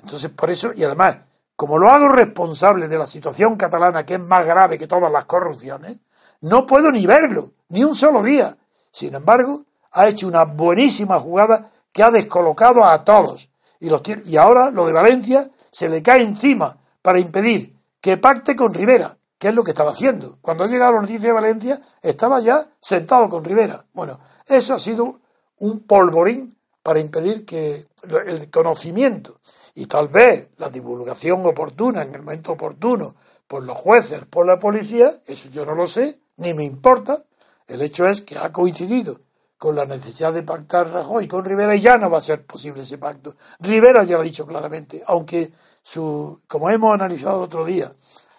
Entonces, 0.03 0.31
por 0.31 0.51
eso, 0.51 0.73
y 0.75 0.83
además, 0.83 1.19
como 1.57 1.79
lo 1.79 1.91
hago 1.91 2.09
responsable 2.09 2.89
de 2.89 2.99
la 2.99 3.07
situación 3.07 3.57
catalana, 3.57 4.07
que 4.07 4.15
es 4.15 4.21
más 4.21 4.47
grave 4.47 4.79
que 4.79 4.87
todas 4.87 5.13
las 5.13 5.27
corrupciones, 5.27 5.99
no 6.41 6.65
puedo 6.67 6.91
ni 6.91 7.07
verlo, 7.07 7.53
ni 7.71 7.83
un 7.83 7.95
solo 7.95 8.23
día. 8.23 8.57
Sin 8.93 9.15
embargo, 9.15 9.65
ha 9.93 10.09
hecho 10.09 10.29
una 10.29 10.45
buenísima 10.45 11.19
jugada 11.19 11.71
que 11.93 12.03
ha 12.03 12.11
descolocado 12.11 12.85
a 12.85 13.05
todos. 13.05 13.51
Y, 13.81 13.89
los 13.89 14.03
y 14.27 14.37
ahora 14.37 14.71
lo 14.71 14.87
de 14.87 14.93
Valencia 14.93 15.49
se 15.71 15.89
le 15.89 16.03
cae 16.03 16.23
encima 16.23 16.77
para 17.03 17.19
impedir 17.19 17.75
que 18.01 18.19
pacte 18.19 18.55
con 18.55 18.75
Rivera, 18.75 19.17
que 19.39 19.49
es 19.49 19.55
lo 19.55 19.65
que 19.65 19.71
estaba 19.71 19.93
haciendo. 19.93 20.39
Cuando 20.41 20.65
ha 20.65 20.69
llegado 20.69 20.93
la 20.93 21.01
noticia 21.01 21.29
de 21.29 21.35
Valencia, 21.35 21.81
estaba 22.03 22.41
ya 22.41 22.67
sentado 22.81 23.29
con 23.29 23.45
Rivera. 23.45 23.85
Bueno, 23.93 24.21
eso 24.47 24.75
ha 24.75 24.79
sido 24.79 25.21
un 25.59 25.81
polvorín 25.81 26.57
para 26.83 27.01
impedir 27.01 27.45
que 27.45 27.87
el 28.27 28.51
conocimiento 28.51 29.41
y 29.75 29.87
tal 29.87 30.09
vez 30.09 30.49
la 30.59 30.69
divulgación 30.69 31.45
oportuna 31.47 32.03
en 32.03 32.15
el 32.15 32.23
momento 32.23 32.53
oportuno 32.53 33.15
por 33.47 33.63
los 33.63 33.77
jueces, 33.77 34.25
por 34.27 34.47
la 34.47 34.59
policía, 34.59 35.13
eso 35.27 35.49
yo 35.51 35.65
no 35.65 35.75
lo 35.75 35.87
sé, 35.87 36.21
ni 36.37 36.55
me 36.55 36.65
importa. 36.65 37.23
El 37.71 37.83
hecho 37.83 38.07
es 38.07 38.23
que 38.23 38.37
ha 38.37 38.53
coincidido 38.53 39.21
con 39.57 39.77
la 39.77 39.85
necesidad 39.85 40.33
de 40.33 40.43
pactar 40.43 40.91
Rajoy 40.91 41.29
con 41.29 41.45
Rivera 41.45 41.75
y 41.75 41.81
ya 41.81 41.99
no 41.99 42.11
va 42.11 42.19
a 42.19 42.23
ser 42.23 42.45
posible 42.45 42.83
ese 42.83 42.99
pacto. 42.99 43.37
Rivera 43.61 44.05
ya 44.05 44.17
lo 44.17 44.23
ha 44.23 44.25
dicho 44.25 44.47
claramente, 44.47 45.03
aunque 45.07 45.53
su, 45.83 46.41
como 46.49 46.71
hemos 46.71 46.95
analizado 46.95 47.37
el 47.39 47.45
otro 47.45 47.65
día, 47.65 47.93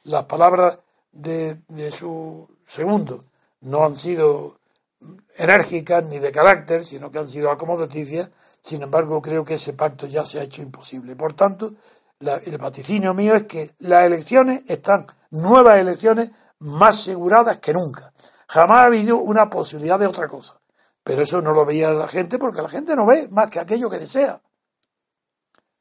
las 0.03 0.23
palabras 0.23 0.79
de, 1.11 1.61
su 1.91 2.47
segundo 2.65 3.25
no 3.61 3.86
han 3.86 3.97
sido 3.97 4.57
enérgicas 5.38 6.03
ni 6.05 6.19
de 6.19 6.32
carácter, 6.32 6.84
sino 6.84 7.11
que 7.11 7.19
han 7.19 7.29
sido 7.29 7.51
acomodaticias, 7.51 8.32
sin 8.61 8.84
embargo, 8.84 9.21
creo 9.21 9.43
que 9.43 9.55
ese 9.55 9.73
pacto 9.73 10.07
ya 10.07 10.25
se 10.25 10.39
ha 10.39 10.43
hecho 10.43 10.61
imposible. 10.61 11.15
Por 11.15 11.34
tanto, 11.34 11.71
el 12.19 12.57
vaticinio 12.57 13.13
mío 13.13 13.36
es 13.36 13.43
que 13.43 13.71
las 13.79 14.05
elecciones 14.05 14.63
están, 14.67 15.07
nuevas 15.32 15.79
elecciones, 15.79 16.32
más 16.59 16.99
aseguradas 16.99 17.57
que 17.57 17.73
nunca. 17.73 18.11
Jamás 18.54 18.78
ha 18.80 18.86
habido 18.86 19.18
una 19.18 19.49
posibilidad 19.49 19.97
de 19.97 20.08
otra 20.08 20.28
cosa. 20.28 20.60
Pero 21.04 21.22
eso 21.24 21.41
no 21.41 21.54
lo 21.54 21.66
veía 21.66 21.91
la 21.91 22.08
gente 22.08 22.38
porque 22.38 22.62
la 22.62 22.70
gente 22.70 22.95
no 22.95 23.06
ve 23.06 23.28
más 23.30 23.49
que 23.49 23.60
aquello 23.60 23.89
que 23.89 23.97
desea. 23.97 24.41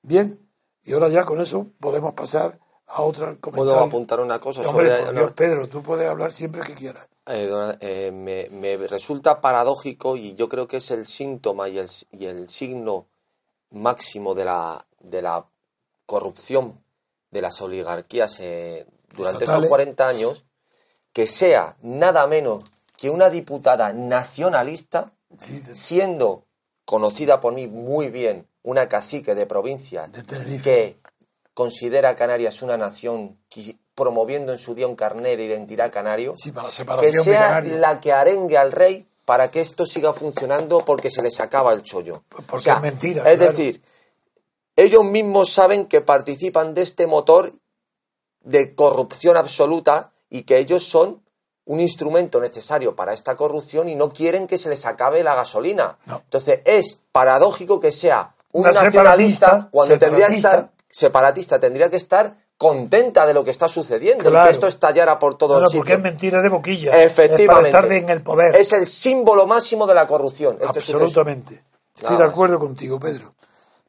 Bien, 0.02 0.48
y 0.82 0.92
ahora 0.92 1.08
ya 1.08 1.24
con 1.24 1.40
eso 1.40 1.66
podemos 1.78 2.14
pasar 2.14 2.58
a 2.86 3.02
otra 3.02 3.36
comentario. 3.36 3.52
¿Puedo 3.72 3.80
apuntar 3.80 4.20
una 4.20 4.38
cosa 4.38 4.62
sobre... 4.64 4.88
Pedro, 5.34 5.68
tú 5.68 5.82
puedes 5.82 6.08
hablar 6.08 6.32
siempre 6.32 6.60
que 6.62 6.74
quieras. 6.74 7.06
eh, 7.26 7.46
don- 7.46 7.76
eh, 7.80 8.10
me, 8.12 8.48
me 8.58 8.76
resulta 8.86 9.40
paradójico 9.40 10.16
y 10.16 10.34
yo 10.34 10.48
creo 10.48 10.66
que 10.66 10.78
es 10.78 10.90
el 10.90 11.06
síntoma 11.06 11.68
y 11.68 11.78
el, 11.78 11.88
y 12.12 12.24
el 12.26 12.48
signo 12.48 13.06
máximo 13.70 14.34
de 14.34 14.44
la, 14.46 14.84
de 15.00 15.22
la 15.22 15.44
corrupción 16.06 16.82
de 17.30 17.42
las 17.42 17.60
oligarquías 17.60 18.38
eh, 18.40 18.86
durante 19.14 19.44
estos 19.44 19.56
Estatales. 19.64 19.68
40 19.68 20.08
años, 20.08 20.44
que 21.12 21.26
sea 21.26 21.76
nada 21.82 22.26
menos 22.26 22.64
que 22.96 23.10
una 23.10 23.30
diputada 23.30 23.92
nacionalista, 23.92 25.12
Sí, 25.38 25.60
de- 25.60 25.74
siendo 25.74 26.44
conocida 26.84 27.40
por 27.40 27.54
mí 27.54 27.66
muy 27.68 28.08
bien, 28.08 28.46
una 28.62 28.88
cacique 28.88 29.34
de 29.34 29.46
provincia 29.46 30.06
de 30.08 30.60
que 30.62 30.98
considera 31.54 32.10
a 32.10 32.16
Canarias 32.16 32.62
una 32.62 32.76
nación 32.76 33.38
promoviendo 33.94 34.52
en 34.52 34.58
su 34.58 34.74
día 34.74 34.86
un 34.86 34.96
carnet 34.96 35.36
de 35.36 35.44
identidad 35.44 35.92
canario, 35.92 36.34
Sí, 36.36 36.52
para 36.52 36.68
la 36.68 37.00
que 37.00 37.12
sea 37.12 37.60
la 37.62 38.00
que 38.00 38.12
arengue 38.12 38.56
al 38.58 38.72
rey 38.72 39.06
para 39.24 39.50
que 39.50 39.60
esto 39.60 39.86
siga 39.86 40.12
funcionando 40.12 40.84
porque 40.84 41.10
se 41.10 41.22
les 41.22 41.38
acaba 41.38 41.72
el 41.72 41.82
chollo. 41.84 42.24
Porque 42.48 42.70
es 42.70 42.80
mentira, 42.80 43.30
Es 43.30 43.36
claro. 43.38 43.52
decir, 43.52 43.80
ellos 44.76 45.04
mismos 45.04 45.52
saben 45.52 45.86
que 45.86 46.00
participan 46.00 46.74
de 46.74 46.82
este 46.82 47.06
motor 47.06 47.52
de 48.42 48.74
corrupción 48.74 49.36
absoluta 49.36 50.12
y 50.30 50.42
que 50.44 50.58
ellos 50.58 50.84
son 50.84 51.22
un 51.66 51.80
instrumento 51.80 52.40
necesario 52.40 52.96
para 52.96 53.12
esta 53.12 53.36
corrupción 53.36 53.88
y 53.88 53.94
no 53.94 54.10
quieren 54.10 54.46
que 54.46 54.56
se 54.58 54.68
les 54.70 54.86
acabe 54.86 55.22
la 55.22 55.34
gasolina. 55.34 55.98
No. 56.06 56.22
Entonces 56.24 56.60
es 56.64 56.98
paradójico 57.12 57.78
que 57.80 57.92
sea 57.92 58.34
un 58.52 58.62
Una 58.62 58.72
nacionalista 58.72 59.46
separatista, 59.46 59.68
cuando 59.70 59.98
tendría 59.98 60.26
que 60.28 60.36
estar 60.36 60.70
separatista, 60.90 61.60
tendría 61.60 61.90
que 61.90 61.96
estar 61.96 62.36
contenta 62.58 63.24
de 63.24 63.32
lo 63.34 63.44
que 63.44 63.50
está 63.52 63.68
sucediendo 63.68 64.24
y 64.24 64.30
Claro. 64.30 64.46
que 64.46 64.52
esto 64.52 64.66
estallara 64.66 65.18
por 65.18 65.38
todo 65.38 65.54
No, 65.58 65.64
el 65.64 65.66
sitio. 65.68 65.80
porque 65.80 65.92
es 65.94 66.00
mentira 66.00 66.42
de 66.42 66.48
boquilla. 66.48 67.02
Efectivamente. 67.02 67.44
Es 67.44 67.48
para 67.74 67.84
estar 67.86 67.92
en 67.92 68.10
el 68.10 68.22
poder. 68.22 68.56
Es 68.56 68.72
el 68.72 68.86
símbolo 68.86 69.46
máximo 69.46 69.86
de 69.86 69.94
la 69.94 70.06
corrupción. 70.06 70.58
Este 70.60 70.80
suceso. 70.80 70.98
Absolutamente. 71.04 71.62
Estoy 71.94 72.04
Nada 72.10 72.18
de 72.18 72.24
más. 72.24 72.32
acuerdo 72.32 72.58
contigo, 72.58 72.98
Pedro. 73.00 73.32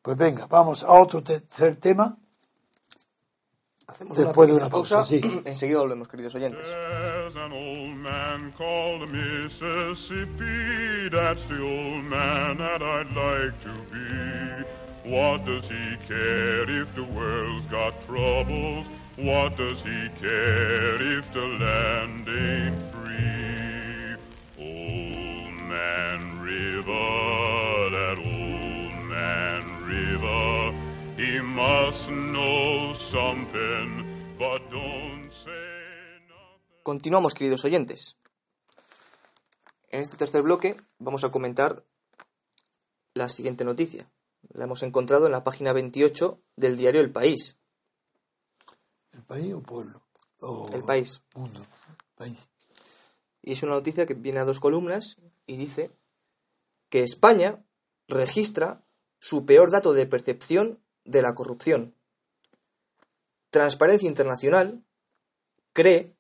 Pues 0.02 0.16
venga, 0.18 0.46
vamos 0.48 0.84
a 0.84 0.94
otro 0.94 1.22
tercer 1.24 1.76
tema. 1.78 2.18
Hacemos 3.92 4.18
Después 4.18 4.48
de 4.48 4.54
pequeña 4.54 4.68
una 4.68 4.70
pausa, 4.70 5.04
sí. 5.04 5.20
Enseguida 5.46 5.80
volvemos, 5.80 6.08
queridos 6.08 6.34
oyentes. 6.36 6.70
There's 6.70 7.36
an 7.36 7.52
old 7.52 7.98
man 7.98 8.54
called 8.58 9.10
Mississippi. 9.12 11.10
That's 11.12 11.42
the 11.50 11.62
old 11.62 12.06
man 12.06 12.58
that 12.58 12.82
I'd 12.82 13.12
like 13.14 13.54
to 13.64 13.74
be. 13.92 14.64
What 15.14 15.46
does 15.46 15.64
he 15.66 15.98
care 16.08 16.70
if 16.70 16.88
the 16.96 17.04
world's 17.04 17.66
got 17.70 17.94
troubles? 18.08 18.88
What 19.18 19.58
does 19.58 19.78
he 19.80 20.10
care 20.22 20.96
if 21.20 21.26
the 21.34 21.46
land 21.60 22.30
ain't 22.30 22.94
free? 22.94 24.16
Old 24.58 25.54
Man 25.68 26.40
River, 26.40 27.61
he 31.32 31.42
must 31.42 32.10
know 32.10 32.94
something, 33.12 34.36
but 34.38 34.62
don't 34.70 35.32
say 35.44 36.20
nothing. 36.28 36.84
Continuamos, 36.84 37.34
queridos 37.34 37.64
oyentes. 37.64 38.18
En 39.90 40.02
este 40.02 40.18
tercer 40.18 40.42
bloque 40.42 40.76
vamos 41.00 41.24
a 41.24 41.32
comentar 41.32 41.86
la 43.14 43.30
siguiente 43.30 43.64
noticia. 43.64 44.12
La 44.50 44.66
hemos 44.66 44.84
encontrado 44.84 45.26
en 45.26 45.32
la 45.32 45.44
página 45.44 45.72
28 45.74 46.42
del 46.58 46.76
diario 46.76 47.00
El 47.02 47.12
País. 47.12 47.58
¿El 49.14 49.24
país 49.24 49.54
o 49.54 49.62
pueblo? 49.62 50.04
O 50.40 50.70
El 50.74 50.84
País. 50.84 51.22
Mundo. 51.36 51.62
País. 52.16 52.50
Y 53.42 53.54
es 53.54 53.64
una 53.64 53.74
noticia 53.74 54.06
que 54.06 54.16
viene 54.16 54.40
a 54.40 54.46
dos 54.46 54.60
columnas 54.60 55.18
y 55.46 55.56
dice 55.56 55.92
que 56.90 57.04
España 57.04 57.64
registra 58.08 58.84
su 59.20 59.46
peor 59.46 59.72
dato 59.72 59.94
de 59.94 60.06
percepción 60.08 60.81
de 61.04 61.22
la 61.22 61.36
corrupción. 61.36 61.96
Transparencia 63.50 64.08
Internacional 64.08 64.84
cree 65.74 66.16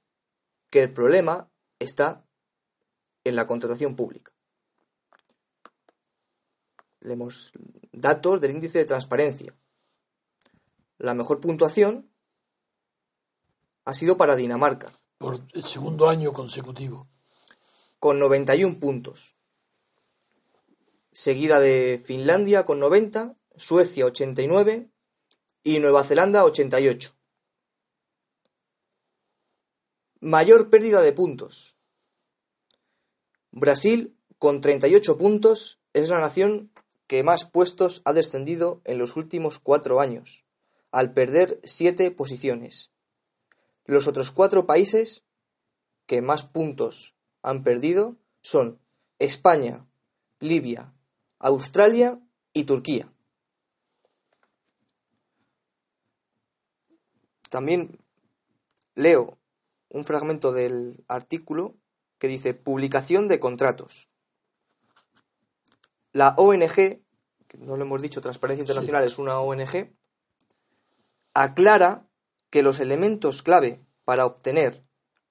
que 0.69 0.81
el 0.81 0.93
problema 0.93 1.49
está 1.79 2.25
en 3.23 3.35
la 3.35 3.47
contratación 3.47 3.95
pública. 3.95 4.31
Leemos 6.99 7.51
datos 7.91 8.39
del 8.41 8.51
índice 8.51 8.79
de 8.79 8.85
transparencia. 8.85 9.55
La 10.97 11.13
mejor 11.13 11.39
puntuación 11.39 12.11
ha 13.85 13.93
sido 13.93 14.17
para 14.17 14.35
Dinamarca, 14.35 14.91
Por 15.17 15.39
el 15.53 15.63
segundo 15.63 16.09
año 16.09 16.33
consecutivo. 16.33 17.07
con 17.99 18.19
91 18.19 18.79
puntos. 18.79 19.35
Seguida 21.11 21.59
de 21.59 22.01
Finlandia 22.03 22.65
con 22.65 22.79
90, 22.79 23.35
Suecia 23.55 24.05
89 24.05 24.89
y 25.63 25.79
Nueva 25.79 26.03
Zelanda 26.03 26.43
88. 26.43 27.13
Mayor 30.21 30.69
pérdida 30.69 31.01
de 31.01 31.13
puntos. 31.13 31.77
Brasil 33.51 34.15
con 34.39 34.61
38 34.61 35.17
puntos 35.17 35.79
es 35.93 36.09
la 36.09 36.21
nación 36.21 36.71
que 37.07 37.23
más 37.23 37.45
puestos 37.45 38.01
ha 38.05 38.13
descendido 38.13 38.81
en 38.85 38.97
los 38.97 39.17
últimos 39.17 39.59
cuatro 39.59 39.99
años, 39.99 40.45
al 40.91 41.11
perder 41.13 41.59
siete 41.63 42.09
posiciones. 42.11 42.91
Los 43.85 44.07
otros 44.07 44.31
cuatro 44.31 44.65
países 44.65 45.25
que 46.05 46.21
más 46.21 46.43
puntos 46.43 47.15
han 47.41 47.63
perdido 47.63 48.15
son 48.41 48.79
España, 49.19 49.85
Libia, 50.39 50.93
Australia 51.39 52.21
y 52.53 52.63
Turquía. 52.63 53.11
También 57.51 57.99
leo 58.95 59.37
un 59.89 60.05
fragmento 60.05 60.53
del 60.53 61.03
artículo 61.09 61.75
que 62.17 62.29
dice 62.29 62.53
publicación 62.53 63.27
de 63.27 63.41
contratos. 63.41 64.09
La 66.13 66.33
ONG, 66.37 66.73
que 66.73 67.57
no 67.57 67.75
lo 67.75 67.83
hemos 67.83 68.01
dicho, 68.01 68.21
Transparencia 68.21 68.61
Internacional 68.61 69.03
es 69.03 69.17
una 69.17 69.41
ONG, 69.41 69.93
aclara 71.33 72.07
que 72.49 72.63
los 72.63 72.79
elementos 72.79 73.43
clave 73.43 73.85
para 74.05 74.25
obtener 74.25 74.85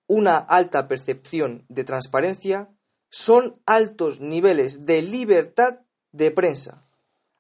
una 0.07 0.37
alta 0.37 0.89
percepción 0.89 1.65
de 1.71 1.85
transparencia 1.85 2.71
son 3.09 3.63
altos 3.65 4.21
niveles 4.21 4.85
de 4.85 5.01
libertad 5.01 5.81
de 6.13 6.31
prensa, 6.31 6.87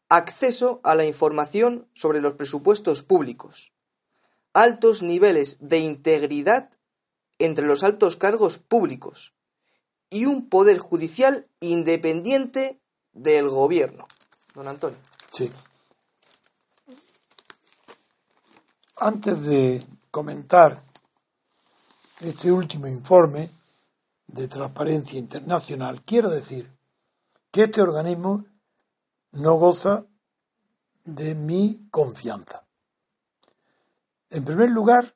acceso 0.09 0.81
a 0.85 0.95
la 0.95 1.05
información 1.05 1.87
sobre 1.93 2.23
los 2.23 2.33
presupuestos 2.33 3.03
públicos, 3.03 3.75
altos 4.53 5.03
niveles 5.03 5.59
de 5.61 5.79
integridad 5.79 6.71
entre 7.39 7.67
los 7.67 7.83
altos 7.83 8.17
cargos 8.17 8.59
públicos 8.59 9.35
y 10.11 10.27
un 10.27 10.49
poder 10.49 10.79
judicial 10.79 11.49
independiente 11.61 12.81
del 13.13 13.49
gobierno. 13.49 14.07
Don 14.55 14.69
Antonio. 14.69 14.99
Sí. 15.33 15.51
Antes 18.97 19.45
de 19.45 19.83
comentar 20.11 20.83
este 22.21 22.53
último 22.53 22.87
informe 22.87 23.49
de 24.27 24.49
Transparencia 24.49 25.19
Internacional, 25.19 26.03
quiero 26.03 26.29
decir 26.29 26.71
que 27.51 27.65
este 27.65 27.81
organismo 27.81 28.45
no 29.33 29.55
goza 29.55 30.07
de 31.05 31.35
mi 31.35 31.89
confianza. 31.91 32.67
En 34.31 34.45
primer 34.45 34.71
lugar, 34.71 35.15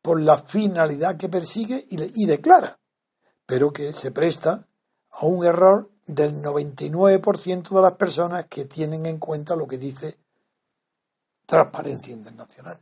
por 0.00 0.20
la 0.20 0.38
finalidad 0.38 1.16
que 1.16 1.28
persigue 1.28 1.84
y, 1.90 2.26
declara, 2.26 2.78
pero 3.46 3.72
que 3.72 3.92
se 3.92 4.12
presta 4.12 4.68
a 5.10 5.26
un 5.26 5.44
error 5.44 5.90
del 6.06 6.42
99% 6.42 7.68
de 7.70 7.82
las 7.82 7.92
personas 7.92 8.46
que 8.46 8.66
tienen 8.66 9.06
en 9.06 9.18
cuenta 9.18 9.56
lo 9.56 9.66
que 9.66 9.78
dice 9.78 10.18
Transparencia 11.46 12.12
Internacional. 12.12 12.80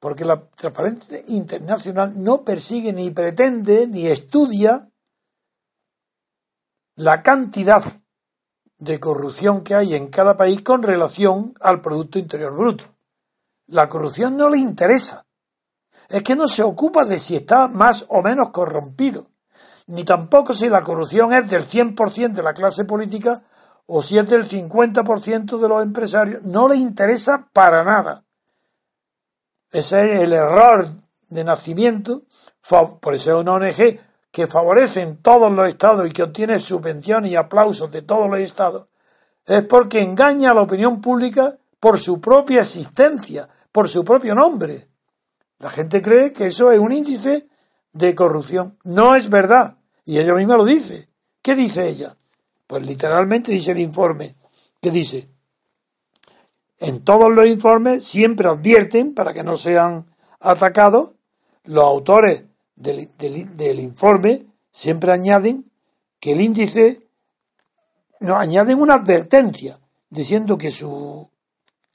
Porque 0.00 0.24
la 0.24 0.48
Transparencia 0.48 1.22
Internacional 1.28 2.14
no 2.16 2.44
persigue 2.44 2.92
ni 2.92 3.10
pretende 3.10 3.86
ni 3.86 4.06
estudia 4.06 4.90
la 6.94 7.22
cantidad 7.22 7.84
de 8.78 8.98
corrupción 8.98 9.62
que 9.62 9.74
hay 9.74 9.94
en 9.94 10.08
cada 10.08 10.36
país 10.36 10.62
con 10.62 10.82
relación 10.82 11.54
al 11.60 11.82
Producto 11.82 12.18
Interior 12.18 12.54
Bruto. 12.54 12.97
La 13.68 13.88
corrupción 13.88 14.36
no 14.36 14.50
le 14.50 14.58
interesa. 14.58 15.26
Es 16.08 16.22
que 16.22 16.36
no 16.36 16.48
se 16.48 16.62
ocupa 16.62 17.04
de 17.04 17.18
si 17.18 17.36
está 17.36 17.68
más 17.68 18.06
o 18.08 18.22
menos 18.22 18.50
corrompido, 18.50 19.30
ni 19.86 20.04
tampoco 20.04 20.54
si 20.54 20.68
la 20.68 20.82
corrupción 20.82 21.32
es 21.32 21.48
del 21.48 21.66
100% 21.66 22.32
de 22.32 22.42
la 22.42 22.54
clase 22.54 22.84
política 22.84 23.42
o 23.86 24.02
si 24.02 24.18
es 24.18 24.28
del 24.28 24.48
50% 24.48 25.58
de 25.58 25.68
los 25.68 25.82
empresarios. 25.82 26.42
No 26.42 26.68
le 26.68 26.76
interesa 26.76 27.48
para 27.52 27.84
nada. 27.84 28.24
Ese 29.70 30.14
es 30.14 30.20
el 30.22 30.32
error 30.32 30.94
de 31.28 31.44
nacimiento. 31.44 32.22
Por 33.00 33.14
eso 33.14 33.36
es 33.36 33.42
una 33.42 33.52
ONG 33.52 33.98
que 34.30 34.46
favorecen 34.46 35.16
todos 35.22 35.50
los 35.52 35.68
estados 35.68 36.08
y 36.08 36.12
que 36.12 36.22
obtiene 36.22 36.60
subvenciones 36.60 37.30
y 37.30 37.36
aplausos 37.36 37.90
de 37.90 38.02
todos 38.02 38.30
los 38.30 38.38
estados, 38.40 38.88
es 39.46 39.62
porque 39.64 40.02
engaña 40.02 40.50
a 40.50 40.54
la 40.54 40.62
opinión 40.62 41.00
pública 41.00 41.54
por 41.80 41.98
su 41.98 42.20
propia 42.20 42.60
existencia, 42.60 43.48
por 43.72 43.88
su 43.88 44.04
propio 44.04 44.34
nombre. 44.34 44.88
La 45.58 45.70
gente 45.70 46.00
cree 46.02 46.32
que 46.32 46.46
eso 46.46 46.70
es 46.70 46.78
un 46.78 46.92
índice 46.92 47.48
de 47.92 48.14
corrupción. 48.14 48.78
No 48.84 49.16
es 49.16 49.28
verdad. 49.28 49.78
Y 50.04 50.18
ella 50.18 50.34
misma 50.34 50.56
lo 50.56 50.64
dice. 50.64 51.08
¿Qué 51.42 51.54
dice 51.54 51.88
ella? 51.88 52.16
Pues 52.66 52.86
literalmente 52.86 53.52
dice 53.52 53.72
el 53.72 53.78
informe, 53.78 54.36
que 54.80 54.90
dice, 54.90 55.28
en 56.78 57.02
todos 57.02 57.30
los 57.30 57.46
informes 57.46 58.04
siempre 58.04 58.48
advierten, 58.48 59.14
para 59.14 59.32
que 59.32 59.42
no 59.42 59.56
sean 59.56 60.06
atacados, 60.38 61.14
los 61.64 61.84
autores 61.84 62.44
del, 62.76 63.10
del 63.16 63.80
informe 63.80 64.46
siempre 64.70 65.12
añaden 65.12 65.70
que 66.20 66.32
el 66.32 66.40
índice, 66.40 67.00
no, 68.20 68.36
añaden 68.36 68.80
una 68.80 68.94
advertencia, 68.94 69.80
diciendo 70.10 70.58
que 70.58 70.70
su 70.70 71.28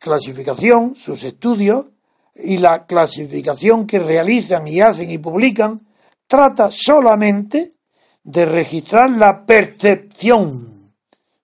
clasificación, 0.04 0.96
sus 0.96 1.24
estudios 1.24 1.88
y 2.36 2.58
la 2.58 2.86
clasificación 2.86 3.88
que 3.88 4.00
realizan 4.00 4.68
y 4.68 4.82
hacen 4.82 5.10
y 5.10 5.18
publican 5.18 5.88
trata 6.28 6.70
solamente 6.70 7.76
de 8.22 8.46
registrar 8.46 9.10
la 9.10 9.46
percepción 9.46 10.94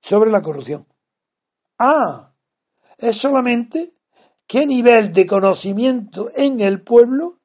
sobre 0.01 0.30
la 0.30 0.41
corrupción. 0.41 0.86
Ah, 1.78 2.34
es 2.97 3.16
solamente 3.16 3.93
qué 4.45 4.66
nivel 4.66 5.14
de 5.14 5.26
conocimiento 5.26 6.30
en 6.36 6.60
el 6.60 6.82
pueblo, 6.82 7.39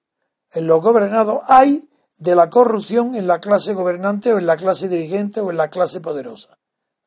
en 0.53 0.67
los 0.67 0.83
gobernados, 0.83 1.43
hay 1.47 1.89
de 2.17 2.35
la 2.35 2.51
corrupción 2.51 3.15
en 3.15 3.29
la 3.29 3.39
clase 3.39 3.73
gobernante 3.73 4.33
o 4.33 4.39
en 4.39 4.47
la 4.47 4.57
clase 4.57 4.89
dirigente 4.89 5.41
o 5.41 5.53
en 5.53 5.59
la 5.59 5.71
clase 5.71 6.01
poderosa. 6.01 6.59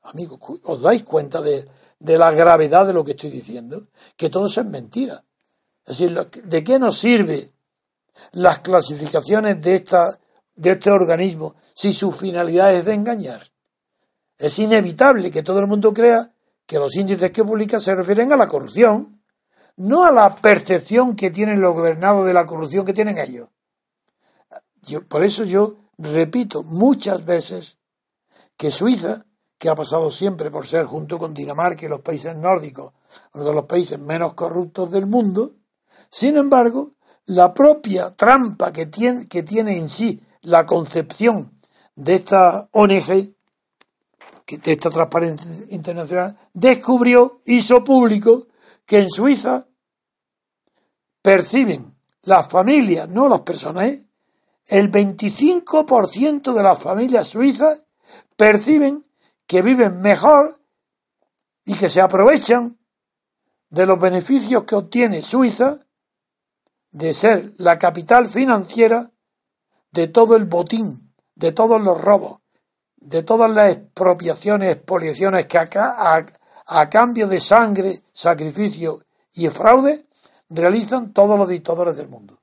Amigos, 0.01 0.39
¿os 0.63 0.81
dais 0.81 1.03
cuenta 1.03 1.41
de, 1.41 1.67
de 1.99 2.17
la 2.17 2.31
gravedad 2.31 2.85
de 2.85 2.93
lo 2.93 3.03
que 3.03 3.11
estoy 3.11 3.29
diciendo? 3.29 3.87
Que 4.15 4.29
todo 4.29 4.47
eso 4.47 4.61
es 4.61 4.67
mentira. 4.67 5.23
Es 5.85 5.97
decir, 5.97 6.17
¿de 6.43 6.63
qué 6.63 6.79
nos 6.79 6.97
sirve 6.97 7.51
las 8.31 8.59
clasificaciones 8.59 9.61
de, 9.61 9.75
esta, 9.75 10.19
de 10.55 10.71
este 10.71 10.91
organismo 10.91 11.55
si 11.73 11.93
su 11.93 12.11
finalidad 12.11 12.73
es 12.73 12.85
de 12.85 12.93
engañar? 12.93 13.41
Es 14.37 14.59
inevitable 14.59 15.31
que 15.31 15.43
todo 15.43 15.59
el 15.59 15.67
mundo 15.67 15.93
crea 15.93 16.31
que 16.65 16.77
los 16.77 16.95
índices 16.95 17.31
que 17.31 17.43
publica 17.43 17.79
se 17.79 17.95
refieren 17.95 18.33
a 18.33 18.37
la 18.37 18.47
corrupción, 18.47 19.23
no 19.77 20.03
a 20.03 20.11
la 20.11 20.35
percepción 20.35 21.15
que 21.15 21.31
tienen 21.31 21.61
los 21.61 21.73
gobernados 21.73 22.25
de 22.25 22.33
la 22.33 22.45
corrupción 22.45 22.85
que 22.85 22.93
tienen 22.93 23.17
ellos. 23.17 23.49
por 25.07 25.23
eso 25.23 25.45
yo 25.45 25.77
repito 25.97 26.63
muchas 26.63 27.23
veces 27.25 27.79
que 28.57 28.71
Suiza, 28.71 29.26
que 29.57 29.69
ha 29.69 29.75
pasado 29.75 30.11
siempre 30.11 30.51
por 30.51 30.65
ser, 30.65 30.85
junto 30.85 31.17
con 31.17 31.33
Dinamarca 31.33 31.85
y 31.85 31.89
los 31.89 32.01
países 32.01 32.35
nórdicos, 32.35 32.93
uno 33.33 33.43
de 33.43 33.53
los 33.53 33.65
países 33.65 33.99
menos 33.99 34.33
corruptos 34.33 34.91
del 34.91 35.05
mundo, 35.05 35.51
sin 36.09 36.37
embargo, 36.37 36.91
la 37.25 37.53
propia 37.53 38.11
trampa 38.11 38.71
que 38.71 38.85
tiene, 38.85 39.27
que 39.27 39.43
tiene 39.43 39.77
en 39.77 39.89
sí 39.89 40.21
la 40.41 40.65
concepción 40.65 41.51
de 41.95 42.15
esta 42.15 42.69
ONG, 42.71 43.07
de 43.07 44.71
esta 44.71 44.89
Transparencia 44.89 45.51
Internacional, 45.69 46.37
descubrió, 46.53 47.39
hizo 47.45 47.83
público 47.83 48.47
que 48.85 48.99
en 48.99 49.09
Suiza 49.09 49.67
perciben 51.21 51.97
las 52.23 52.47
familias, 52.47 53.09
no 53.09 53.27
las 53.27 53.41
personas, 53.41 53.89
¿eh? 53.89 54.07
el 54.67 54.91
25% 54.91 56.53
de 56.53 56.63
las 56.63 56.77
familias 56.77 57.27
suizas 57.29 57.85
perciben 58.35 59.03
que 59.47 59.61
viven 59.61 60.01
mejor 60.01 60.55
y 61.65 61.73
que 61.75 61.89
se 61.89 62.01
aprovechan 62.01 62.77
de 63.69 63.85
los 63.85 63.99
beneficios 63.99 64.63
que 64.65 64.75
obtiene 64.75 65.21
Suiza 65.23 65.79
de 66.91 67.13
ser 67.13 67.53
la 67.57 67.77
capital 67.77 68.27
financiera 68.27 69.11
de 69.91 70.07
todo 70.07 70.35
el 70.35 70.45
botín, 70.45 71.13
de 71.35 71.51
todos 71.51 71.81
los 71.81 71.99
robos, 71.99 72.39
de 72.97 73.23
todas 73.23 73.49
las 73.49 73.71
expropiaciones, 73.71 74.75
expoliaciones 74.75 75.45
que 75.45 75.57
acá, 75.57 76.25
a, 76.65 76.89
cambio 76.89 77.27
de 77.27 77.39
sangre, 77.39 78.01
sacrificio 78.11 79.03
y 79.33 79.47
fraude 79.49 80.05
realizan 80.49 81.13
todos 81.13 81.37
los 81.37 81.47
dictadores 81.47 81.95
del 81.95 82.09
mundo. 82.09 82.41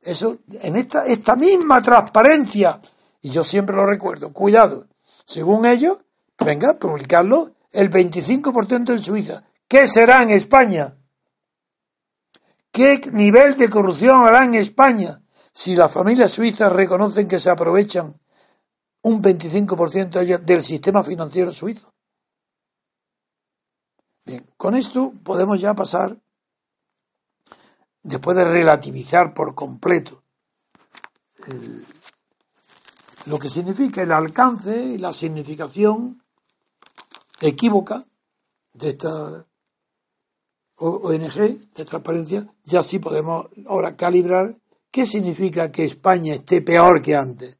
Eso, 0.00 0.38
en 0.50 0.76
esta, 0.76 1.06
esta 1.06 1.36
misma 1.36 1.80
transparencia, 1.80 2.80
y 3.22 3.30
yo 3.30 3.44
siempre 3.44 3.74
lo 3.74 3.86
recuerdo, 3.86 4.32
cuidado, 4.32 4.86
según 5.24 5.64
ellos, 5.64 6.03
venga, 6.44 6.78
publicarlo 6.78 7.50
el 7.72 7.90
25% 7.90 8.92
en 8.92 8.98
Suiza. 9.00 9.44
¿Qué 9.66 9.86
será 9.88 10.22
en 10.22 10.30
España? 10.30 10.96
¿Qué 12.70 13.00
nivel 13.12 13.56
de 13.56 13.68
corrupción 13.68 14.26
hará 14.26 14.44
en 14.44 14.54
España 14.54 15.22
si 15.52 15.76
las 15.76 15.92
familias 15.92 16.32
suizas 16.32 16.72
reconocen 16.72 17.28
que 17.28 17.38
se 17.38 17.50
aprovechan 17.50 18.20
un 19.02 19.22
25% 19.22 20.40
del 20.40 20.62
sistema 20.62 21.04
financiero 21.04 21.52
suizo? 21.52 21.92
Bien, 24.24 24.44
con 24.56 24.74
esto 24.74 25.12
podemos 25.22 25.60
ya 25.60 25.74
pasar, 25.74 26.18
después 28.02 28.36
de 28.36 28.44
relativizar 28.44 29.34
por 29.34 29.54
completo 29.54 30.24
lo 33.26 33.38
que 33.38 33.48
significa 33.48 34.02
el 34.02 34.12
alcance 34.12 34.76
y 34.76 34.98
la 34.98 35.12
significación 35.12 36.23
equívoca 37.40 38.06
de 38.72 38.90
esta 38.90 39.46
ONG 40.76 41.72
de 41.74 41.84
transparencia, 41.84 42.46
ya 42.64 42.82
sí 42.82 42.98
podemos 42.98 43.46
ahora 43.66 43.96
calibrar 43.96 44.54
qué 44.90 45.06
significa 45.06 45.70
que 45.70 45.84
España 45.84 46.34
esté 46.34 46.62
peor 46.62 47.00
que 47.00 47.16
antes. 47.16 47.58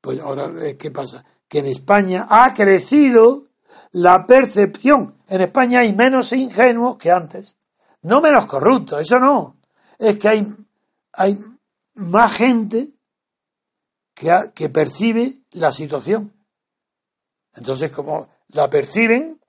Pues 0.00 0.20
ahora, 0.20 0.52
¿qué 0.78 0.90
pasa? 0.90 1.24
Que 1.48 1.58
en 1.58 1.66
España 1.66 2.26
ha 2.28 2.52
crecido 2.54 3.48
la 3.92 4.26
percepción. 4.26 5.18
En 5.28 5.40
España 5.42 5.80
hay 5.80 5.92
menos 5.92 6.32
ingenuos 6.32 6.96
que 6.98 7.10
antes. 7.10 7.58
No 8.02 8.20
menos 8.20 8.46
corruptos, 8.46 9.00
eso 9.00 9.18
no. 9.18 9.56
Es 9.98 10.18
que 10.18 10.28
hay, 10.28 10.54
hay 11.12 11.44
más 11.94 12.34
gente 12.34 12.88
que, 14.14 14.30
que 14.54 14.68
percibe 14.68 15.32
la 15.50 15.72
situación. 15.72 16.32
Entonces, 17.54 17.90
como 17.90 18.28
la 18.48 18.68
perciben, 18.70 19.40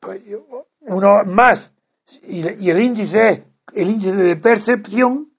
pues 0.00 0.22
uno 0.80 1.24
más 1.24 1.74
y, 2.22 2.70
el 2.70 2.80
índice 2.80 3.30
es 3.30 3.42
el 3.74 3.90
índice 3.90 4.16
de 4.16 4.36
percepción, 4.36 5.32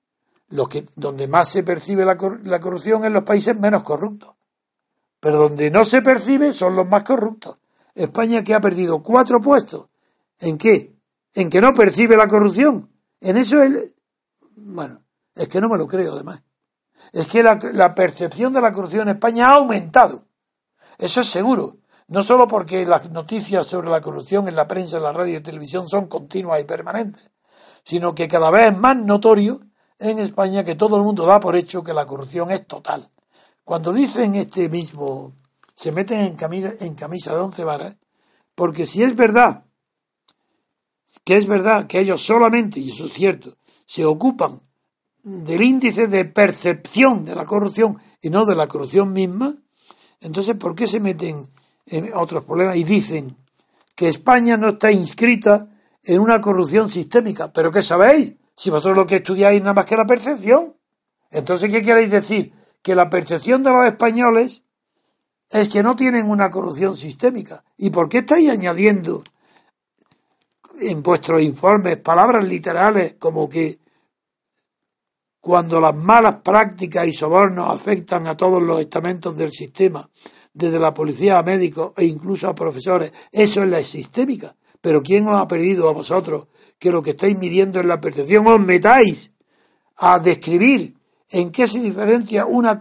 lo 0.49 0.65
que, 0.68 0.88
donde 0.95 1.27
más 1.27 1.49
se 1.49 1.63
percibe 1.63 2.05
la, 2.05 2.18
corrupción 2.18 3.03
en 3.03 3.13
los 3.13 3.23
países 3.23 3.57
menos 3.57 3.84
corruptos. 3.84 4.35
Pero 5.19 5.38
donde 5.38 5.69
no 5.69 5.85
se 5.85 6.01
percibe 6.01 6.53
son 6.53 6.76
los 6.76 6.88
más 6.88 7.03
corruptos. 7.03 7.57
España 7.93 8.43
que 8.43 8.53
ha 8.53 8.61
perdido 8.61 9.03
cuatro 9.03 9.39
puestos. 9.41 9.89
¿En 10.39 10.57
qué? 10.57 10.95
En 11.34 11.49
que 11.49 11.61
no 11.61 11.73
percibe 11.73 12.18
la 12.18 12.27
corrupción. 12.27 12.89
En 13.19 13.38
eso 13.38 13.61
es... 13.61 13.93
Bueno, 14.55 15.03
es 15.35 15.47
que 15.47 15.61
no 15.61 15.69
me 15.69 15.77
lo 15.77 15.88
creo 15.88 16.13
además. 16.13 16.43
Es 17.13 17.27
que 17.27 17.43
la, 17.43 17.59
la 17.73 17.93
percepción 17.93 18.53
de 18.53 18.61
la 18.61 18.72
corrupción 18.72 19.07
en 19.07 19.15
España 19.15 19.49
ha 19.49 19.55
aumentado. 19.55 20.26
Eso 20.97 21.22
es 21.22 21.27
seguro. 21.27 21.77
No 22.12 22.24
solo 22.24 22.46
porque 22.46 22.86
las 22.86 23.10
noticias 23.12 23.66
sobre 23.66 23.90
la 23.90 24.02
corrupción 24.02 24.50
en 24.50 24.56
la 24.58 24.68
prensa, 24.68 24.98
en 24.98 25.04
la 25.04 25.14
radio 25.14 25.38
y 25.38 25.42
televisión 25.42 25.88
son 25.88 26.08
continuas 26.08 26.60
y 26.60 26.66
permanentes, 26.66 27.32
sino 27.86 28.14
que 28.14 28.28
cada 28.28 28.52
vez 28.52 28.74
es 28.74 28.78
más 28.78 28.98
notorio 28.98 29.58
en 29.98 30.20
España 30.20 30.66
que 30.66 30.76
todo 30.76 30.98
el 30.98 31.04
mundo 31.04 31.26
da 31.26 31.40
por 31.40 31.56
hecho 31.56 31.84
que 31.84 31.94
la 31.94 32.06
corrupción 32.06 32.52
es 32.52 32.68
total. 32.68 33.10
Cuando 33.64 33.94
dicen 33.94 34.36
este 34.36 34.68
mismo, 34.68 35.32
se 35.74 35.94
meten 35.94 36.20
en 36.20 36.36
camisa, 36.36 36.74
en 36.82 36.96
camisa 36.96 37.34
de 37.34 37.40
once 37.40 37.64
varas, 37.64 37.96
porque 38.56 38.86
si 38.86 39.04
es 39.04 39.16
verdad, 39.16 39.64
que 41.24 41.38
es 41.38 41.48
verdad 41.48 41.88
que 41.88 42.02
ellos 42.02 42.22
solamente, 42.22 42.82
y 42.82 42.92
eso 42.92 43.06
es 43.06 43.14
cierto, 43.14 43.56
se 43.86 44.04
ocupan 44.04 44.60
del 45.24 45.62
índice 45.62 46.08
de 46.08 46.26
percepción 46.26 47.24
de 47.24 47.36
la 47.36 47.46
corrupción 47.46 48.00
y 48.22 48.30
no 48.30 48.46
de 48.46 48.56
la 48.56 48.68
corrupción 48.68 49.14
misma, 49.14 49.56
entonces 50.20 50.58
¿por 50.58 50.76
qué 50.76 50.88
se 50.88 51.00
meten 51.00 51.50
otros 52.14 52.45
problemas 52.45 52.76
y 52.76 52.84
dicen 52.84 53.38
que 53.95 54.08
España 54.08 54.58
no 54.58 54.70
está 54.70 54.91
inscrita 54.91 55.68
en 56.03 56.22
una 56.22 56.41
corrupción 56.41 56.90
sistémica. 56.90 57.52
¿Pero 57.52 57.72
qué 57.72 57.82
sabéis? 57.82 58.34
Si 58.56 58.70
vosotros 58.70 58.98
lo 58.98 59.06
que 59.06 59.18
estudiáis 59.18 59.62
nada 59.62 59.74
más 59.74 59.86
que 59.86 59.98
la 59.98 60.06
percepción. 60.06 60.76
Entonces, 61.30 61.72
¿qué 61.72 61.82
queréis 61.82 62.12
decir? 62.12 62.53
Que 62.82 62.95
la 62.95 63.10
percepción 63.10 63.64
de 63.64 63.72
los 63.72 63.86
españoles 63.86 64.66
es 65.49 65.70
que 65.70 65.84
no 65.84 65.95
tienen 65.95 66.30
una 66.30 66.49
corrupción 66.49 66.98
sistémica. 66.98 67.64
¿Y 67.78 67.90
por 67.90 68.10
qué 68.10 68.20
estáis 68.20 68.49
añadiendo 68.49 69.24
en 70.80 71.03
vuestros 71.03 71.41
informes 71.41 71.98
palabras 71.98 72.44
literales 72.44 73.16
como 73.20 73.48
que 73.48 73.80
cuando 75.40 75.82
las 75.82 75.95
malas 75.95 76.38
prácticas 76.38 77.08
y 77.08 77.14
sobornos 77.14 77.74
afectan 77.74 78.28
a 78.28 78.38
todos 78.38 78.62
los 78.62 78.80
estamentos 78.80 79.36
del 79.36 79.52
sistema, 79.52 80.08
desde 80.53 80.80
la 80.80 80.94
policía 80.94 81.38
a 81.38 81.44
médicos 81.44 81.94
e 81.98 82.06
incluso 82.06 82.48
a 82.48 82.56
profesores, 82.56 83.14
eso 83.32 83.64
es 83.64 83.69
la 83.69 83.84
sistémica. 83.84 84.56
Pero 84.82 85.02
¿quién 85.02 85.28
os 85.28 85.40
ha 85.40 85.48
pedido 85.48 85.88
a 85.88 85.94
vosotros 85.94 86.48
que 86.80 86.91
lo 86.91 87.02
que 87.02 87.11
estáis 87.11 87.38
midiendo 87.38 87.80
es 87.80 87.86
la 87.86 88.02
percepción? 88.02 88.48
Os 88.48 88.60
metáis 88.60 89.32
a 89.98 90.19
describir 90.19 90.95
en 91.30 91.52
qué 91.52 91.68
se 91.68 91.80
diferencia 91.80 92.45
una, 92.45 92.80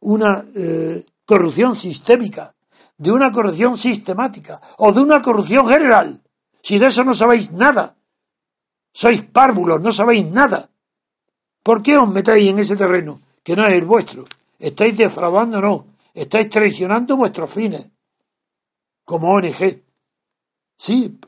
una 0.00 0.44
eh, 0.54 1.04
corrupción 1.24 1.76
sistémica 1.76 2.54
de 2.98 3.12
una 3.12 3.30
corrupción 3.30 3.78
sistemática 3.78 4.60
o 4.78 4.92
de 4.92 5.00
una 5.00 5.22
corrupción 5.22 5.68
general. 5.68 6.20
Si 6.60 6.78
de 6.78 6.88
eso 6.88 7.04
no 7.04 7.14
sabéis 7.14 7.52
nada, 7.52 7.96
sois 8.92 9.22
párvulos, 9.22 9.80
no 9.80 9.92
sabéis 9.92 10.26
nada. 10.26 10.68
¿Por 11.62 11.82
qué 11.82 11.96
os 11.96 12.10
metéis 12.10 12.50
en 12.50 12.58
ese 12.58 12.76
terreno 12.76 13.20
que 13.44 13.54
no 13.54 13.64
es 13.66 13.74
el 13.74 13.84
vuestro? 13.84 14.24
Estáis 14.58 14.96
defraudándonos, 14.96 15.84
estáis 16.22 16.48
traicionando 16.50 17.16
vuestros 17.16 17.52
fines 17.52 17.90
como 19.04 19.32
ONG. 19.32 19.82
Sí, 20.76 21.18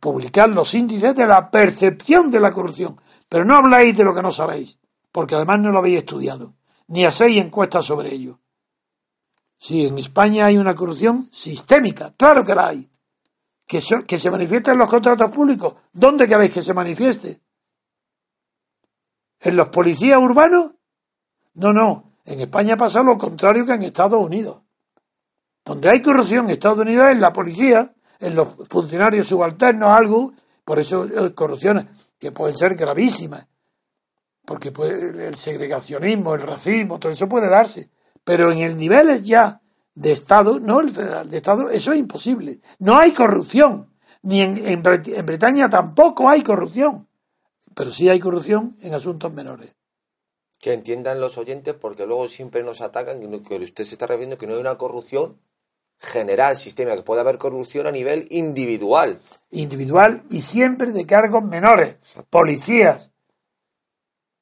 publicar 0.00 0.48
los 0.50 0.74
índices 0.74 1.14
de 1.14 1.26
la 1.26 1.50
percepción 1.50 2.30
de 2.30 2.40
la 2.40 2.50
corrupción, 2.50 3.00
pero 3.28 3.44
no 3.44 3.56
habláis 3.56 3.96
de 3.96 4.04
lo 4.04 4.14
que 4.14 4.22
no 4.22 4.32
sabéis, 4.32 4.78
porque 5.12 5.34
además 5.34 5.60
no 5.60 5.70
lo 5.70 5.78
habéis 5.78 5.98
estudiado, 5.98 6.54
ni 6.88 7.04
hacéis 7.04 7.42
encuestas 7.42 7.86
sobre 7.86 8.12
ello. 8.12 8.40
Sí, 9.56 9.86
en 9.86 9.98
España 9.98 10.46
hay 10.46 10.58
una 10.58 10.74
corrupción 10.74 11.28
sistémica, 11.32 12.12
claro 12.16 12.44
que 12.44 12.54
la 12.54 12.68
hay. 12.68 12.90
Que, 13.66 13.80
que 14.06 14.18
se 14.18 14.30
manifiesta 14.30 14.72
en 14.72 14.78
los 14.78 14.90
contratos 14.90 15.30
públicos. 15.30 15.74
¿Dónde 15.90 16.28
queréis 16.28 16.52
que 16.52 16.60
se 16.60 16.74
manifieste? 16.74 17.40
¿En 19.40 19.56
los 19.56 19.68
policías 19.68 20.18
urbanos? 20.18 20.74
No, 21.54 21.72
no. 21.72 22.13
En 22.24 22.40
España 22.40 22.76
pasa 22.76 23.02
lo 23.02 23.18
contrario 23.18 23.66
que 23.66 23.72
en 23.72 23.82
Estados 23.82 24.22
Unidos. 24.22 24.62
Donde 25.64 25.90
hay 25.90 26.02
corrupción 26.02 26.46
en 26.46 26.52
Estados 26.52 26.78
Unidos 26.78 27.06
es 27.06 27.12
en 27.12 27.20
la 27.20 27.32
policía, 27.32 27.94
en 28.20 28.34
los 28.34 28.48
funcionarios 28.68 29.26
subalternos, 29.26 29.90
algo. 29.90 30.32
Por 30.64 30.78
eso 30.78 31.02
hay 31.02 31.32
corrupciones 31.32 31.86
que 32.18 32.32
pueden 32.32 32.56
ser 32.56 32.74
gravísimas. 32.74 33.46
Porque 34.44 34.68
el 34.68 35.34
segregacionismo, 35.36 36.34
el 36.34 36.42
racismo, 36.42 36.98
todo 36.98 37.12
eso 37.12 37.28
puede 37.28 37.48
darse. 37.48 37.90
Pero 38.24 38.52
en 38.52 38.58
el 38.58 38.76
nivel 38.76 39.22
ya 39.22 39.60
de 39.94 40.12
Estado, 40.12 40.60
no 40.60 40.80
el 40.80 40.90
federal, 40.90 41.30
de 41.30 41.36
Estado, 41.36 41.70
eso 41.70 41.92
es 41.92 41.98
imposible. 41.98 42.60
No 42.78 42.98
hay 42.98 43.12
corrupción. 43.12 43.94
Ni 44.22 44.40
en, 44.40 44.56
en 44.56 44.82
Bretaña 45.26 45.68
tampoco 45.68 46.28
hay 46.28 46.42
corrupción 46.42 47.06
pero 47.74 47.90
sí 47.90 48.08
hay 48.08 48.20
corrupción 48.20 48.76
en 48.80 48.94
asuntos 48.94 49.32
menores. 49.32 49.74
Que 50.64 50.72
entiendan 50.72 51.20
los 51.20 51.36
oyentes, 51.36 51.74
porque 51.74 52.06
luego 52.06 52.26
siempre 52.26 52.62
nos 52.62 52.80
atacan, 52.80 53.20
que 53.20 53.56
usted 53.56 53.84
se 53.84 53.96
está 53.96 54.06
refiriendo 54.06 54.38
que 54.38 54.46
no 54.46 54.54
hay 54.54 54.60
una 54.60 54.78
corrupción 54.78 55.38
general, 55.98 56.56
sistema, 56.56 56.96
que 56.96 57.02
puede 57.02 57.20
haber 57.20 57.36
corrupción 57.36 57.86
a 57.86 57.90
nivel 57.90 58.26
individual. 58.30 59.20
Individual 59.50 60.24
y 60.30 60.40
siempre 60.40 60.92
de 60.92 61.04
cargos 61.04 61.44
menores. 61.44 61.98
Policías. 62.30 63.10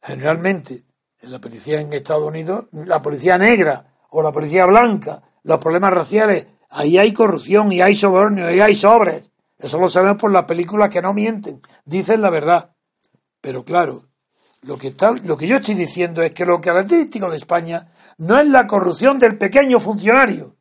Generalmente, 0.01 0.85
en 1.23 1.33
la 1.33 1.41
policía 1.41 1.81
en 1.81 1.93
Estados 1.93 2.23
Unidos, 2.23 2.67
la 2.71 3.03
policía 3.03 3.37
negra 3.37 3.93
o 4.11 4.23
la 4.23 4.31
policía 4.31 4.65
blanca, 4.67 5.25
los 5.43 5.59
problemas 5.59 5.93
raciales, 5.93 6.47
ahí 6.71 6.99
hay 6.99 7.13
corrupción 7.13 7.73
y 7.73 7.81
hay 7.81 7.97
sobornio 7.97 8.49
y 8.55 8.61
hay 8.61 8.77
sobres. 8.77 9.33
Eso 9.59 9.77
lo 9.81 9.89
sabemos 9.89 10.19
por 10.19 10.31
las 10.31 10.45
películas 10.45 10.89
que 10.89 11.03
no 11.03 11.15
mienten, 11.15 11.61
dicen 11.85 12.23
la 12.23 12.31
verdad. 12.31 12.77
Pero 13.41 13.65
claro, 13.65 14.12
lo 14.63 14.79
que, 14.79 14.89
está, 14.89 15.13
lo 15.25 15.37
que 15.37 15.47
yo 15.47 15.57
estoy 15.57 15.75
diciendo 15.75 16.23
es 16.23 16.33
que 16.33 16.47
lo 16.47 16.61
característico 16.61 17.29
de 17.29 17.37
España 17.37 17.89
no 18.19 18.39
es 18.39 18.47
la 18.47 18.67
corrupción 18.67 19.19
del 19.19 19.37
pequeño 19.37 19.81
funcionario, 19.81 20.57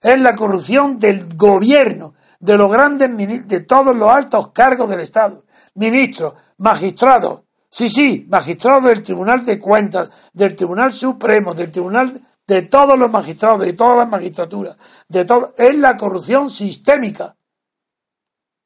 es 0.00 0.18
la 0.20 0.36
corrupción 0.36 0.98
del 0.98 1.34
gobierno, 1.34 2.14
de 2.40 2.56
los 2.56 2.70
grandes, 2.70 3.48
de 3.48 3.60
todos 3.60 3.96
los 3.96 4.08
altos 4.08 4.52
cargos 4.52 4.88
del 4.90 5.00
Estado, 5.00 5.44
ministros, 5.74 6.34
magistrados, 6.58 7.42
sí, 7.70 7.88
sí, 7.88 8.26
magistrados 8.28 8.84
del 8.84 9.02
Tribunal 9.02 9.44
de 9.44 9.58
Cuentas, 9.58 10.10
del 10.32 10.54
Tribunal 10.54 10.92
Supremo, 10.92 11.54
del 11.54 11.72
Tribunal 11.72 12.20
de 12.46 12.62
todos 12.62 12.98
los 12.98 13.10
magistrados, 13.10 13.60
de 13.60 13.72
todas 13.72 13.96
las 13.98 14.08
magistraturas, 14.08 14.76
de 15.08 15.24
todo, 15.24 15.54
es 15.56 15.74
la 15.76 15.96
corrupción 15.96 16.50
sistémica. 16.50 17.36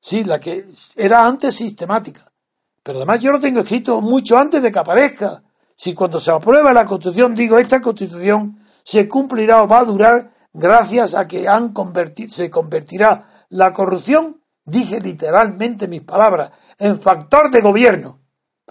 Sí, 0.01 0.25
la 0.25 0.41
que 0.41 0.67
era 0.97 1.27
antes 1.27 1.55
sistemática. 1.55 2.32
Pero 2.83 2.99
además 2.99 3.21
yo 3.21 3.31
lo 3.33 3.41
tengo 3.41 3.61
escrito 3.61 4.01
mucho 4.01 4.39
antes 4.39 4.63
de 4.63 4.73
que 4.73 4.79
aparezca. 4.79 5.43
Si 5.77 5.95
cuando 5.95 6.21
se 6.21 6.31
aprueba 6.31 6.73
la 6.73 6.85
Constitución 6.85 7.35
digo 7.35 7.59
esta 7.59 7.81
Constitución 7.81 8.59
se 8.83 9.09
cumplirá 9.09 9.63
o 9.63 9.69
va 9.69 9.81
a 9.81 9.85
durar 9.85 10.33
gracias 10.53 11.15
a 11.15 11.27
que 11.27 11.49
han 11.49 11.73
convertido, 11.73 12.31
se 12.31 12.51
convertirá 12.51 13.29
la 13.49 13.73
corrupción, 13.73 14.43
dije 14.65 15.01
literalmente 15.01 15.89
mis 15.89 16.03
palabras, 16.03 16.51
en 16.79 17.01
factor 17.01 17.51
de 17.51 17.61
gobierno. 17.61 18.21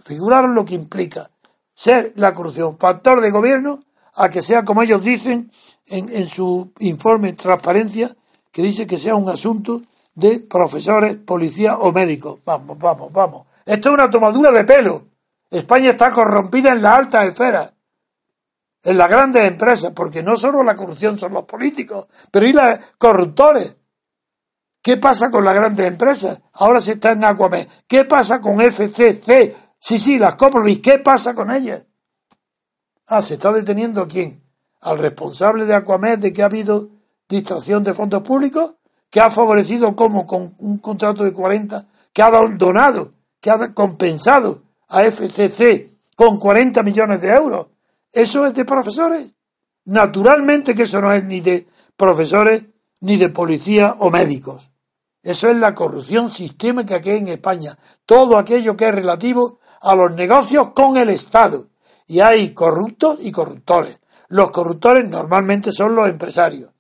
Figuraron 0.03 0.55
lo 0.55 0.65
que 0.65 0.75
implica 0.75 1.31
ser 1.73 2.13
la 2.15 2.33
corrupción 2.33 2.77
factor 2.77 3.21
de 3.21 3.31
gobierno 3.31 3.83
a 4.15 4.29
que 4.29 4.41
sea 4.41 4.63
como 4.63 4.83
ellos 4.83 5.03
dicen 5.03 5.51
en, 5.87 6.09
en 6.09 6.27
su 6.27 6.71
informe 6.79 7.33
transparencia, 7.33 8.15
que 8.51 8.61
dice 8.61 8.85
que 8.85 8.97
sea 8.97 9.15
un 9.15 9.29
asunto 9.29 9.81
de 10.13 10.39
profesores, 10.39 11.15
policías 11.15 11.77
o 11.79 11.91
médicos. 11.91 12.39
Vamos, 12.45 12.77
vamos, 12.77 13.11
vamos. 13.13 13.47
Esto 13.71 13.87
es 13.87 13.93
una 13.93 14.09
tomadura 14.09 14.51
de 14.51 14.65
pelo. 14.65 15.07
España 15.49 15.91
está 15.91 16.11
corrompida 16.11 16.73
en 16.73 16.81
la 16.81 16.93
alta 16.93 17.23
esfera, 17.23 17.73
en 18.83 18.97
las 18.97 19.09
grandes 19.09 19.45
empresas, 19.45 19.93
porque 19.95 20.21
no 20.21 20.35
solo 20.35 20.61
la 20.61 20.75
corrupción 20.75 21.17
son 21.17 21.31
los 21.31 21.45
políticos, 21.45 22.07
pero 22.31 22.45
y 22.45 22.51
los 22.51 22.65
corruptores. 22.97 23.77
¿Qué 24.81 24.97
pasa 24.97 25.31
con 25.31 25.45
las 25.45 25.55
grandes 25.55 25.87
empresas? 25.87 26.41
Ahora 26.55 26.81
se 26.81 26.93
está 26.93 27.13
en 27.13 27.23
Aquamed. 27.23 27.65
¿Qué 27.87 28.03
pasa 28.03 28.41
con 28.41 28.59
FCC? 28.59 29.55
Sí, 29.79 29.97
sí, 29.97 30.19
las 30.19 30.35
Coprovis. 30.35 30.81
¿Qué 30.81 30.99
pasa 30.99 31.33
con 31.33 31.49
ellas? 31.49 31.85
Ah, 33.07 33.21
¿se 33.21 33.35
está 33.35 33.53
deteniendo 33.53 34.01
a 34.01 34.07
quién? 34.09 34.43
¿Al 34.81 34.97
responsable 34.97 35.65
de 35.65 35.75
Aquamed 35.75 36.19
de 36.19 36.33
que 36.33 36.41
ha 36.41 36.47
habido 36.47 36.89
distracción 37.29 37.85
de 37.85 37.93
fondos 37.93 38.21
públicos? 38.21 38.75
¿Que 39.09 39.21
ha 39.21 39.31
favorecido 39.31 39.95
como 39.95 40.27
con 40.27 40.55
un 40.57 40.79
contrato 40.79 41.23
de 41.23 41.31
40? 41.31 41.87
¿Que 42.11 42.21
ha 42.21 42.31
donado 42.31 43.20
que 43.41 43.49
ha 43.49 43.73
compensado 43.73 44.63
a 44.87 45.03
FCC 45.03 45.89
con 46.15 46.37
40 46.37 46.83
millones 46.83 47.19
de 47.21 47.29
euros. 47.29 47.67
¿Eso 48.11 48.45
es 48.45 48.53
de 48.53 48.63
profesores? 48.63 49.33
Naturalmente 49.85 50.75
que 50.75 50.83
eso 50.83 51.01
no 51.01 51.11
es 51.11 51.23
ni 51.23 51.41
de 51.41 51.67
profesores, 51.97 52.65
ni 53.01 53.17
de 53.17 53.29
policía 53.29 53.95
o 53.99 54.11
médicos. 54.11 54.71
Eso 55.23 55.49
es 55.49 55.57
la 55.57 55.73
corrupción 55.73 56.29
sistémica 56.29 57.01
que 57.01 57.11
hay 57.11 57.17
en 57.19 57.27
España. 57.29 57.77
Todo 58.05 58.37
aquello 58.37 58.77
que 58.77 58.87
es 58.87 58.95
relativo 58.95 59.59
a 59.81 59.95
los 59.95 60.11
negocios 60.13 60.69
con 60.73 60.97
el 60.97 61.09
Estado. 61.09 61.69
Y 62.07 62.19
hay 62.19 62.53
corruptos 62.53 63.19
y 63.21 63.31
corruptores. 63.31 63.99
Los 64.27 64.51
corruptores 64.51 65.07
normalmente 65.07 65.71
son 65.71 65.95
los 65.95 66.09
empresarios. 66.09 66.71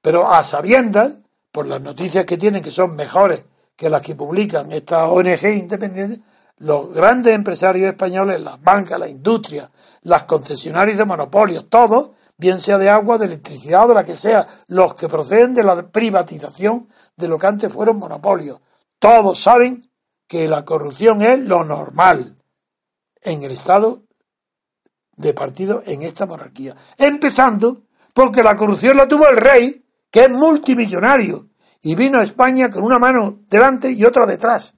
Pero 0.00 0.32
a 0.32 0.42
sabiendas, 0.42 1.20
por 1.50 1.66
las 1.66 1.80
noticias 1.80 2.26
que 2.26 2.36
tienen 2.36 2.62
que 2.62 2.70
son 2.70 2.96
mejores 2.96 3.44
que 3.76 3.90
las 3.90 4.02
que 4.02 4.14
publican 4.14 4.72
estas 4.72 5.08
ONG 5.08 5.44
independientes, 5.46 6.20
los 6.58 6.92
grandes 6.92 7.34
empresarios 7.34 7.88
españoles, 7.88 8.40
las 8.40 8.62
bancas, 8.62 8.98
la 8.98 9.08
industria, 9.08 9.70
las 10.02 10.24
concesionarias 10.24 10.98
de 10.98 11.04
monopolios, 11.04 11.68
todos, 11.68 12.12
bien 12.36 12.60
sea 12.60 12.78
de 12.78 12.88
agua, 12.88 13.18
de 13.18 13.26
electricidad 13.26 13.84
o 13.84 13.88
de 13.88 13.94
la 13.94 14.04
que 14.04 14.16
sea, 14.16 14.46
los 14.68 14.94
que 14.94 15.08
proceden 15.08 15.54
de 15.54 15.64
la 15.64 15.88
privatización 15.88 16.88
de 17.16 17.28
lo 17.28 17.38
que 17.38 17.46
antes 17.46 17.72
fueron 17.72 17.98
monopolios, 17.98 18.60
todos 18.98 19.40
saben 19.40 19.82
que 20.26 20.48
la 20.48 20.64
corrupción 20.64 21.22
es 21.22 21.38
lo 21.40 21.64
normal 21.64 22.36
en 23.20 23.42
el 23.42 23.52
Estado 23.52 24.02
de 25.16 25.34
partido 25.34 25.82
en 25.86 26.02
esta 26.02 26.26
monarquía. 26.26 26.74
Empezando 26.98 27.82
porque 28.12 28.42
la 28.42 28.56
corrupción 28.56 28.96
la 28.96 29.08
tuvo 29.08 29.28
el 29.28 29.36
rey, 29.36 29.84
que 30.10 30.24
es 30.24 30.30
multimillonario, 30.30 31.48
y 31.84 31.94
vino 31.94 32.18
a 32.18 32.24
España 32.24 32.70
con 32.70 32.82
una 32.82 32.98
mano 32.98 33.40
delante 33.50 33.92
y 33.92 34.04
otra 34.04 34.24
detrás. 34.24 34.74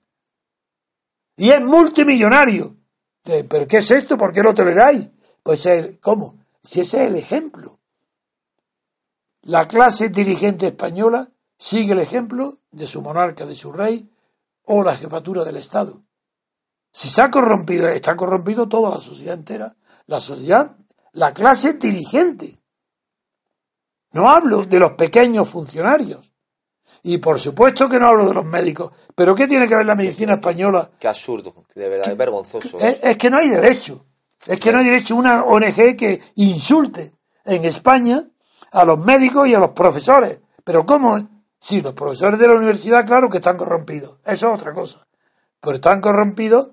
Y 1.36 1.50
es 1.50 1.60
multimillonario. 1.60 2.76
¿Pero 3.22 3.66
qué 3.68 3.76
es 3.76 3.90
esto? 3.92 4.18
¿Por 4.18 4.32
qué 4.32 4.42
lo 4.42 4.52
toleráis? 4.52 5.12
Pues, 5.42 5.68
¿cómo? 6.00 6.36
Si 6.60 6.80
ese 6.80 7.04
es 7.04 7.08
el 7.10 7.16
ejemplo. 7.16 7.78
La 9.42 9.68
clase 9.68 10.08
dirigente 10.08 10.66
española 10.66 11.30
sigue 11.56 11.92
el 11.92 12.00
ejemplo 12.00 12.58
de 12.72 12.88
su 12.88 13.00
monarca, 13.00 13.46
de 13.46 13.54
su 13.54 13.70
rey 13.70 14.10
o 14.64 14.82
la 14.82 14.96
jefatura 14.96 15.44
del 15.44 15.58
Estado. 15.58 16.02
Si 16.92 17.08
se 17.08 17.22
ha 17.22 17.30
corrompido, 17.30 17.88
está 17.88 18.16
corrompido 18.16 18.68
toda 18.68 18.90
la 18.90 19.00
sociedad 19.00 19.34
entera. 19.34 19.76
La 20.06 20.20
sociedad, 20.20 20.76
la 21.12 21.32
clase 21.32 21.74
dirigente. 21.74 22.58
No 24.10 24.28
hablo 24.28 24.64
de 24.64 24.80
los 24.80 24.92
pequeños 24.94 25.48
funcionarios. 25.48 26.32
Y 27.02 27.18
por 27.18 27.38
supuesto 27.38 27.88
que 27.88 27.98
no 27.98 28.06
hablo 28.08 28.26
de 28.26 28.34
los 28.34 28.44
médicos. 28.44 28.92
Pero 29.14 29.34
¿qué 29.34 29.46
tiene 29.46 29.68
que 29.68 29.74
ver 29.76 29.86
la 29.86 29.94
medicina 29.94 30.34
española? 30.34 30.90
Qué 30.98 31.08
absurdo, 31.08 31.54
de 31.74 31.88
verdad, 31.88 32.10
es 32.10 32.16
vergonzoso. 32.18 32.78
Es, 32.80 33.16
que 33.16 33.30
no 33.30 33.38
hay 33.38 33.48
derecho. 33.48 34.04
Es 34.46 34.58
que 34.60 34.70
no 34.72 34.78
hay 34.78 34.84
derecho 34.84 35.14
a 35.14 35.18
una 35.18 35.44
ONG 35.44 35.96
que 35.96 36.20
insulte 36.36 37.12
en 37.44 37.64
España 37.64 38.20
a 38.72 38.84
los 38.84 38.98
médicos 39.04 39.48
y 39.48 39.54
a 39.54 39.58
los 39.58 39.70
profesores. 39.70 40.40
Pero 40.64 40.84
¿cómo? 40.84 41.16
Sí, 41.60 41.80
los 41.80 41.94
profesores 41.94 42.38
de 42.38 42.46
la 42.48 42.54
universidad, 42.54 43.06
claro 43.06 43.28
que 43.28 43.38
están 43.38 43.56
corrompidos. 43.56 44.18
Eso 44.24 44.48
es 44.54 44.60
otra 44.60 44.72
cosa. 44.74 45.06
Pero 45.60 45.76
están 45.76 46.00
corrompidos 46.00 46.72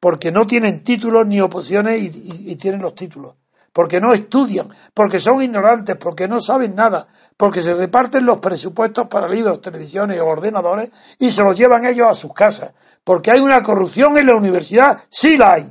porque 0.00 0.30
no 0.30 0.46
tienen 0.46 0.82
títulos 0.84 1.26
ni 1.26 1.40
oposiciones 1.40 2.00
y, 2.00 2.06
y- 2.06 2.52
y 2.52 2.56
tienen 2.56 2.80
los 2.82 2.94
títulos. 2.94 3.34
Porque 3.72 4.00
no 4.00 4.12
estudian, 4.12 4.68
porque 4.94 5.20
son 5.20 5.42
ignorantes, 5.42 5.96
porque 5.96 6.26
no 6.26 6.40
saben 6.40 6.74
nada, 6.74 7.06
porque 7.36 7.62
se 7.62 7.74
reparten 7.74 8.24
los 8.24 8.38
presupuestos 8.38 9.06
para 9.08 9.28
libros, 9.28 9.60
televisiones 9.60 10.20
o 10.20 10.26
ordenadores 10.26 10.90
y 11.18 11.30
se 11.30 11.42
los 11.42 11.56
llevan 11.56 11.84
ellos 11.86 12.08
a 12.08 12.14
sus 12.14 12.32
casas. 12.32 12.72
Porque 13.04 13.30
hay 13.30 13.40
una 13.40 13.62
corrupción 13.62 14.16
en 14.18 14.26
la 14.26 14.34
universidad, 14.36 14.98
sí 15.10 15.36
la 15.36 15.54
hay. 15.54 15.66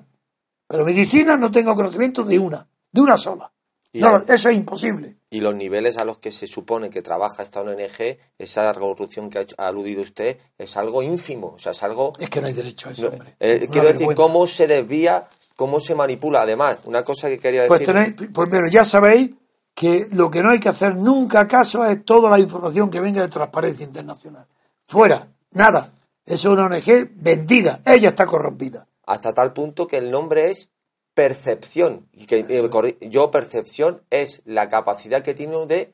Pero 0.68 0.86
medicina 0.86 1.38
no 1.38 1.50
tengo 1.52 1.76
conocimiento 1.76 2.24
de 2.24 2.40
una, 2.40 2.68
de 2.92 3.02
una 3.02 3.18
sola. 3.18 3.52
Y 3.94 4.00
No, 4.02 4.18
eso 4.28 4.50
es 4.50 4.56
imposible. 4.56 5.18
Y 5.30 5.40
los 5.40 5.56
niveles 5.56 5.98
a 5.98 6.06
los 6.06 6.18
que 6.20 6.32
se 6.32 6.46
supone 6.46 6.90
que 6.90 7.02
trabaja 7.02 7.42
esta 7.42 7.62
ONG, 7.62 8.18
esa 8.38 8.74
corrupción 8.74 9.30
que 9.30 9.40
ha, 9.40 9.42
hecho- 9.42 9.56
ha 9.58 9.68
aludido 9.68 10.02
usted, 10.02 10.38
es 10.58 10.78
algo 10.78 11.02
ínfimo. 11.04 11.54
O 11.56 11.60
sea, 11.60 11.72
es 11.72 11.84
algo. 11.84 12.14
Es 12.20 12.30
que 12.30 12.40
no 12.42 12.48
hay 12.48 12.54
derecho 12.54 12.90
a 12.90 12.92
eso, 12.92 13.04
no, 13.08 13.14
hombre. 13.14 13.36
eh, 13.40 13.68
quiero 13.72 13.88
decir, 13.88 14.08
cómo 14.16 14.46
se 14.46 14.68
desvía, 14.68 15.28
cómo 15.58 15.82
se 15.82 15.94
manipula. 15.96 16.44
Además, 16.44 16.78
una 16.86 17.04
cosa 17.04 17.28
que 17.28 17.38
quería 17.38 17.64
decir. 17.64 17.68
Pues 17.78 17.84
tenéis, 17.86 18.32
pues 18.34 18.48
pero 18.50 18.68
ya 18.70 18.86
sabéis 18.86 19.32
que 19.76 20.08
lo 20.12 20.32
que 20.32 20.42
no 20.42 20.52
hay 20.52 20.60
que 20.62 20.70
hacer 20.70 20.96
nunca 20.96 21.46
caso 21.50 21.84
es 21.86 22.06
toda 22.06 22.30
la 22.30 22.40
información 22.40 22.90
que 22.90 23.02
venga 23.02 23.22
de 23.22 23.28
Transparencia 23.28 23.84
Internacional. 23.86 24.48
Fuera, 24.88 25.28
nada. 25.52 25.92
Es 26.26 26.46
una 26.46 26.66
ONG 26.68 27.10
vendida. 27.16 27.82
Ella 27.86 28.10
está 28.10 28.26
corrompida. 28.26 28.88
hasta 29.06 29.34
tal 29.34 29.54
punto 29.54 29.86
que 29.88 29.98
el 29.98 30.10
nombre 30.12 30.50
es 30.52 30.72
percepción. 31.14 32.08
Y 32.14 32.26
que 32.26 32.46
eh, 32.48 32.98
yo 33.10 33.32
percepción 33.32 34.02
es 34.10 34.42
la 34.46 34.70
capacidad 34.70 35.22
que 35.24 35.34
tiene 35.34 35.66
de 35.66 35.94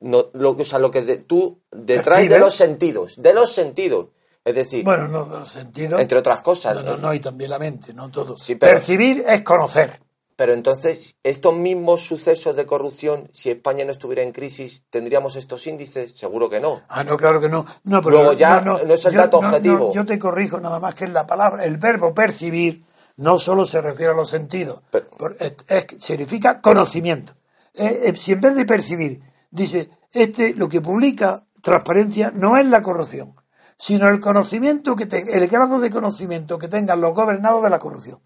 no, 0.00 0.26
lo, 0.32 0.50
o 0.50 0.64
sea, 0.64 0.78
lo 0.80 0.90
que 0.90 1.02
de- 1.02 1.18
tú 1.18 1.60
detrás 1.70 2.28
de 2.28 2.38
los 2.38 2.54
sentidos, 2.54 3.20
de 3.22 3.32
los 3.34 3.52
sentidos. 3.52 4.08
Es 4.44 4.54
decir, 4.54 4.84
Bueno, 4.84 5.06
no 5.08 5.24
de 5.26 5.38
los 5.38 5.50
sentidos. 5.52 6.00
entre 6.00 6.18
otras 6.18 6.42
cosas. 6.42 6.74
No, 6.76 6.82
no, 6.82 6.96
no, 6.96 7.14
y 7.14 7.20
también 7.20 7.50
la 7.50 7.58
mente, 7.58 7.94
no 7.94 8.10
todo. 8.10 8.36
Sí, 8.36 8.56
pero- 8.56 8.72
Percibir 8.72 9.24
es 9.26 9.42
conocer. 9.42 10.00
Pero 10.34 10.54
entonces, 10.54 11.16
estos 11.22 11.54
mismos 11.54 12.00
sucesos 12.00 12.56
de 12.56 12.66
corrupción, 12.66 13.28
si 13.32 13.50
España 13.50 13.84
no 13.84 13.92
estuviera 13.92 14.22
en 14.22 14.32
crisis, 14.32 14.82
¿tendríamos 14.90 15.36
estos 15.36 15.64
índices? 15.68 16.12
Seguro 16.18 16.48
que 16.50 16.58
no. 16.58 16.80
Ah, 16.88 17.04
no, 17.04 17.16
claro 17.16 17.40
que 17.40 17.48
no. 17.48 17.64
No, 17.84 18.02
pero 18.02 18.16
Luego 18.16 18.32
ya 18.32 18.60
no 18.62 18.78
es 18.78 19.04
el 19.04 19.14
dato 19.14 19.40
no, 19.40 19.48
objetivo. 19.48 19.92
yo 19.92 20.04
te 20.06 20.18
corrijo 20.18 20.58
nada 20.58 20.80
más 20.80 20.94
que 20.96 21.04
en 21.04 21.12
la 21.12 21.26
palabra, 21.26 21.64
el 21.64 21.76
verbo 21.76 22.12
percibir 22.14 22.82
no 23.18 23.38
solo 23.38 23.66
se 23.66 23.80
refiere 23.82 24.12
a 24.12 24.16
los 24.16 24.30
sentidos, 24.30 24.80
Pero- 24.90 25.06
por- 25.10 25.36
es- 25.38 25.54
es- 25.68 26.02
significa 26.02 26.60
conocimiento. 26.60 27.34
Eh, 27.74 28.00
eh, 28.06 28.14
si 28.16 28.32
en 28.32 28.40
vez 28.40 28.56
de 28.56 28.64
percibir, 28.64 29.20
dice, 29.50 29.90
este 30.12 30.54
lo 30.54 30.68
que 30.68 30.80
publica 30.80 31.44
transparencia 31.60 32.32
no 32.34 32.56
es 32.56 32.66
la 32.66 32.82
corrupción, 32.82 33.34
sino 33.82 34.08
el 34.08 34.20
conocimiento 34.20 34.94
que 34.94 35.06
te- 35.06 35.36
el 35.36 35.48
grado 35.48 35.80
de 35.80 35.90
conocimiento 35.90 36.56
que 36.56 36.68
tengan 36.68 37.00
los 37.00 37.12
gobernados 37.16 37.64
de 37.64 37.70
la 37.70 37.80
corrupción. 37.80 38.20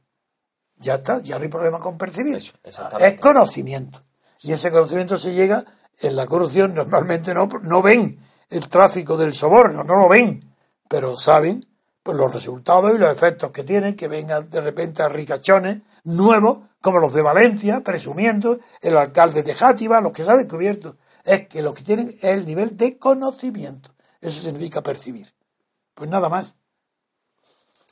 Ya 0.77 0.97
está, 0.97 1.23
ya 1.23 1.39
no 1.39 1.45
hay 1.45 1.49
problema 1.49 1.79
con 1.81 1.97
percibir. 1.97 2.37
Eso, 2.37 2.53
es 2.99 3.19
conocimiento. 3.19 4.03
Y 4.43 4.53
ese 4.53 4.71
conocimiento 4.71 5.17
se 5.17 5.33
llega 5.33 5.65
en 6.03 6.15
la 6.15 6.27
corrupción, 6.27 6.75
normalmente 6.75 7.33
no, 7.33 7.49
no 7.63 7.81
ven 7.81 8.21
el 8.51 8.69
tráfico 8.69 9.17
del 9.17 9.33
soborno, 9.33 9.83
no 9.83 9.97
lo 9.97 10.11
ven, 10.11 10.45
pero 10.91 11.17
saben 11.17 11.65
pues, 12.03 12.19
los 12.19 12.31
resultados 12.35 12.95
y 12.95 12.99
los 12.99 13.11
efectos 13.11 13.51
que 13.51 13.65
tienen, 13.65 13.97
que 13.97 14.09
vengan 14.09 14.51
de 14.51 14.61
repente 14.61 15.03
a 15.03 15.09
ricachones 15.09 15.81
nuevos, 16.05 16.61
como 16.83 16.99
los 16.99 17.15
de 17.15 17.23
Valencia, 17.23 17.81
presumiendo, 17.81 18.59
el 18.83 18.99
alcalde 18.99 19.43
de 19.43 19.55
Játiva, 19.55 20.03
los 20.03 20.13
que 20.13 20.23
se 20.23 20.31
ha 20.33 20.37
descubierto. 20.37 20.99
Es 21.25 21.49
que 21.49 21.63
lo 21.63 21.73
que 21.73 21.83
tienen 21.83 22.11
es 22.11 22.25
el 22.25 22.45
nivel 22.45 22.77
de 22.77 22.99
conocimiento. 22.99 23.95
Eso 24.21 24.43
significa 24.43 24.83
percibir. 24.83 25.35
Pues 25.97 26.11
nada 26.11 26.29
más. 26.29 26.57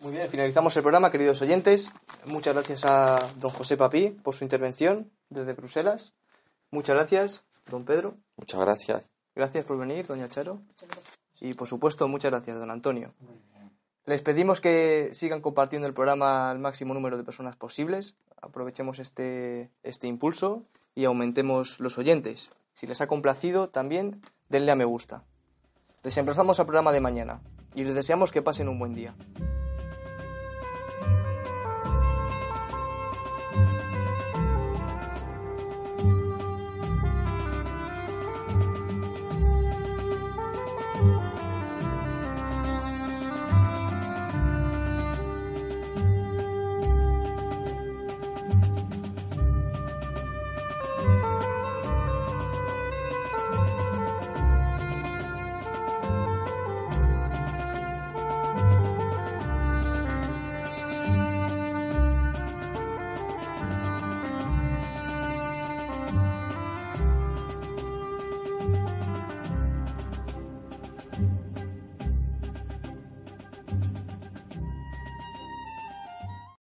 Muy 0.01 0.12
bien, 0.12 0.28
finalizamos 0.28 0.76
el 0.76 0.82
programa, 0.82 1.10
queridos 1.10 1.40
oyentes. 1.40 1.90
Muchas 2.26 2.52
gracias 2.52 2.85
a 2.85 3.18
don 3.36 3.51
José 3.51 3.78
Papí 3.78 4.10
por 4.10 4.35
su 4.35 4.44
intervención 4.44 5.10
desde 5.31 5.55
Bruselas. 5.55 6.12
Muchas 6.70 6.97
gracias, 6.97 7.44
don 7.70 7.86
Pedro. 7.86 8.18
Muchas 8.36 8.60
gracias. 8.60 9.05
Gracias 9.35 9.64
por 9.64 9.78
venir, 9.78 10.06
doña 10.06 10.28
Charo. 10.28 10.60
Y 11.40 11.55
por 11.55 11.66
supuesto, 11.66 12.06
muchas 12.06 12.31
gracias, 12.31 12.59
don 12.59 12.70
Antonio. 12.70 13.14
Les 14.05 14.20
pedimos 14.20 14.60
que 14.60 15.09
sigan 15.14 15.40
compartiendo 15.40 15.89
el 15.89 15.94
programa 15.94 16.51
al 16.51 16.59
máximo 16.59 16.93
número 16.93 17.16
de 17.16 17.24
personas 17.24 17.56
posibles. 17.56 18.16
Aprovechemos 18.43 18.98
este, 18.98 19.70
este 19.82 20.09
impulso 20.09 20.62
y 20.94 21.06
aumentemos 21.06 21.81
los 21.81 21.97
oyentes. 21.97 22.51
Si 22.74 22.86
les 22.86 23.01
ha 23.01 23.06
complacido, 23.06 23.70
también 23.70 24.20
denle 24.51 24.72
a 24.72 24.76
me 24.76 24.85
gusta. 24.85 25.24
Les 26.02 26.18
emplazamos 26.18 26.60
al 26.60 26.66
programa 26.66 26.93
de 26.93 27.01
mañana 27.01 27.40
y 27.75 27.85
les 27.85 27.95
deseamos 27.95 28.33
que 28.33 28.43
pasen 28.43 28.69
un 28.69 28.79
buen 28.79 28.95
día. 28.95 29.15